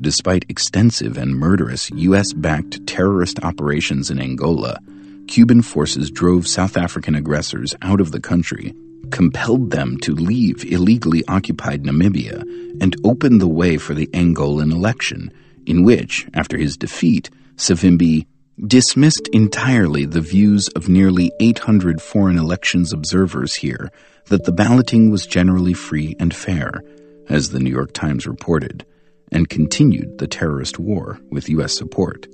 Despite 0.00 0.44
extensive 0.48 1.16
and 1.16 1.36
murderous 1.36 1.90
U.S. 1.90 2.32
backed 2.32 2.86
terrorist 2.86 3.42
operations 3.42 4.10
in 4.10 4.20
Angola, 4.20 4.78
Cuban 5.26 5.62
forces 5.62 6.10
drove 6.10 6.46
South 6.46 6.76
African 6.76 7.14
aggressors 7.14 7.74
out 7.82 8.00
of 8.00 8.12
the 8.12 8.20
country 8.20 8.74
compelled 9.10 9.70
them 9.70 9.98
to 9.98 10.12
leave 10.12 10.64
illegally 10.64 11.24
occupied 11.28 11.84
Namibia 11.84 12.42
and 12.80 12.96
opened 13.04 13.40
the 13.40 13.48
way 13.48 13.76
for 13.76 13.94
the 13.94 14.06
Angolan 14.08 14.72
election, 14.72 15.32
in 15.66 15.84
which, 15.84 16.26
after 16.34 16.56
his 16.56 16.76
defeat, 16.76 17.30
Savimbi 17.56 18.26
dismissed 18.66 19.28
entirely 19.32 20.06
the 20.06 20.20
views 20.20 20.68
of 20.68 20.88
nearly 20.88 21.30
800 21.40 22.00
foreign 22.00 22.38
elections 22.38 22.92
observers 22.92 23.56
here 23.56 23.90
that 24.26 24.44
the 24.44 24.52
balloting 24.52 25.10
was 25.10 25.26
generally 25.26 25.74
free 25.74 26.16
and 26.18 26.34
fair, 26.34 26.82
as 27.28 27.50
the 27.50 27.60
New 27.60 27.70
York 27.70 27.92
Times 27.92 28.26
reported, 28.26 28.86
and 29.30 29.48
continued 29.48 30.18
the 30.18 30.26
terrorist 30.26 30.78
war 30.78 31.20
with 31.30 31.48
U.S. 31.50 31.76
support. 31.76 32.26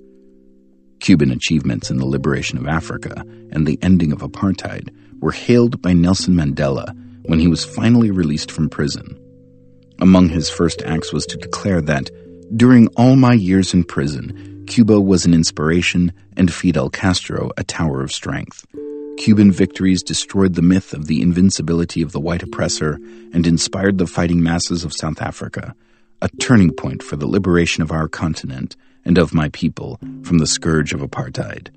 Cuban 1.00 1.32
achievements 1.32 1.90
in 1.90 1.96
the 1.96 2.06
liberation 2.06 2.58
of 2.58 2.68
Africa 2.68 3.24
and 3.50 3.66
the 3.66 3.78
ending 3.82 4.12
of 4.12 4.20
apartheid 4.20 4.90
were 5.22 5.32
hailed 5.32 5.80
by 5.80 5.94
Nelson 5.94 6.34
Mandela 6.34 6.94
when 7.24 7.38
he 7.38 7.48
was 7.48 7.64
finally 7.64 8.10
released 8.10 8.50
from 8.50 8.68
prison. 8.68 9.18
Among 10.00 10.28
his 10.28 10.50
first 10.50 10.82
acts 10.82 11.12
was 11.12 11.24
to 11.26 11.38
declare 11.38 11.80
that, 11.80 12.10
during 12.54 12.88
all 12.88 13.16
my 13.16 13.32
years 13.32 13.72
in 13.72 13.84
prison, 13.84 14.64
Cuba 14.66 15.00
was 15.00 15.24
an 15.24 15.32
inspiration 15.32 16.12
and 16.36 16.52
Fidel 16.52 16.90
Castro 16.90 17.50
a 17.56 17.64
tower 17.64 18.02
of 18.02 18.12
strength. 18.12 18.66
Cuban 19.16 19.52
victories 19.52 20.02
destroyed 20.02 20.54
the 20.54 20.62
myth 20.62 20.92
of 20.92 21.06
the 21.06 21.22
invincibility 21.22 22.02
of 22.02 22.12
the 22.12 22.20
white 22.20 22.42
oppressor 22.42 22.98
and 23.32 23.46
inspired 23.46 23.98
the 23.98 24.06
fighting 24.06 24.42
masses 24.42 24.84
of 24.84 24.92
South 24.92 25.22
Africa, 25.22 25.74
a 26.20 26.28
turning 26.40 26.72
point 26.72 27.02
for 27.02 27.16
the 27.16 27.26
liberation 27.26 27.82
of 27.82 27.92
our 27.92 28.08
continent 28.08 28.74
and 29.04 29.18
of 29.18 29.34
my 29.34 29.48
people 29.50 30.00
from 30.24 30.38
the 30.38 30.46
scourge 30.46 30.92
of 30.92 31.00
apartheid. 31.00 31.68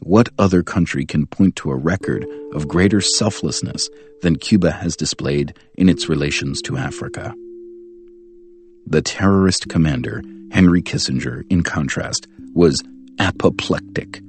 What 0.00 0.28
other 0.38 0.62
country 0.62 1.04
can 1.04 1.26
point 1.26 1.56
to 1.56 1.70
a 1.70 1.76
record 1.76 2.26
of 2.52 2.68
greater 2.68 3.00
selflessness 3.00 3.88
than 4.22 4.36
Cuba 4.36 4.70
has 4.70 4.96
displayed 4.96 5.56
in 5.76 5.88
its 5.88 6.08
relations 6.08 6.62
to 6.62 6.76
Africa? 6.76 7.34
The 8.86 9.02
terrorist 9.02 9.68
commander, 9.68 10.22
Henry 10.52 10.82
Kissinger, 10.82 11.44
in 11.50 11.62
contrast, 11.62 12.28
was 12.54 12.82
apoplectic 13.18 14.20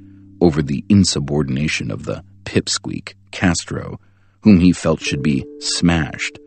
over 0.42 0.62
the 0.62 0.84
insubordination 0.90 1.92
of 1.92 2.06
the 2.06 2.24
pipsqueak, 2.46 3.14
Castro, 3.32 4.00
whom 4.42 4.60
he 4.60 4.72
felt 4.72 5.02
should 5.02 5.22
be 5.22 5.46
smashed, 5.60 6.40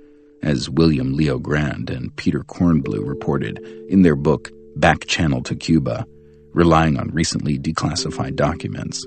as 0.42 0.70
William 0.70 1.16
LeoGrande 1.16 1.90
and 1.90 2.14
Peter 2.16 2.40
Kornbluh 2.40 3.06
reported 3.06 3.58
in 3.88 4.02
their 4.02 4.16
book 4.16 4.50
Back 4.76 5.06
Channel 5.06 5.42
to 5.42 5.54
Cuba 5.54 6.06
relying 6.52 6.98
on 6.98 7.10
recently 7.10 7.58
declassified 7.58 8.36
documents. 8.36 9.04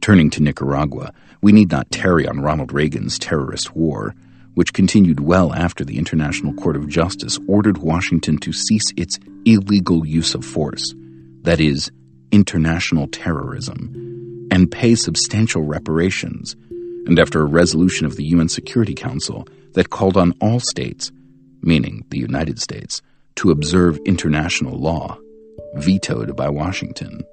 Turning 0.00 0.30
to 0.30 0.42
Nicaragua, 0.42 1.12
we 1.42 1.52
need 1.52 1.70
not 1.70 1.90
tarry 1.90 2.26
on 2.28 2.40
Ronald 2.40 2.72
Reagan's 2.72 3.18
terrorist 3.18 3.74
war, 3.74 4.14
which 4.54 4.72
continued 4.72 5.20
well 5.20 5.52
after 5.52 5.84
the 5.84 5.98
International 5.98 6.54
Court 6.54 6.76
of 6.76 6.88
Justice 6.88 7.38
ordered 7.46 7.78
Washington 7.78 8.38
to 8.38 8.52
cease 8.52 8.92
its 8.96 9.18
illegal 9.44 10.06
use 10.06 10.34
of 10.34 10.44
force, 10.44 10.94
that 11.42 11.60
is, 11.60 11.90
international 12.32 13.06
terrorism, 13.08 14.48
and 14.50 14.70
pay 14.70 14.94
substantial 14.94 15.62
reparations, 15.62 16.56
and 17.06 17.18
after 17.18 17.40
a 17.40 17.46
resolution 17.46 18.06
of 18.06 18.16
the 18.16 18.24
UN 18.24 18.48
Security 18.48 18.94
Council 18.94 19.46
that 19.74 19.90
called 19.90 20.16
on 20.16 20.32
all 20.40 20.60
states, 20.60 21.12
meaning 21.62 22.04
the 22.10 22.18
United 22.18 22.60
States, 22.60 23.02
to 23.36 23.50
observe 23.50 23.98
international 24.06 24.78
law 24.78 25.18
vetoed 25.76 26.36
by 26.36 26.48
Washington. 26.48 27.24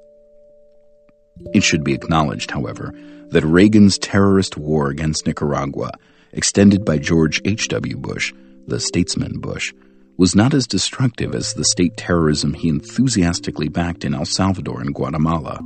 It 1.54 1.64
should 1.64 1.84
be 1.84 1.94
acknowledged, 1.94 2.52
however, 2.52 2.94
that 3.30 3.44
Reagan's 3.44 3.98
terrorist 3.98 4.58
war 4.58 4.90
against 4.90 5.26
Nicaragua, 5.26 5.92
extended 6.32 6.86
by 6.86 6.98
George 6.98 7.42
H.W. 7.46 7.98
Bush, 7.98 8.34
the 8.68 8.80
statesman 8.80 9.40
Bush, 9.40 9.74
was 10.18 10.36
not 10.36 10.54
as 10.54 10.68
destructive 10.68 11.34
as 11.34 11.54
the 11.54 11.66
state 11.66 11.98
terrorism 11.98 12.54
he 12.54 12.70
enthusiastically 12.70 13.68
backed 13.68 14.06
in 14.06 14.14
El 14.14 14.26
Salvador 14.26 14.80
and 14.80 14.94
Guatemala. 14.94 15.60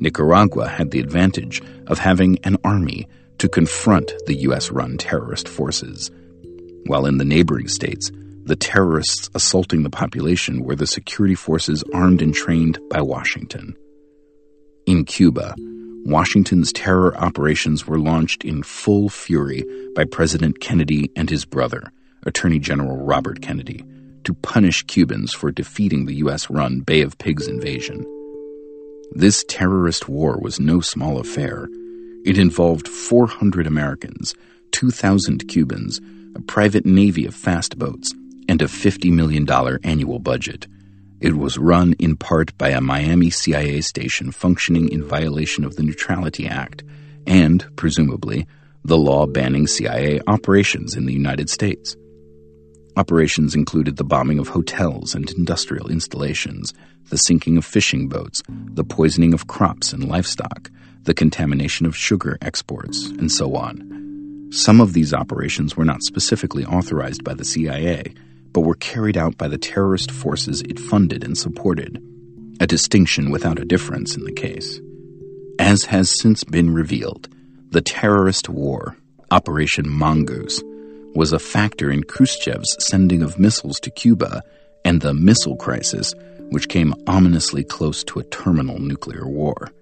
Nicaragua 0.00 0.68
had 0.68 0.90
the 0.90 1.00
advantage 1.00 1.62
of 1.86 1.98
having 1.98 2.38
an 2.44 2.56
army 2.64 3.06
to 3.38 3.48
confront 3.48 4.12
the 4.26 4.34
U.S. 4.36 4.70
run 4.70 4.96
terrorist 4.96 5.48
forces, 5.48 6.10
while 6.86 7.06
in 7.06 7.18
the 7.18 7.24
neighboring 7.24 7.68
states, 7.68 8.10
the 8.44 8.56
terrorists 8.56 9.30
assaulting 9.34 9.82
the 9.82 9.90
population 9.90 10.62
were 10.62 10.76
the 10.76 10.86
security 10.86 11.34
forces 11.34 11.82
armed 11.94 12.20
and 12.20 12.34
trained 12.34 12.78
by 12.90 13.00
Washington. 13.00 13.74
In 14.86 15.04
Cuba, 15.04 15.54
Washington's 16.04 16.70
terror 16.70 17.16
operations 17.16 17.86
were 17.86 17.98
launched 17.98 18.44
in 18.44 18.62
full 18.62 19.08
fury 19.08 19.64
by 19.96 20.04
President 20.04 20.60
Kennedy 20.60 21.10
and 21.16 21.30
his 21.30 21.46
brother, 21.46 21.90
Attorney 22.26 22.58
General 22.58 22.98
Robert 22.98 23.40
Kennedy, 23.40 23.82
to 24.24 24.34
punish 24.34 24.82
Cubans 24.82 25.32
for 25.32 25.50
defeating 25.50 26.04
the 26.04 26.16
U.S. 26.16 26.50
run 26.50 26.80
Bay 26.80 27.00
of 27.00 27.16
Pigs 27.16 27.48
invasion. 27.48 28.04
This 29.12 29.44
terrorist 29.48 30.06
war 30.06 30.38
was 30.38 30.60
no 30.60 30.80
small 30.80 31.18
affair. 31.18 31.68
It 32.26 32.36
involved 32.36 32.88
400 32.88 33.66
Americans, 33.66 34.34
2,000 34.72 35.48
Cubans, 35.48 36.00
a 36.34 36.40
private 36.42 36.84
navy 36.84 37.24
of 37.24 37.34
fast 37.34 37.78
boats, 37.78 38.12
and 38.48 38.62
a 38.62 38.66
$50 38.66 39.12
million 39.12 39.48
annual 39.84 40.18
budget. 40.18 40.66
It 41.20 41.36
was 41.36 41.58
run 41.58 41.94
in 41.98 42.16
part 42.16 42.56
by 42.58 42.70
a 42.70 42.80
Miami 42.80 43.30
CIA 43.30 43.80
station 43.80 44.30
functioning 44.30 44.90
in 44.90 45.02
violation 45.02 45.64
of 45.64 45.76
the 45.76 45.82
Neutrality 45.82 46.46
Act 46.46 46.82
and, 47.26 47.64
presumably, 47.76 48.46
the 48.84 48.98
law 48.98 49.26
banning 49.26 49.66
CIA 49.66 50.20
operations 50.26 50.94
in 50.94 51.06
the 51.06 51.14
United 51.14 51.48
States. 51.48 51.96
Operations 52.96 53.54
included 53.54 53.96
the 53.96 54.04
bombing 54.04 54.38
of 54.38 54.48
hotels 54.48 55.14
and 55.14 55.30
industrial 55.30 55.90
installations, 55.90 56.74
the 57.08 57.16
sinking 57.16 57.56
of 57.56 57.64
fishing 57.64 58.08
boats, 58.08 58.42
the 58.48 58.84
poisoning 58.84 59.34
of 59.34 59.46
crops 59.46 59.92
and 59.92 60.08
livestock, 60.08 60.70
the 61.02 61.14
contamination 61.14 61.86
of 61.86 61.96
sugar 61.96 62.38
exports, 62.40 63.06
and 63.06 63.32
so 63.32 63.56
on. 63.56 64.48
Some 64.52 64.80
of 64.80 64.92
these 64.92 65.12
operations 65.12 65.76
were 65.76 65.84
not 65.84 66.02
specifically 66.02 66.64
authorized 66.64 67.24
by 67.24 67.34
the 67.34 67.44
CIA, 67.44 68.14
but 68.54 68.60
were 68.60 68.76
carried 68.76 69.18
out 69.18 69.36
by 69.36 69.48
the 69.48 69.58
terrorist 69.58 70.10
forces 70.10 70.62
it 70.62 70.78
funded 70.78 71.24
and 71.24 71.36
supported, 71.36 72.00
a 72.60 72.66
distinction 72.66 73.30
without 73.30 73.58
a 73.58 73.64
difference 73.64 74.16
in 74.16 74.24
the 74.24 74.32
case. 74.32 74.80
As 75.58 75.84
has 75.86 76.08
since 76.08 76.44
been 76.44 76.72
revealed, 76.72 77.28
the 77.70 77.82
terrorist 77.82 78.48
war, 78.48 78.96
Operation 79.32 79.88
Mongoose, 79.88 80.62
was 81.16 81.32
a 81.32 81.38
factor 81.38 81.90
in 81.90 82.04
Khrushchev's 82.04 82.76
sending 82.78 83.22
of 83.22 83.38
missiles 83.38 83.80
to 83.80 83.90
Cuba 83.90 84.42
and 84.84 85.00
the 85.00 85.14
missile 85.14 85.56
crisis, 85.56 86.14
which 86.50 86.68
came 86.68 86.94
ominously 87.08 87.64
close 87.64 88.04
to 88.04 88.20
a 88.20 88.24
terminal 88.24 88.78
nuclear 88.78 89.26
war. 89.26 89.72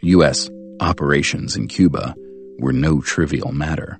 U.S. 0.00 0.50
operations 0.80 1.56
in 1.56 1.68
Cuba 1.68 2.14
were 2.58 2.72
no 2.72 3.00
trivial 3.00 3.52
matter. 3.52 3.98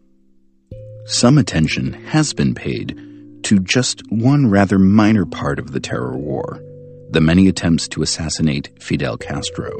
Some 1.06 1.38
attention 1.38 1.92
has 1.92 2.34
been 2.34 2.54
paid 2.54 3.11
to 3.44 3.58
just 3.58 4.02
one 4.10 4.48
rather 4.48 4.78
minor 4.78 5.26
part 5.26 5.58
of 5.58 5.72
the 5.72 5.80
terror 5.80 6.16
war 6.16 6.60
the 7.12 7.20
many 7.20 7.46
attempts 7.46 7.88
to 7.88 8.00
assassinate 8.00 8.70
Fidel 8.82 9.18
Castro, 9.18 9.70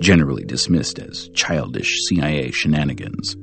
generally 0.00 0.44
dismissed 0.44 1.00
as 1.00 1.28
childish 1.34 2.04
CIA 2.06 2.52
shenanigans. 2.52 3.36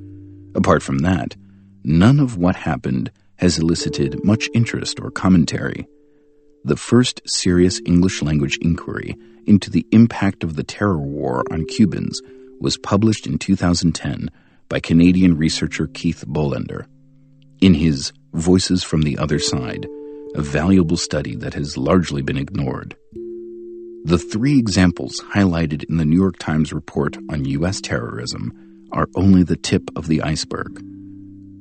Apart 0.55 0.81
from 0.81 0.99
that, 0.99 1.35
none 1.83 2.21
of 2.21 2.37
what 2.37 2.55
happened 2.55 3.11
has 3.35 3.59
elicited 3.59 4.23
much 4.23 4.49
interest 4.53 5.01
or 5.01 5.11
commentary. 5.11 5.85
The 6.63 6.77
first 6.77 7.21
serious 7.25 7.81
English 7.85 8.21
language 8.21 8.57
inquiry 8.61 9.13
into 9.45 9.69
the 9.69 9.85
impact 9.91 10.45
of 10.45 10.55
the 10.55 10.63
terror 10.63 10.97
war 10.97 11.43
on 11.51 11.65
Cubans 11.65 12.21
was 12.61 12.77
published 12.77 13.27
in 13.27 13.37
2010 13.39 14.31
by 14.69 14.79
Canadian 14.79 15.37
researcher 15.37 15.87
Keith 15.87 16.23
Bolender. 16.25 16.85
In 17.59 17.73
his 17.73 18.13
Voices 18.33 18.83
from 18.83 19.01
the 19.01 19.17
Other 19.17 19.39
Side, 19.39 19.87
a 20.35 20.41
valuable 20.41 20.97
study 20.97 21.35
that 21.35 21.53
has 21.53 21.77
largely 21.77 22.21
been 22.21 22.37
ignored. 22.37 22.95
The 24.03 24.19
three 24.19 24.59
examples 24.59 25.21
highlighted 25.33 25.83
in 25.89 25.97
the 25.97 26.05
New 26.05 26.17
York 26.17 26.37
Times 26.37 26.71
report 26.71 27.17
on 27.29 27.45
U.S. 27.45 27.81
terrorism 27.81 28.53
are 28.91 29.09
only 29.15 29.43
the 29.43 29.57
tip 29.57 29.89
of 29.95 30.07
the 30.07 30.21
iceberg. 30.21 30.81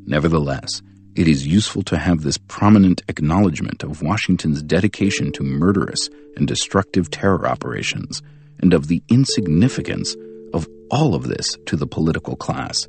Nevertheless, 0.07 0.83
it 1.17 1.29
is 1.29 1.47
useful 1.47 1.83
to 1.85 1.97
have 1.97 2.23
this 2.23 2.39
prominent 2.39 3.03
acknowledgement 3.09 3.83
of 3.83 4.03
Washington's 4.03 4.63
dedication 4.63 5.33
to 5.33 5.43
murderous 5.43 6.11
and 6.37 6.47
destructive 6.47 7.11
terror 7.11 7.47
operations 7.49 8.23
and 8.61 8.75
of 8.75 8.89
the 8.89 9.03
insignificance 9.09 10.15
of 10.53 10.69
all 10.91 11.15
of 11.15 11.29
this 11.29 11.57
to 11.67 11.77
the 11.77 11.87
political 11.87 12.37
class, 12.37 12.87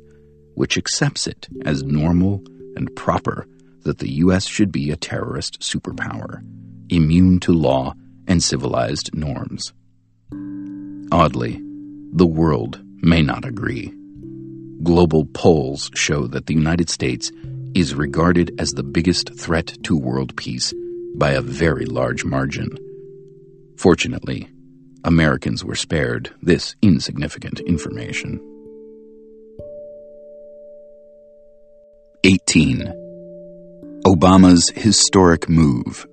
which 0.54 0.76
accepts 0.76 1.26
it 1.26 1.48
as 1.64 1.82
normal 1.82 2.42
and 2.76 2.94
proper 2.94 3.46
that 3.82 3.98
the 3.98 4.10
U.S. 4.24 4.46
should 4.46 4.72
be 4.72 4.90
a 4.90 4.96
terrorist 4.96 5.60
superpower, 5.60 6.42
immune 6.88 7.40
to 7.40 7.52
law 7.52 7.94
and 8.26 8.42
civilized 8.42 9.14
norms. 9.14 9.72
Oddly, 11.10 11.60
the 12.12 12.26
world 12.26 12.80
may 13.02 13.22
not 13.22 13.44
agree. 13.44 13.92
Global 14.82 15.24
polls 15.26 15.90
show 15.94 16.26
that 16.26 16.46
the 16.46 16.54
United 16.54 16.90
States 16.90 17.32
is 17.74 17.94
regarded 17.94 18.54
as 18.58 18.72
the 18.72 18.82
biggest 18.82 19.38
threat 19.38 19.76
to 19.84 19.96
world 19.96 20.36
peace 20.36 20.72
by 21.16 21.32
a 21.32 21.42
very 21.42 21.86
large 21.86 22.24
margin. 22.24 22.68
Fortunately, 23.76 24.48
Americans 25.04 25.64
were 25.64 25.74
spared 25.74 26.34
this 26.42 26.76
insignificant 26.82 27.60
information. 27.60 28.40
18. 32.24 33.07
Obama's 34.06 34.70
historic 34.74 35.48
move. 35.48 36.06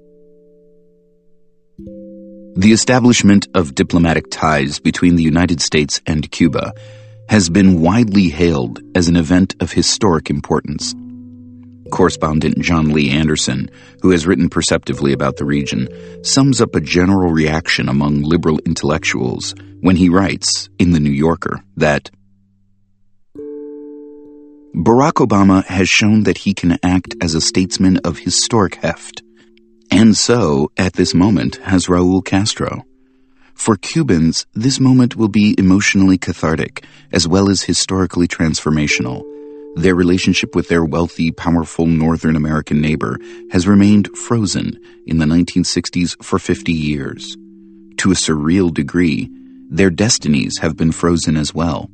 The 2.57 2.71
establishment 2.71 3.47
of 3.53 3.75
diplomatic 3.75 4.31
ties 4.31 4.79
between 4.79 5.15
the 5.15 5.23
United 5.23 5.61
States 5.61 6.01
and 6.07 6.29
Cuba 6.31 6.73
has 7.29 7.49
been 7.49 7.81
widely 7.81 8.29
hailed 8.29 8.81
as 8.95 9.07
an 9.07 9.15
event 9.15 9.55
of 9.59 9.71
historic 9.71 10.29
importance. 10.29 10.95
Correspondent 11.91 12.59
Jon 12.59 12.89
Lee 12.89 13.11
Anderson, 13.11 13.69
who 14.01 14.09
has 14.09 14.25
written 14.25 14.49
perceptively 14.49 15.13
about 15.13 15.37
the 15.37 15.45
region, 15.45 15.87
sums 16.23 16.59
up 16.59 16.73
a 16.73 16.81
general 16.81 17.31
reaction 17.31 17.87
among 17.87 18.23
liberal 18.23 18.59
intellectuals 18.65 19.53
when 19.81 19.95
he 19.95 20.09
writes 20.09 20.69
in 20.79 20.91
The 20.91 20.99
New 20.99 21.11
Yorker 21.11 21.63
that 21.77 22.09
Barack 24.75 25.25
Obama 25.25 25.63
has 25.67 25.87
shown 25.87 26.23
that 26.23 26.39
he 26.39 26.53
can 26.53 26.77
act 26.83 27.15
as 27.21 27.33
a 27.33 27.39
statesman 27.39 27.95
of 27.99 28.17
historic 28.17 28.75
heft. 28.75 29.23
And 29.89 30.17
so, 30.17 30.69
at 30.75 30.93
this 30.93 31.13
moment, 31.13 31.55
has 31.63 31.85
Raul 31.85 32.21
Castro. 32.25 32.83
For 33.53 33.77
Cubans, 33.77 34.45
this 34.53 34.81
moment 34.81 35.15
will 35.15 35.29
be 35.29 35.55
emotionally 35.57 36.17
cathartic, 36.17 36.83
as 37.13 37.25
well 37.25 37.49
as 37.49 37.61
historically 37.61 38.27
transformational. 38.27 39.23
Their 39.77 39.95
relationship 39.95 40.55
with 40.55 40.67
their 40.67 40.83
wealthy, 40.83 41.31
powerful 41.31 41.85
Northern 41.85 42.35
American 42.35 42.81
neighbor 42.81 43.17
has 43.51 43.69
remained 43.69 44.09
frozen 44.17 44.77
in 45.07 45.19
the 45.19 45.25
1960s 45.25 46.21
for 46.21 46.37
50 46.37 46.73
years. 46.73 47.37
To 47.99 48.11
a 48.11 48.15
surreal 48.15 48.73
degree, 48.73 49.29
their 49.69 49.89
destinies 49.89 50.57
have 50.59 50.75
been 50.75 50.91
frozen 50.91 51.37
as 51.37 51.53
well. 51.53 51.89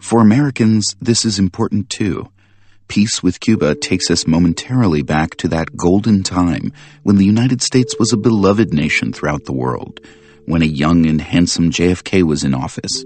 For 0.00 0.20
Americans, 0.20 0.94
this 1.00 1.24
is 1.24 1.38
important 1.38 1.90
too. 1.90 2.28
Peace 2.86 3.22
with 3.22 3.40
Cuba 3.40 3.74
takes 3.74 4.10
us 4.10 4.26
momentarily 4.26 5.02
back 5.02 5.36
to 5.36 5.48
that 5.48 5.76
golden 5.76 6.22
time 6.22 6.72
when 7.02 7.16
the 7.16 7.24
United 7.24 7.60
States 7.60 7.98
was 7.98 8.12
a 8.12 8.16
beloved 8.16 8.72
nation 8.72 9.12
throughout 9.12 9.44
the 9.44 9.52
world, 9.52 10.00
when 10.46 10.62
a 10.62 10.66
young 10.66 11.04
and 11.06 11.20
handsome 11.20 11.70
JFK 11.70 12.22
was 12.22 12.44
in 12.44 12.54
office. 12.54 13.04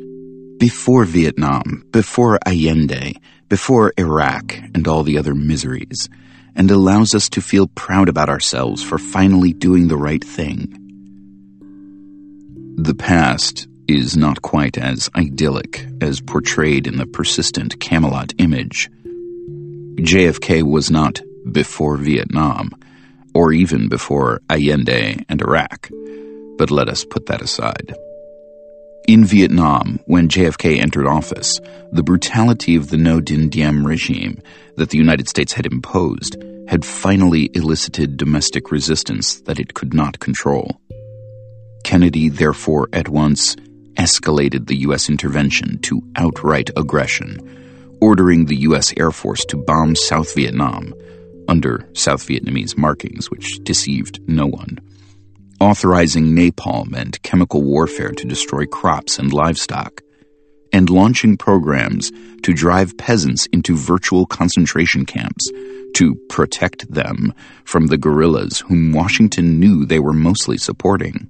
Before 0.58 1.04
Vietnam, 1.04 1.84
before 1.90 2.38
Allende, 2.46 3.14
before 3.48 3.92
Iraq 3.98 4.56
and 4.74 4.86
all 4.86 5.02
the 5.02 5.18
other 5.18 5.34
miseries, 5.34 6.08
and 6.54 6.70
allows 6.70 7.14
us 7.14 7.28
to 7.30 7.40
feel 7.40 7.66
proud 7.66 8.08
about 8.08 8.28
ourselves 8.28 8.82
for 8.82 8.98
finally 8.98 9.52
doing 9.52 9.88
the 9.88 9.96
right 9.96 10.22
thing. 10.22 10.78
The 12.76 12.94
past 12.94 13.66
is 13.88 14.16
not 14.16 14.42
quite 14.42 14.78
as 14.78 15.10
idyllic 15.16 15.86
as 16.00 16.20
portrayed 16.20 16.86
in 16.86 16.96
the 16.96 17.06
persistent 17.06 17.78
Camelot 17.80 18.32
image. 18.38 18.90
JFK 19.96 20.62
was 20.62 20.90
not 20.90 21.20
before 21.50 21.96
Vietnam, 21.96 22.70
or 23.34 23.52
even 23.52 23.88
before 23.88 24.40
Allende 24.48 25.24
and 25.28 25.42
Iraq, 25.42 25.90
but 26.58 26.70
let 26.70 26.88
us 26.88 27.04
put 27.04 27.26
that 27.26 27.42
aside. 27.42 27.94
In 29.08 29.24
Vietnam, 29.24 29.98
when 30.06 30.28
JFK 30.28 30.78
entered 30.78 31.06
office, 31.06 31.58
the 31.90 32.04
brutality 32.04 32.76
of 32.76 32.90
the 32.90 32.96
Ngo 32.96 33.20
Dinh 33.20 33.50
Diem 33.50 33.84
regime 33.84 34.40
that 34.76 34.90
the 34.90 34.98
United 34.98 35.28
States 35.28 35.52
had 35.52 35.66
imposed 35.66 36.36
had 36.68 36.84
finally 36.84 37.50
elicited 37.54 38.16
domestic 38.16 38.70
resistance 38.70 39.40
that 39.40 39.58
it 39.58 39.74
could 39.74 39.92
not 39.92 40.20
control. 40.20 40.80
Kennedy, 41.82 42.28
therefore, 42.28 42.88
at 42.92 43.08
once 43.08 43.56
escalated 43.94 44.66
the 44.66 44.76
U.S. 44.78 45.08
intervention 45.08 45.78
to 45.80 46.02
outright 46.16 46.70
aggression, 46.76 47.98
ordering 48.00 48.46
the 48.46 48.56
U.S. 48.68 48.92
Air 48.96 49.10
Force 49.10 49.44
to 49.46 49.56
bomb 49.56 49.94
South 49.94 50.34
Vietnam 50.34 50.94
under 51.48 51.88
South 51.92 52.26
Vietnamese 52.26 52.76
markings, 52.76 53.30
which 53.30 53.58
deceived 53.62 54.20
no 54.28 54.46
one, 54.46 54.78
authorizing 55.60 56.34
napalm 56.34 56.94
and 56.94 57.20
chemical 57.22 57.62
warfare 57.62 58.12
to 58.12 58.26
destroy 58.26 58.66
crops 58.66 59.18
and 59.18 59.32
livestock, 59.32 60.00
and 60.72 60.88
launching 60.88 61.36
programs 61.36 62.10
to 62.42 62.52
drive 62.52 62.96
peasants 62.96 63.46
into 63.52 63.76
virtual 63.76 64.26
concentration 64.26 65.04
camps 65.04 65.50
to 65.94 66.14
protect 66.28 66.90
them 66.90 67.34
from 67.64 67.86
the 67.88 67.98
guerrillas 67.98 68.60
whom 68.60 68.92
Washington 68.92 69.60
knew 69.60 69.84
they 69.84 69.98
were 69.98 70.14
mostly 70.14 70.56
supporting. 70.56 71.28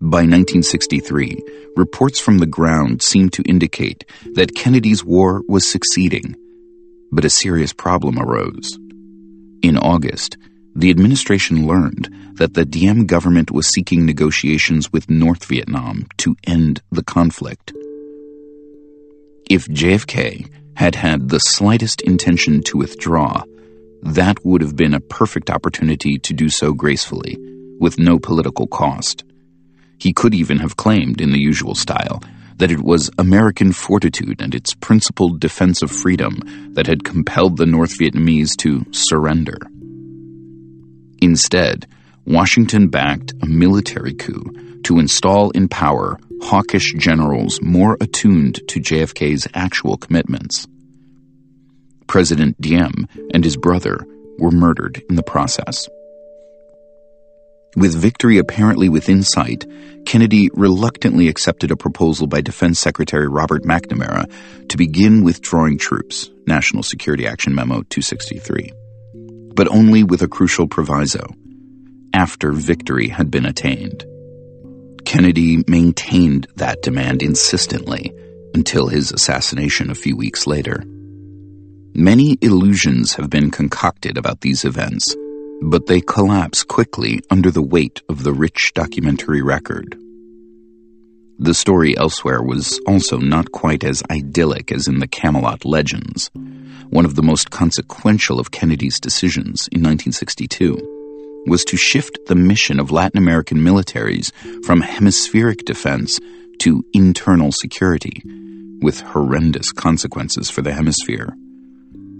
By 0.00 0.18
1963, 0.18 1.42
reports 1.74 2.20
from 2.20 2.38
the 2.38 2.46
ground 2.46 3.02
seemed 3.02 3.32
to 3.32 3.42
indicate 3.42 4.04
that 4.34 4.54
Kennedy's 4.54 5.04
war 5.04 5.42
was 5.48 5.68
succeeding, 5.68 6.36
but 7.10 7.24
a 7.24 7.30
serious 7.30 7.72
problem 7.72 8.16
arose. 8.16 8.78
In 9.60 9.76
August, 9.76 10.36
the 10.76 10.90
administration 10.90 11.66
learned 11.66 12.08
that 12.34 12.54
the 12.54 12.64
Diem 12.64 13.06
government 13.06 13.50
was 13.50 13.66
seeking 13.66 14.06
negotiations 14.06 14.92
with 14.92 15.10
North 15.10 15.46
Vietnam 15.46 16.06
to 16.18 16.36
end 16.46 16.80
the 16.92 17.02
conflict. 17.02 17.72
If 19.50 19.66
JFK 19.66 20.48
had 20.76 20.94
had 20.94 21.28
the 21.28 21.40
slightest 21.40 22.02
intention 22.02 22.62
to 22.62 22.78
withdraw, 22.78 23.42
that 24.02 24.44
would 24.44 24.60
have 24.60 24.76
been 24.76 24.94
a 24.94 25.00
perfect 25.00 25.50
opportunity 25.50 26.20
to 26.20 26.32
do 26.32 26.48
so 26.48 26.72
gracefully, 26.72 27.36
with 27.80 27.98
no 27.98 28.20
political 28.20 28.68
cost. 28.68 29.24
He 29.98 30.12
could 30.12 30.34
even 30.34 30.58
have 30.58 30.76
claimed, 30.76 31.20
in 31.20 31.32
the 31.32 31.40
usual 31.40 31.74
style, 31.74 32.22
that 32.56 32.70
it 32.70 32.82
was 32.82 33.10
American 33.18 33.72
fortitude 33.72 34.40
and 34.40 34.54
its 34.54 34.74
principled 34.74 35.40
defense 35.40 35.82
of 35.82 35.90
freedom 35.90 36.72
that 36.74 36.86
had 36.86 37.04
compelled 37.04 37.56
the 37.56 37.66
North 37.66 37.98
Vietnamese 37.98 38.56
to 38.58 38.84
surrender. 38.90 39.58
Instead, 41.20 41.86
Washington 42.24 42.88
backed 42.88 43.32
a 43.42 43.46
military 43.46 44.14
coup 44.14 44.80
to 44.84 44.98
install 44.98 45.50
in 45.50 45.68
power 45.68 46.18
hawkish 46.42 46.92
generals 46.94 47.60
more 47.62 47.96
attuned 48.00 48.60
to 48.68 48.80
JFK's 48.80 49.48
actual 49.54 49.96
commitments. 49.96 50.66
President 52.06 52.60
Diem 52.60 53.08
and 53.34 53.44
his 53.44 53.56
brother 53.56 54.06
were 54.38 54.50
murdered 54.50 55.02
in 55.10 55.16
the 55.16 55.22
process. 55.22 55.88
With 57.76 57.94
victory 57.94 58.38
apparently 58.38 58.88
within 58.88 59.22
sight, 59.22 59.66
Kennedy 60.06 60.48
reluctantly 60.54 61.28
accepted 61.28 61.70
a 61.70 61.76
proposal 61.76 62.26
by 62.26 62.40
Defense 62.40 62.80
Secretary 62.80 63.28
Robert 63.28 63.62
McNamara 63.64 64.30
to 64.68 64.76
begin 64.76 65.22
withdrawing 65.22 65.76
troops, 65.76 66.30
National 66.46 66.82
Security 66.82 67.26
Action 67.26 67.54
Memo 67.54 67.82
263, 67.90 68.72
but 69.54 69.68
only 69.68 70.02
with 70.02 70.22
a 70.22 70.28
crucial 70.28 70.66
proviso 70.66 71.26
after 72.14 72.52
victory 72.52 73.08
had 73.08 73.30
been 73.30 73.44
attained. 73.44 74.04
Kennedy 75.04 75.62
maintained 75.68 76.46
that 76.56 76.82
demand 76.82 77.22
insistently 77.22 78.12
until 78.54 78.88
his 78.88 79.12
assassination 79.12 79.90
a 79.90 79.94
few 79.94 80.16
weeks 80.16 80.46
later. 80.46 80.84
Many 81.94 82.38
illusions 82.40 83.14
have 83.14 83.28
been 83.28 83.50
concocted 83.50 84.16
about 84.16 84.40
these 84.40 84.64
events 84.64 85.14
but 85.62 85.86
they 85.86 86.00
collapse 86.00 86.62
quickly 86.62 87.20
under 87.30 87.50
the 87.50 87.62
weight 87.62 88.02
of 88.08 88.22
the 88.22 88.32
rich 88.32 88.72
documentary 88.74 89.42
record. 89.42 89.98
The 91.40 91.54
story 91.54 91.96
elsewhere 91.96 92.42
was 92.42 92.80
also 92.86 93.18
not 93.18 93.52
quite 93.52 93.84
as 93.84 94.02
idyllic 94.10 94.72
as 94.72 94.88
in 94.88 94.98
the 94.98 95.06
Camelot 95.06 95.64
legends. 95.64 96.30
One 96.90 97.04
of 97.04 97.14
the 97.14 97.22
most 97.22 97.50
consequential 97.50 98.40
of 98.40 98.50
Kennedy's 98.50 98.98
decisions 98.98 99.68
in 99.70 99.82
1962 99.82 101.44
was 101.46 101.64
to 101.66 101.76
shift 101.76 102.18
the 102.26 102.34
mission 102.34 102.80
of 102.80 102.90
Latin 102.90 103.18
American 103.18 103.58
militaries 103.58 104.32
from 104.64 104.80
hemispheric 104.80 105.64
defense 105.64 106.18
to 106.58 106.84
internal 106.92 107.52
security, 107.52 108.22
with 108.80 109.00
horrendous 109.00 109.72
consequences 109.72 110.50
for 110.50 110.62
the 110.62 110.72
hemisphere. 110.72 111.36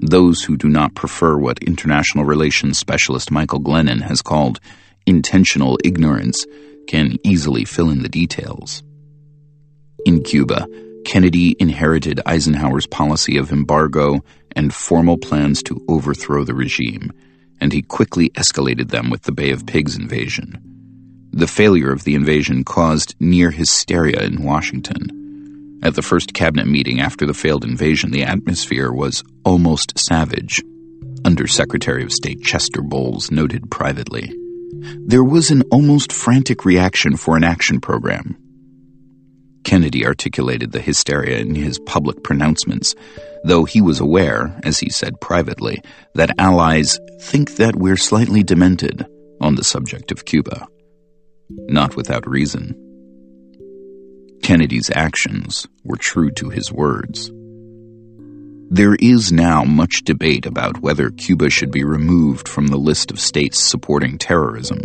Those 0.01 0.42
who 0.42 0.57
do 0.57 0.68
not 0.68 0.94
prefer 0.94 1.36
what 1.36 1.62
international 1.62 2.24
relations 2.24 2.78
specialist 2.78 3.32
Michael 3.32 3.61
Glennon 3.61 4.01
has 4.03 4.22
called 4.22 4.61
intentional 5.07 5.78
ignorance 5.84 6.46
can 6.86 7.16
easily 7.24 7.64
fill 7.64 7.90
in 7.90 8.03
the 8.03 8.09
details. 8.09 8.82
In 10.07 10.22
Cuba, 10.22 10.68
Kennedy 11.05 11.57
inherited 11.59 12.20
Eisenhower's 12.26 12.86
policy 12.86 13.36
of 13.36 13.51
embargo 13.51 14.20
and 14.55 14.72
formal 14.72 15.18
plans 15.18 15.62
to 15.64 15.84
overthrow 15.88 16.44
the 16.44 16.55
regime, 16.55 17.12
and 17.61 17.72
he 17.72 17.82
quickly 17.82 18.30
escalated 18.30 18.90
them 18.90 19.11
with 19.11 19.22
the 19.22 19.32
Bay 19.32 19.51
of 19.51 19.66
Pigs 19.66 19.96
invasion. 19.96 20.62
The 21.32 21.46
failure 21.49 21.92
of 21.92 22.05
the 22.05 22.14
invasion 22.14 22.64
caused 22.64 23.16
near 23.20 23.51
hysteria 23.51 24.22
in 24.22 24.44
Washington. 24.44 25.18
At 25.83 25.95
the 25.95 26.03
first 26.03 26.35
cabinet 26.35 26.66
meeting 26.66 27.01
after 27.01 27.24
the 27.24 27.35
failed 27.35 27.64
invasion, 27.64 28.11
the 28.11 28.24
atmosphere 28.24 28.93
was 28.93 29.22
almost 29.45 29.99
savage. 29.99 30.62
Under 31.24 31.47
Secretary 31.47 32.03
of 32.03 32.12
State 32.12 32.43
Chester 32.43 32.83
Bowles 32.83 33.31
noted 33.31 33.70
privately, 33.70 34.33
there 35.07 35.24
was 35.24 35.51
an 35.51 35.62
almost 35.70 36.12
frantic 36.12 36.64
reaction 36.64 37.16
for 37.16 37.37
an 37.37 37.45
action 37.45 37.81
program. 37.81 38.37
Kennedy 39.64 40.07
articulated 40.07 40.72
the 40.72 40.81
hysteria 40.81 41.39
in 41.39 41.55
his 41.55 41.79
public 41.81 42.22
pronouncements, 42.22 42.95
though 43.45 43.64
he 43.64 43.81
was 43.81 44.01
aware, 44.01 44.59
as 44.64 44.79
he 44.79 44.89
said 44.89 45.20
privately, 45.20 45.81
that 46.14 46.39
allies 46.39 46.99
think 47.20 47.57
that 47.57 47.76
we're 47.76 47.97
slightly 47.97 48.43
demented 48.43 49.07
on 49.41 49.57
the 49.57 49.64
subject 49.64 50.11
of 50.11 50.24
Cuba. 50.24 50.66
Not 51.51 51.97
without 51.97 52.29
reason. 52.29 52.88
Kennedy's 54.49 54.90
actions 54.94 55.68
were 55.84 55.99
true 55.99 56.30
to 56.30 56.49
his 56.49 56.72
words. 56.72 57.30
There 58.70 58.94
is 58.94 59.30
now 59.30 59.64
much 59.64 60.05
debate 60.05 60.46
about 60.46 60.80
whether 60.80 61.11
Cuba 61.11 61.51
should 61.51 61.70
be 61.70 61.84
removed 61.84 62.49
from 62.49 62.68
the 62.68 62.78
list 62.78 63.11
of 63.11 63.20
states 63.20 63.62
supporting 63.62 64.16
terrorism. 64.16 64.80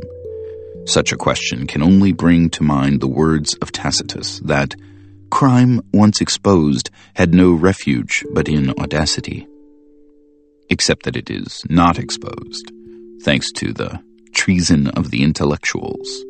Such 0.83 1.13
a 1.13 1.15
question 1.15 1.65
can 1.65 1.81
only 1.81 2.11
bring 2.11 2.49
to 2.49 2.63
mind 2.63 2.99
the 2.99 3.07
words 3.07 3.53
of 3.61 3.71
Tacitus 3.71 4.39
that 4.39 4.75
crime 5.29 5.79
once 5.93 6.19
exposed 6.19 6.89
had 7.13 7.33
no 7.33 7.53
refuge 7.53 8.25
but 8.33 8.49
in 8.49 8.71
audacity. 8.71 9.47
Except 10.69 11.03
that 11.03 11.15
it 11.15 11.29
is 11.29 11.63
not 11.69 11.99
exposed, 11.99 12.69
thanks 13.21 13.49
to 13.53 13.71
the 13.71 14.03
treason 14.33 14.87
of 14.89 15.09
the 15.09 15.23
intellectuals. 15.23 16.25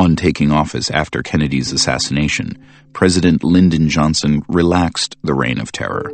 On 0.00 0.16
taking 0.16 0.50
office 0.50 0.90
after 0.90 1.22
Kennedy's 1.22 1.72
assassination, 1.72 2.56
President 2.94 3.44
Lyndon 3.44 3.90
Johnson 3.90 4.40
relaxed 4.48 5.14
the 5.22 5.34
reign 5.34 5.60
of 5.60 5.72
terror, 5.72 6.10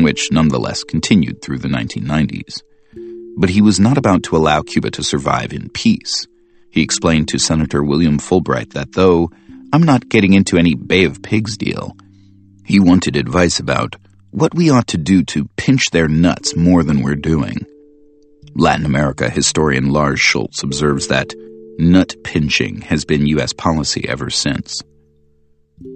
which 0.00 0.32
nonetheless 0.32 0.84
continued 0.84 1.42
through 1.42 1.58
the 1.58 1.68
1990s. 1.68 2.62
But 3.36 3.50
he 3.50 3.60
was 3.60 3.78
not 3.78 3.98
about 3.98 4.22
to 4.22 4.38
allow 4.38 4.62
Cuba 4.62 4.90
to 4.92 5.02
survive 5.02 5.52
in 5.52 5.68
peace. 5.68 6.26
He 6.70 6.80
explained 6.80 7.28
to 7.28 7.38
Senator 7.38 7.84
William 7.84 8.18
Fulbright 8.18 8.72
that 8.72 8.92
though 8.92 9.30
I'm 9.70 9.82
not 9.82 10.08
getting 10.08 10.32
into 10.32 10.56
any 10.56 10.74
Bay 10.74 11.04
of 11.04 11.20
Pigs 11.20 11.58
deal, 11.58 11.94
he 12.64 12.80
wanted 12.80 13.16
advice 13.16 13.60
about 13.60 13.96
what 14.30 14.54
we 14.54 14.70
ought 14.70 14.86
to 14.86 14.96
do 14.96 15.24
to 15.24 15.44
pinch 15.58 15.90
their 15.90 16.08
nuts 16.08 16.56
more 16.56 16.82
than 16.82 17.02
we're 17.02 17.16
doing. 17.16 17.66
Latin 18.54 18.86
America 18.86 19.28
historian 19.28 19.90
Lars 19.90 20.20
Schoultz 20.20 20.62
observes 20.62 21.08
that 21.08 21.34
Nut 21.80 22.14
pinching 22.22 22.82
has 22.82 23.06
been 23.06 23.26
U.S. 23.26 23.54
policy 23.54 24.06
ever 24.06 24.28
since. 24.28 24.82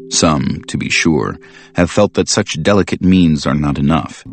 Some, 0.09 0.63
to 0.69 0.79
be 0.79 0.89
sure, 0.89 1.37
have 1.75 1.91
felt 1.91 2.15
that 2.15 2.29
such 2.29 2.63
delicate 2.63 3.03
means 3.03 3.47
are 3.47 3.55
not 3.55 3.79
enough. 3.79 4.25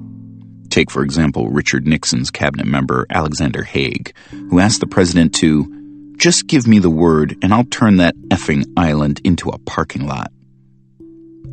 Take, 0.70 0.90
for 0.90 1.04
example, 1.04 1.50
Richard 1.50 1.86
Nixon's 1.86 2.32
cabinet 2.32 2.68
member 2.68 3.06
Alexander 3.10 3.64
Haig, 3.64 4.16
who 4.32 4.60
asked 4.60 4.80
the 4.80 4.88
president 4.88 5.34
to 5.36 6.14
just 6.18 6.48
give 6.48 6.68
me 6.68 6.80
the 6.80 6.90
word 6.90 7.38
and 7.42 7.54
I'll 7.54 7.66
turn 7.66 7.98
that 7.98 8.16
effing 8.30 8.64
island 8.78 9.20
into 9.26 9.50
a 9.50 9.60
parking 9.60 10.08
lot. 10.08 10.32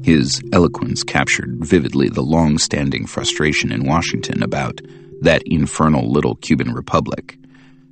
His 0.04 0.40
eloquence 0.52 1.02
captured 1.02 1.56
vividly 1.58 2.08
the 2.08 2.22
long 2.22 2.58
standing 2.58 3.06
frustration 3.06 3.72
in 3.72 3.84
Washington 3.84 4.44
about 4.44 4.80
that 5.22 5.42
infernal 5.46 6.12
little 6.12 6.36
Cuban 6.36 6.72
republic 6.72 7.36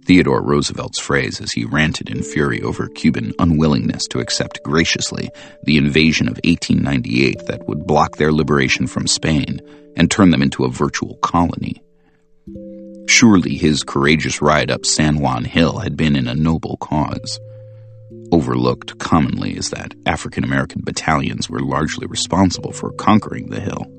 Theodore 0.07 0.41
Roosevelt's 0.41 1.01
phrase 1.01 1.41
as 1.41 1.51
he 1.51 1.65
ranted 1.65 2.09
in 2.09 2.23
fury 2.23 2.63
over 2.63 2.87
Cuban 2.87 3.33
unwillingness 3.41 4.07
to 4.11 4.21
accept 4.21 4.63
graciously 4.63 5.31
the 5.65 5.79
invasion 5.79 6.29
of 6.29 6.39
1898 6.45 7.47
that 7.47 7.67
would 7.67 7.89
block 7.89 8.17
their 8.17 8.33
liberation 8.33 8.87
from 8.87 9.09
Spain 9.09 9.61
and 9.97 10.09
turn 10.09 10.31
them 10.31 10.43
into 10.43 10.65
a 10.65 10.71
virtual 10.71 11.17
colony. 11.17 11.83
Surely 13.09 13.57
his 13.57 13.83
courageous 13.83 14.41
ride 14.41 14.71
up 14.71 14.87
San 14.87 15.19
Juan 15.19 15.45
Hill 15.45 15.79
had 15.79 15.97
been 15.97 16.15
in 16.15 16.29
a 16.29 16.35
noble 16.37 16.77
cause. 16.77 17.41
Overlooked 18.31 18.99
commonly 18.99 19.57
is 19.57 19.71
that 19.71 19.95
African 20.07 20.45
American 20.45 20.83
battalions 20.85 21.51
were 21.51 21.59
largely 21.59 22.07
responsible 22.07 22.71
for 22.71 22.93
conquering 22.93 23.51
the 23.51 23.61
hill. 23.61 23.96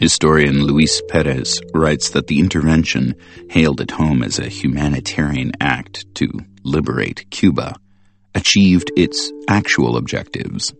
Historian 0.00 0.64
Luis 0.64 1.02
Perez 1.10 1.60
writes 1.74 2.08
that 2.12 2.26
the 2.26 2.40
intervention, 2.40 3.14
hailed 3.50 3.82
at 3.82 3.90
home 3.90 4.22
as 4.22 4.38
a 4.38 4.48
humanitarian 4.48 5.52
act 5.60 6.06
to 6.14 6.26
liberate 6.64 7.30
Cuba, 7.30 7.74
achieved 8.34 8.90
its 8.96 9.30
actual 9.46 9.98
objectives. 9.98 10.72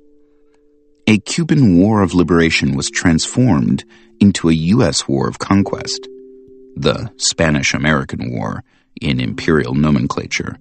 A 1.07 1.19
Cuban 1.19 1.77
war 1.77 2.01
of 2.01 2.15
liberation 2.15 2.75
was 2.75 2.91
transformed 2.91 3.85
into 4.21 4.49
a 4.49 4.55
U.S. 4.55 5.07
war 5.07 5.29
of 5.29 5.39
conquest, 5.39 6.09
the 6.75 7.13
Spanish 7.19 7.75
American 7.75 8.33
War 8.33 8.65
in 9.03 9.21
imperial 9.21 9.75
nomenclature, 9.75 10.57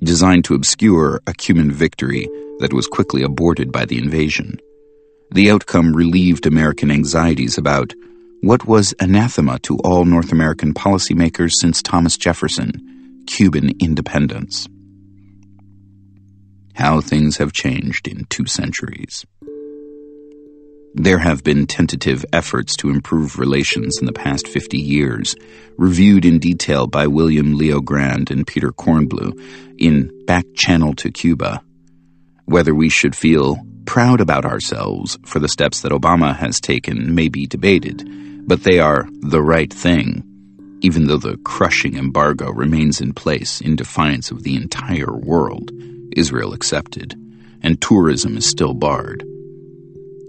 designed 0.00 0.44
to 0.44 0.54
obscure 0.54 1.20
a 1.26 1.34
Cuban 1.34 1.72
victory 1.72 2.28
that 2.60 2.72
was 2.72 2.86
quickly 2.86 3.24
aborted 3.24 3.72
by 3.72 3.86
the 3.86 3.98
invasion. 3.98 4.60
The 5.32 5.50
outcome 5.50 5.96
relieved 5.96 6.44
American 6.44 6.90
anxieties 6.90 7.56
about 7.56 7.94
what 8.42 8.66
was 8.66 8.92
anathema 9.00 9.58
to 9.60 9.78
all 9.78 10.04
North 10.04 10.30
American 10.30 10.74
policymakers 10.74 11.52
since 11.52 11.80
Thomas 11.80 12.18
Jefferson 12.18 13.24
Cuban 13.26 13.70
independence. 13.80 14.68
How 16.74 17.00
things 17.00 17.38
have 17.38 17.54
changed 17.54 18.08
in 18.08 18.26
two 18.26 18.44
centuries. 18.44 19.24
There 20.94 21.18
have 21.18 21.42
been 21.42 21.66
tentative 21.66 22.26
efforts 22.34 22.76
to 22.76 22.90
improve 22.90 23.38
relations 23.38 23.96
in 23.98 24.04
the 24.04 24.12
past 24.12 24.46
50 24.46 24.76
years, 24.76 25.34
reviewed 25.78 26.26
in 26.26 26.40
detail 26.40 26.86
by 26.86 27.06
William 27.06 27.58
LeoGrande 27.58 28.30
and 28.30 28.46
Peter 28.46 28.70
Kornbluh 28.70 29.32
in 29.78 30.10
Back 30.26 30.44
Channel 30.54 30.92
to 30.96 31.10
Cuba. 31.10 31.62
Whether 32.44 32.74
we 32.74 32.90
should 32.90 33.16
feel 33.16 33.64
proud 33.86 34.20
about 34.20 34.44
ourselves 34.44 35.18
for 35.24 35.38
the 35.38 35.48
steps 35.48 35.82
that 35.82 35.92
Obama 35.92 36.36
has 36.36 36.60
taken 36.60 37.14
may 37.14 37.28
be 37.28 37.46
debated, 37.46 38.08
but 38.46 38.64
they 38.64 38.78
are 38.78 39.08
the 39.20 39.42
right 39.42 39.72
thing, 39.72 40.24
even 40.80 41.06
though 41.06 41.18
the 41.18 41.36
crushing 41.44 41.96
embargo 41.96 42.50
remains 42.50 43.00
in 43.00 43.12
place 43.12 43.60
in 43.60 43.76
defiance 43.76 44.30
of 44.30 44.42
the 44.42 44.56
entire 44.56 45.12
world, 45.12 45.70
Israel 46.16 46.52
accepted, 46.52 47.14
and 47.62 47.80
tourism 47.80 48.36
is 48.36 48.46
still 48.46 48.74
barred. 48.74 49.24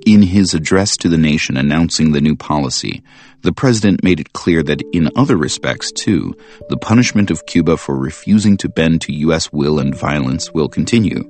In 0.05 0.21
his 0.21 0.53
address 0.53 0.97
to 0.97 1.07
the 1.07 1.17
nation 1.17 1.55
announcing 1.55 2.11
the 2.11 2.19
new 2.19 2.35
policy, 2.35 3.01
the 3.41 3.53
president 3.53 4.03
made 4.03 4.19
it 4.19 4.33
clear 4.33 4.61
that 4.63 4.81
in 4.91 5.09
other 5.15 5.37
respects, 5.37 5.93
too, 5.93 6.35
the 6.67 6.77
punishment 6.77 7.31
of 7.31 7.45
Cuba 7.45 7.77
for 7.77 7.97
refusing 7.97 8.57
to 8.57 8.69
bend 8.69 9.01
to 9.01 9.13
U.S. 9.13 9.51
will 9.53 9.79
and 9.79 9.95
violence 9.95 10.51
will 10.53 10.67
continue, 10.67 11.23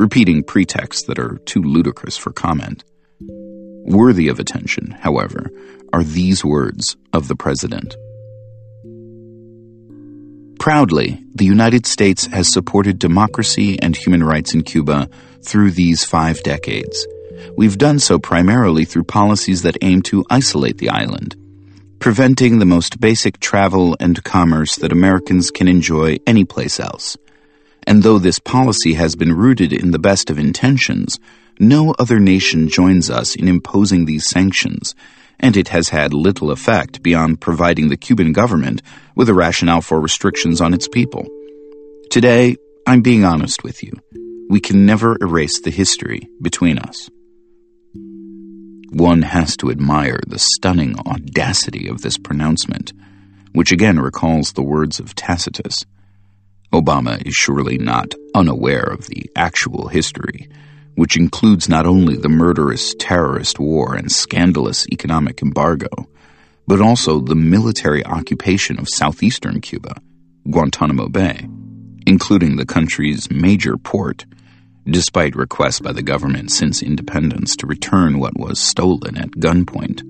repeating 0.00 0.42
pretexts 0.42 1.02
that 1.02 1.18
are 1.18 1.36
too 1.44 1.60
ludicrous 1.60 2.16
for 2.16 2.32
comment. 2.32 2.82
Worthy 3.20 4.28
of 4.28 4.40
attention, 4.40 4.92
however, 4.92 5.50
are 5.92 6.02
these 6.02 6.42
words 6.42 6.96
of 7.12 7.28
the 7.28 7.36
president. 7.36 7.94
Proudly, 10.58 11.22
the 11.34 11.44
United 11.44 11.84
States 11.84 12.24
has 12.28 12.48
supported 12.48 12.98
democracy 12.98 13.78
and 13.82 13.94
human 13.94 14.24
rights 14.24 14.54
in 14.54 14.62
Cuba 14.62 15.06
through 15.42 15.72
these 15.72 16.02
five 16.02 16.42
decades. 16.42 17.06
We've 17.54 17.76
done 17.76 17.98
so 17.98 18.18
primarily 18.18 18.86
through 18.86 19.04
policies 19.04 19.62
that 19.62 19.76
aim 19.82 20.00
to 20.02 20.24
isolate 20.30 20.78
the 20.78 20.88
island, 20.88 21.36
preventing 21.98 22.58
the 22.58 22.64
most 22.64 23.00
basic 23.00 23.38
travel 23.38 23.98
and 24.00 24.24
commerce 24.24 24.76
that 24.76 24.92
Americans 24.92 25.50
can 25.50 25.68
enjoy 25.68 26.16
anyplace 26.26 26.80
else. 26.80 27.18
And 27.86 28.02
though 28.02 28.18
this 28.18 28.38
policy 28.38 28.94
has 28.94 29.16
been 29.16 29.32
rooted 29.32 29.72
in 29.72 29.90
the 29.90 29.98
best 29.98 30.30
of 30.30 30.38
intentions, 30.38 31.18
no 31.58 31.94
other 31.98 32.20
nation 32.20 32.68
joins 32.68 33.10
us 33.10 33.34
in 33.34 33.48
imposing 33.48 34.04
these 34.04 34.26
sanctions 34.26 34.94
and 35.40 35.56
it 35.56 35.68
has 35.68 35.88
had 35.88 36.12
little 36.12 36.50
effect 36.50 37.02
beyond 37.02 37.40
providing 37.40 37.88
the 37.88 37.96
Cuban 37.96 38.32
government 38.32 38.82
with 39.16 39.28
a 39.28 39.34
rationale 39.34 39.80
for 39.80 40.00
restrictions 40.00 40.60
on 40.60 40.74
its 40.74 40.86
people. 40.86 41.26
Today, 42.10 42.56
I'm 42.86 43.00
being 43.00 43.24
honest 43.24 43.64
with 43.64 43.82
you. 43.82 43.92
We 44.48 44.60
can 44.60 44.84
never 44.84 45.16
erase 45.20 45.60
the 45.60 45.70
history 45.70 46.28
between 46.42 46.78
us. 46.78 47.08
One 48.92 49.22
has 49.22 49.56
to 49.58 49.70
admire 49.70 50.20
the 50.26 50.38
stunning 50.38 50.98
audacity 51.06 51.88
of 51.88 52.02
this 52.02 52.18
pronouncement, 52.18 52.92
which 53.52 53.72
again 53.72 53.98
recalls 53.98 54.52
the 54.52 54.62
words 54.62 54.98
of 54.98 55.14
Tacitus. 55.14 55.84
Obama 56.72 57.24
is 57.26 57.34
surely 57.34 57.78
not 57.78 58.14
unaware 58.34 58.84
of 58.84 59.06
the 59.06 59.30
actual 59.36 59.88
history 59.88 60.48
which 61.00 61.16
includes 61.16 61.66
not 61.66 61.86
only 61.86 62.14
the 62.14 62.28
murderous 62.28 62.94
terrorist 62.98 63.58
war 63.58 63.94
and 63.94 64.12
scandalous 64.12 64.86
economic 64.88 65.40
embargo, 65.40 65.88
but 66.66 66.80
also 66.80 67.20
the 67.20 67.34
military 67.34 68.04
occupation 68.04 68.78
of 68.78 68.86
southeastern 68.86 69.62
Cuba, 69.62 69.94
Guantanamo 70.50 71.08
Bay, 71.08 71.48
including 72.06 72.56
the 72.56 72.66
country's 72.66 73.30
major 73.30 73.78
port, 73.78 74.26
despite 74.84 75.34
requests 75.34 75.80
by 75.80 75.92
the 75.92 76.02
government 76.02 76.50
since 76.50 76.82
independence 76.82 77.56
to 77.56 77.66
return 77.66 78.18
what 78.18 78.38
was 78.38 78.58
stolen 78.58 79.16
at 79.16 79.30
gunpoint, 79.32 80.02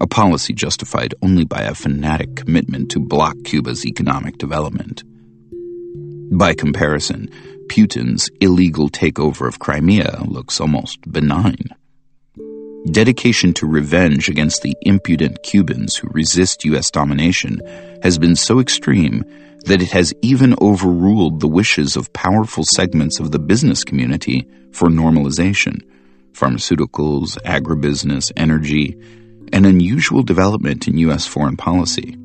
a 0.00 0.06
policy 0.06 0.54
justified 0.54 1.14
only 1.20 1.44
by 1.44 1.60
a 1.60 1.74
fanatic 1.74 2.36
commitment 2.36 2.90
to 2.90 2.98
block 2.98 3.36
Cuba's 3.44 3.84
economic 3.84 4.38
development. 4.38 5.02
By 6.30 6.54
comparison, 6.54 7.28
Putin's 7.68 8.30
illegal 8.40 8.88
takeover 8.88 9.48
of 9.48 9.58
Crimea 9.58 10.22
looks 10.26 10.60
almost 10.60 11.10
benign. 11.10 11.68
Dedication 12.90 13.52
to 13.54 13.66
revenge 13.66 14.28
against 14.28 14.62
the 14.62 14.76
impudent 14.82 15.42
Cubans 15.42 15.96
who 15.96 16.08
resist 16.10 16.64
U.S. 16.64 16.90
domination 16.90 17.60
has 18.02 18.18
been 18.18 18.36
so 18.36 18.60
extreme 18.60 19.24
that 19.64 19.80
it 19.80 19.92
has 19.92 20.12
even 20.22 20.54
overruled 20.60 21.40
the 21.40 21.48
wishes 21.48 21.96
of 21.96 22.12
powerful 22.12 22.64
segments 22.64 23.20
of 23.20 23.30
the 23.30 23.38
business 23.38 23.84
community 23.84 24.48
for 24.72 24.88
normalization, 24.88 25.80
pharmaceuticals, 26.32 27.38
agribusiness, 27.44 28.32
energy, 28.36 28.96
an 29.52 29.64
unusual 29.64 30.22
development 30.22 30.88
in 30.88 30.98
U.S. 30.98 31.26
foreign 31.26 31.56
policy. 31.56 32.16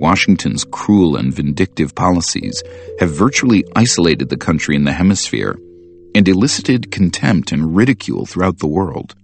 Washington's 0.00 0.64
cruel 0.64 1.16
and 1.16 1.32
vindictive 1.32 1.94
policies 1.94 2.62
have 3.00 3.10
virtually 3.10 3.64
isolated 3.74 4.28
the 4.28 4.36
country 4.36 4.76
in 4.76 4.84
the 4.84 4.92
hemisphere 4.92 5.58
and 6.14 6.28
elicited 6.28 6.90
contempt 6.90 7.52
and 7.52 7.74
ridicule 7.76 8.26
throughout 8.26 8.58
the 8.58 8.66
world. 8.66 9.14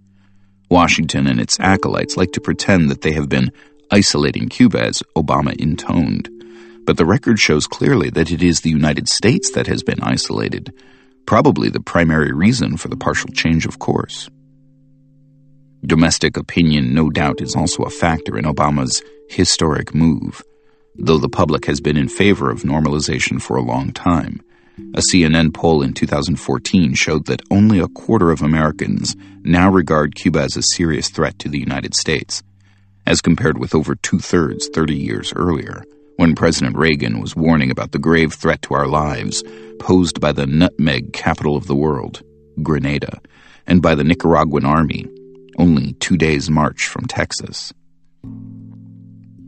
Washington 0.71 1.27
and 1.27 1.41
its 1.41 1.59
acolytes 1.61 2.17
like 2.17 2.33
to 2.33 2.41
pretend 2.41 2.91
that 2.91 3.03
they 3.03 3.13
have 3.13 3.29
been 3.29 3.53
isolating 3.91 4.49
Cuba 4.49 4.83
as 4.83 5.03
Obama 5.17 5.55
intoned, 5.57 6.29
but 6.85 6.97
the 6.97 7.07
record 7.07 7.39
shows 7.39 7.67
clearly 7.67 8.11
that 8.11 8.33
it 8.33 8.43
is 8.43 8.61
the 8.61 8.71
United 8.71 9.09
States 9.09 9.51
that 9.53 9.67
has 9.67 9.83
been 9.83 10.01
isolated, 10.03 10.73
probably 11.27 11.69
the 11.69 11.81
primary 11.81 12.33
reason 12.33 12.77
for 12.77 12.89
the 12.89 12.97
partial 12.97 13.31
change 13.31 13.67
of 13.67 13.79
course. 13.79 14.29
Domestic 15.87 16.37
opinion, 16.37 16.95
no 16.95 17.11
doubt, 17.11 17.43
is 17.43 17.55
also 17.55 17.83
a 17.83 17.91
factor 17.91 18.39
in 18.39 18.45
Obama's 18.45 19.03
historic 19.29 19.95
move 19.95 20.43
though 20.97 21.19
the 21.19 21.29
public 21.29 21.67
has 21.67 21.81
been 21.81 21.97
in 21.97 22.09
favor 22.09 22.51
of 22.51 22.63
normalization 22.63 23.41
for 23.41 23.57
a 23.57 23.63
long 23.63 23.93
time. 23.93 24.41
A 24.95 25.03
CNN 25.11 25.55
poll 25.55 25.83
in 25.83 25.93
2014 25.93 26.95
showed 26.95 27.27
that 27.27 27.43
only 27.51 27.79
a 27.79 27.89
quarter 27.89 28.31
of 28.31 28.43
Americans 28.43 29.15
now 29.43 29.71
regard 29.71 30.15
Cuba 30.15 30.41
as 30.41 30.57
a 30.57 30.63
serious 30.63 31.09
threat 31.11 31.39
to 31.41 31.49
the 31.49 31.59
United 31.59 31.95
States, 31.95 32.43
as 33.07 33.21
compared 33.21 33.59
with 33.59 33.75
over 33.75 33.95
two 33.95 34.19
thirds 34.19 34.69
30 34.73 34.97
years 34.97 35.33
earlier, 35.37 35.85
when 36.17 36.35
President 36.35 36.77
Reagan 36.77 37.21
was 37.21 37.37
warning 37.37 37.71
about 37.71 37.93
the 37.93 37.99
grave 37.99 38.33
threat 38.33 38.63
to 38.63 38.75
our 38.75 38.87
lives 38.87 39.43
posed 39.79 40.21
by 40.21 40.33
the 40.33 40.47
nutmeg 40.47 41.13
capital 41.13 41.57
of 41.57 41.67
the 41.67 41.77
world, 41.77 42.23
Grenada, 42.63 43.21
and 43.67 43.83
by 43.83 43.95
the 43.95 44.05
Nicaraguan 44.05 44.65
army, 44.65 45.07
only 45.59 45.93
two 45.95 46.17
days' 46.17 46.51
march 46.51 46.87
from 46.87 47.07
Texas. 47.07 47.73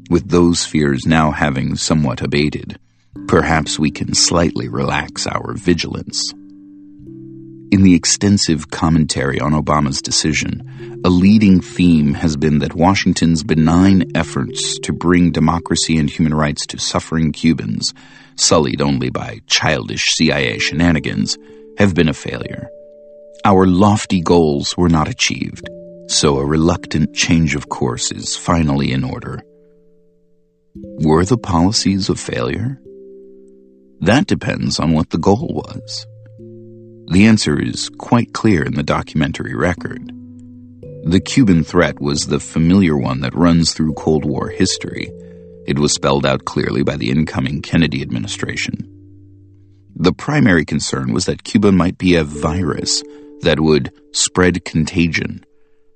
With 0.09 0.29
those 0.29 0.65
fears 0.65 1.05
now 1.05 1.33
having 1.33 1.75
somewhat 1.75 2.21
abated, 2.21 2.79
perhaps 3.27 3.77
we 3.77 3.91
can 3.91 4.15
slightly 4.15 4.69
relax 4.69 5.27
our 5.27 5.55
vigilance. 5.55 6.33
In 7.73 7.83
the 7.83 7.95
extensive 7.97 8.71
commentary 8.71 9.41
on 9.41 9.51
Obama's 9.51 10.01
decision, 10.01 11.01
a 11.05 11.11
leading 11.11 11.61
theme 11.61 12.15
has 12.15 12.37
been 12.37 12.61
that 12.61 12.77
Washington's 12.77 13.43
benign 13.43 14.13
efforts 14.15 14.79
to 14.79 14.93
bring 14.93 15.33
democracy 15.33 15.99
and 15.99 16.09
human 16.09 16.35
rights 16.35 16.67
to 16.69 16.79
suffering 16.79 17.33
Cubans, 17.33 17.93
sullied 18.37 18.81
only 18.81 19.11
by 19.11 19.41
childish 19.49 20.15
CIA 20.15 20.61
shenanigans, 20.61 21.37
have 21.79 21.95
been 21.95 22.09
a 22.09 22.15
failure. 22.15 22.69
Our 23.45 23.67
lofty 23.67 24.21
goals 24.21 24.77
were 24.77 24.89
not 24.89 25.09
achieved, 25.09 25.69
so 26.07 26.39
a 26.39 26.47
reluctant 26.47 27.13
change 27.13 27.57
of 27.57 27.69
course 27.69 28.13
is 28.13 28.37
finally 28.37 28.93
in 28.93 29.03
order. 29.03 29.43
Were 31.01 31.25
the 31.25 31.39
policies 31.39 32.09
a 32.09 32.15
failure? 32.15 32.81
That 34.01 34.27
depends 34.27 34.79
on 34.79 34.93
what 34.93 35.11
the 35.11 35.19
goal 35.19 35.63
was. 35.67 36.07
The 37.13 37.27
answer 37.27 37.59
is 37.61 37.89
quite 37.99 38.35
clear 38.35 38.63
in 38.63 38.75
the 38.75 38.83
documentary 38.83 39.55
record. 39.55 40.13
The 41.05 41.21
Cuban 41.21 41.65
threat 41.65 42.01
was 42.01 42.27
the 42.27 42.41
familiar 42.41 42.97
one 42.97 43.21
that 43.21 43.35
runs 43.35 43.73
through 43.73 43.95
Cold 43.95 44.25
War 44.25 44.49
history. 44.49 45.09
It 45.67 45.79
was 45.79 45.95
spelled 45.95 46.27
out 46.27 46.45
clearly 46.45 46.83
by 46.83 46.97
the 46.97 47.11
incoming 47.11 47.63
Kennedy 47.63 48.03
administration. 48.03 48.93
The 49.95 50.13
primary 50.13 50.65
concern 50.65 51.13
was 51.13 51.25
that 51.25 51.45
Cuba 51.45 51.73
might 51.73 51.97
be 51.97 52.17
a 52.17 52.25
virus 52.25 53.03
that 53.41 53.61
would 53.61 53.93
spread 54.13 54.65
contagion, 54.65 55.45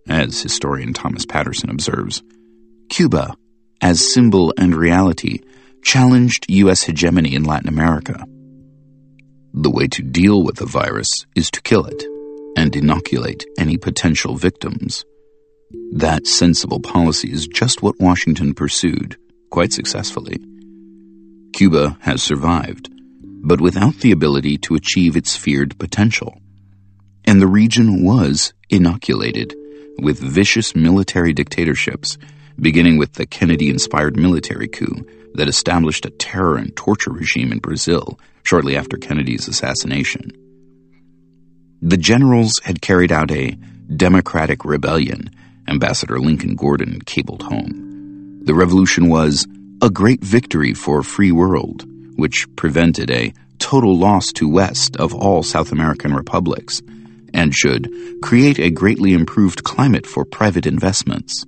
as 0.08 0.40
historian 0.40 0.94
Thomas 0.94 1.26
Paterson 1.26 1.70
observes. 1.70 2.22
Cuba 2.88 3.34
as 3.80 4.12
symbol 4.12 4.52
and 4.56 4.74
reality, 4.74 5.40
challenged 5.82 6.46
U.S. 6.48 6.82
hegemony 6.82 7.34
in 7.34 7.44
Latin 7.44 7.68
America. 7.68 8.24
The 9.52 9.70
way 9.70 9.88
to 9.88 10.02
deal 10.02 10.44
with 10.44 10.56
the 10.56 10.66
virus 10.66 11.26
is 11.34 11.50
to 11.52 11.62
kill 11.62 11.84
it 11.86 12.04
and 12.56 12.74
inoculate 12.76 13.46
any 13.58 13.76
potential 13.76 14.36
victims. 14.36 15.04
That 15.92 16.26
sensible 16.26 16.80
policy 16.80 17.32
is 17.32 17.46
just 17.46 17.82
what 17.82 18.00
Washington 18.00 18.54
pursued, 18.54 19.16
quite 19.50 19.72
successfully. 19.72 20.38
Cuba 21.52 21.96
has 22.00 22.22
survived, 22.22 22.90
but 23.42 23.60
without 23.60 23.96
the 23.96 24.12
ability 24.12 24.58
to 24.58 24.74
achieve 24.74 25.16
its 25.16 25.36
feared 25.36 25.78
potential. 25.78 26.38
And 27.24 27.40
the 27.40 27.46
region 27.46 28.04
was 28.04 28.52
inoculated 28.68 29.54
with 29.98 30.18
vicious 30.18 30.74
military 30.74 31.32
dictatorships 31.32 32.18
beginning 32.60 32.98
with 32.98 33.14
the 33.14 33.26
Kennedy 33.26 33.68
inspired 33.68 34.16
military 34.16 34.68
coup 34.68 35.06
that 35.34 35.48
established 35.48 36.04
a 36.04 36.10
terror 36.10 36.56
and 36.56 36.74
torture 36.76 37.12
regime 37.12 37.52
in 37.52 37.58
Brazil 37.58 38.18
shortly 38.42 38.76
after 38.76 38.96
Kennedy's 38.96 39.48
assassination. 39.48 40.32
The 41.82 41.96
generals 41.96 42.60
had 42.62 42.82
carried 42.82 43.12
out 43.12 43.30
a 43.30 43.56
democratic 43.96 44.64
rebellion, 44.64 45.30
Ambassador 45.66 46.18
Lincoln 46.18 46.56
Gordon 46.56 47.00
cabled 47.00 47.42
home. 47.42 48.42
The 48.44 48.54
revolution 48.54 49.08
was 49.08 49.46
a 49.82 49.88
great 49.88 50.22
victory 50.22 50.74
for 50.74 51.00
a 51.00 51.04
free 51.04 51.32
world, 51.32 51.86
which 52.16 52.46
prevented 52.56 53.10
a 53.10 53.32
total 53.58 53.96
loss 53.96 54.32
to 54.32 54.48
West 54.48 54.96
of 54.96 55.14
all 55.14 55.42
South 55.42 55.72
American 55.72 56.12
republics, 56.12 56.82
and 57.32 57.54
should 57.54 57.88
create 58.22 58.58
a 58.58 58.70
greatly 58.70 59.12
improved 59.12 59.64
climate 59.64 60.06
for 60.06 60.24
private 60.24 60.66
investments. 60.66 61.46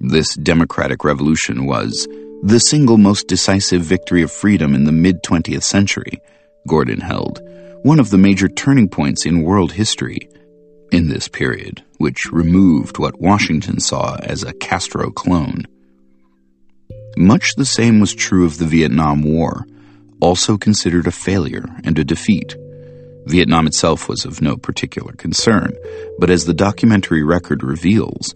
This 0.00 0.34
democratic 0.34 1.04
revolution 1.04 1.64
was 1.64 2.06
the 2.42 2.60
single 2.60 2.98
most 2.98 3.28
decisive 3.28 3.82
victory 3.82 4.22
of 4.22 4.30
freedom 4.30 4.74
in 4.74 4.84
the 4.84 4.92
mid 4.92 5.22
20th 5.22 5.62
century, 5.62 6.20
Gordon 6.68 7.00
held, 7.00 7.40
one 7.82 7.98
of 7.98 8.10
the 8.10 8.18
major 8.18 8.48
turning 8.48 8.88
points 8.88 9.24
in 9.24 9.42
world 9.42 9.72
history. 9.72 10.28
In 10.92 11.08
this 11.08 11.28
period, 11.28 11.82
which 11.98 12.30
removed 12.30 12.98
what 12.98 13.20
Washington 13.20 13.80
saw 13.80 14.16
as 14.22 14.42
a 14.42 14.52
Castro 14.52 15.10
clone. 15.10 15.66
Much 17.16 17.54
the 17.56 17.64
same 17.64 17.98
was 17.98 18.14
true 18.14 18.44
of 18.44 18.58
the 18.58 18.66
Vietnam 18.66 19.22
War, 19.22 19.66
also 20.20 20.56
considered 20.56 21.06
a 21.06 21.12
failure 21.12 21.64
and 21.82 21.98
a 21.98 22.04
defeat. 22.04 22.54
Vietnam 23.26 23.66
itself 23.66 24.08
was 24.08 24.24
of 24.24 24.40
no 24.40 24.56
particular 24.56 25.12
concern, 25.12 25.74
but 26.18 26.30
as 26.30 26.44
the 26.44 26.54
documentary 26.54 27.24
record 27.24 27.64
reveals, 27.64 28.34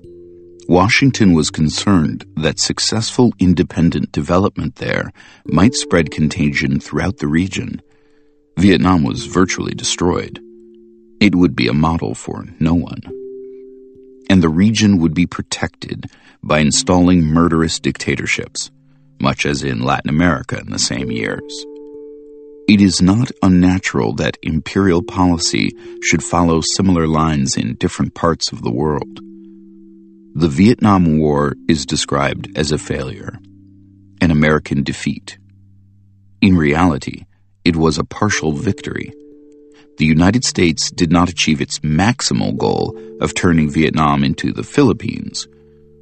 Washington 0.69 1.33
was 1.35 1.51
concerned 1.51 2.25
that 2.37 2.61
successful 2.61 3.33
independent 3.39 4.13
development 4.13 4.77
there 4.77 5.13
might 5.47 5.75
spread 5.75 6.11
contagion 6.11 6.81
throughout 6.81 7.19
the 7.19 7.27
region. 7.27 7.83
Vietnam 8.59 9.03
was 9.03 9.27
virtually 9.27 9.75
destroyed. 9.75 10.41
It 11.21 11.35
would 11.35 11.57
be 11.57 11.69
a 11.69 11.75
model 11.75 12.15
for 12.15 12.45
no 12.59 12.75
one. 12.75 13.03
And 14.29 14.43
the 14.43 14.49
region 14.49 14.99
would 14.99 15.15
be 15.15 15.27
protected 15.27 16.07
by 16.43 16.61
installing 16.61 17.25
murderous 17.25 17.79
dictatorships, 17.79 18.71
much 19.21 19.47
as 19.47 19.63
in 19.63 19.83
Latin 19.83 20.11
America 20.11 20.59
in 20.59 20.71
the 20.71 20.79
same 20.79 21.11
years. 21.11 21.67
It 22.69 22.81
is 22.81 23.03
not 23.03 23.33
unnatural 23.43 24.15
that 24.15 24.39
imperial 24.43 25.03
policy 25.03 25.71
should 26.03 26.23
follow 26.23 26.61
similar 26.61 27.09
lines 27.09 27.57
in 27.57 27.75
different 27.75 28.15
parts 28.15 28.53
of 28.53 28.63
the 28.63 28.71
world. 28.73 29.21
The 30.35 30.49
Vietnam 30.49 31.19
War 31.19 31.55
is 31.69 31.85
described 31.85 32.57
as 32.57 32.71
a 32.71 32.79
failure, 32.79 33.41
an 34.21 34.31
American 34.31 34.85
defeat. 34.85 35.39
In 36.41 36.57
reality, 36.57 37.25
it 37.65 37.75
was 37.75 37.99
a 37.99 38.05
partial 38.05 38.53
victory. 38.53 39.13
The 39.99 40.07
United 40.07 40.45
States 40.45 40.93
did 40.93 41.11
not 41.11 41.29
achieve 41.29 41.61
its 41.61 41.81
maximal 41.81 42.57
goal 42.57 42.97
of 43.21 43.35
turning 43.35 43.69
Vietnam 43.71 44.23
into 44.23 44.53
the 44.53 44.63
Philippines, 44.63 45.49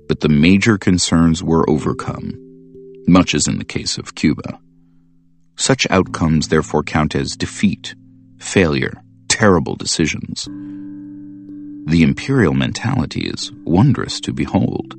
but 0.09 0.21
the 0.21 0.29
major 0.29 0.77
concerns 0.77 1.43
were 1.43 1.69
overcome, 1.69 2.35
much 3.09 3.35
as 3.35 3.49
in 3.49 3.57
the 3.57 3.65
case 3.65 3.97
of 3.97 4.15
Cuba. 4.15 4.61
Such 5.57 5.87
outcomes 5.89 6.49
therefore 6.49 6.83
count 6.83 7.15
as 7.15 7.35
defeat, 7.35 7.95
failure, 8.39 8.93
terrible 9.29 9.75
decisions. 9.75 10.47
The 11.89 12.03
imperial 12.03 12.53
mentality 12.53 13.23
is 13.23 13.51
wondrous 13.65 14.21
to 14.21 14.35
behold. 14.35 14.95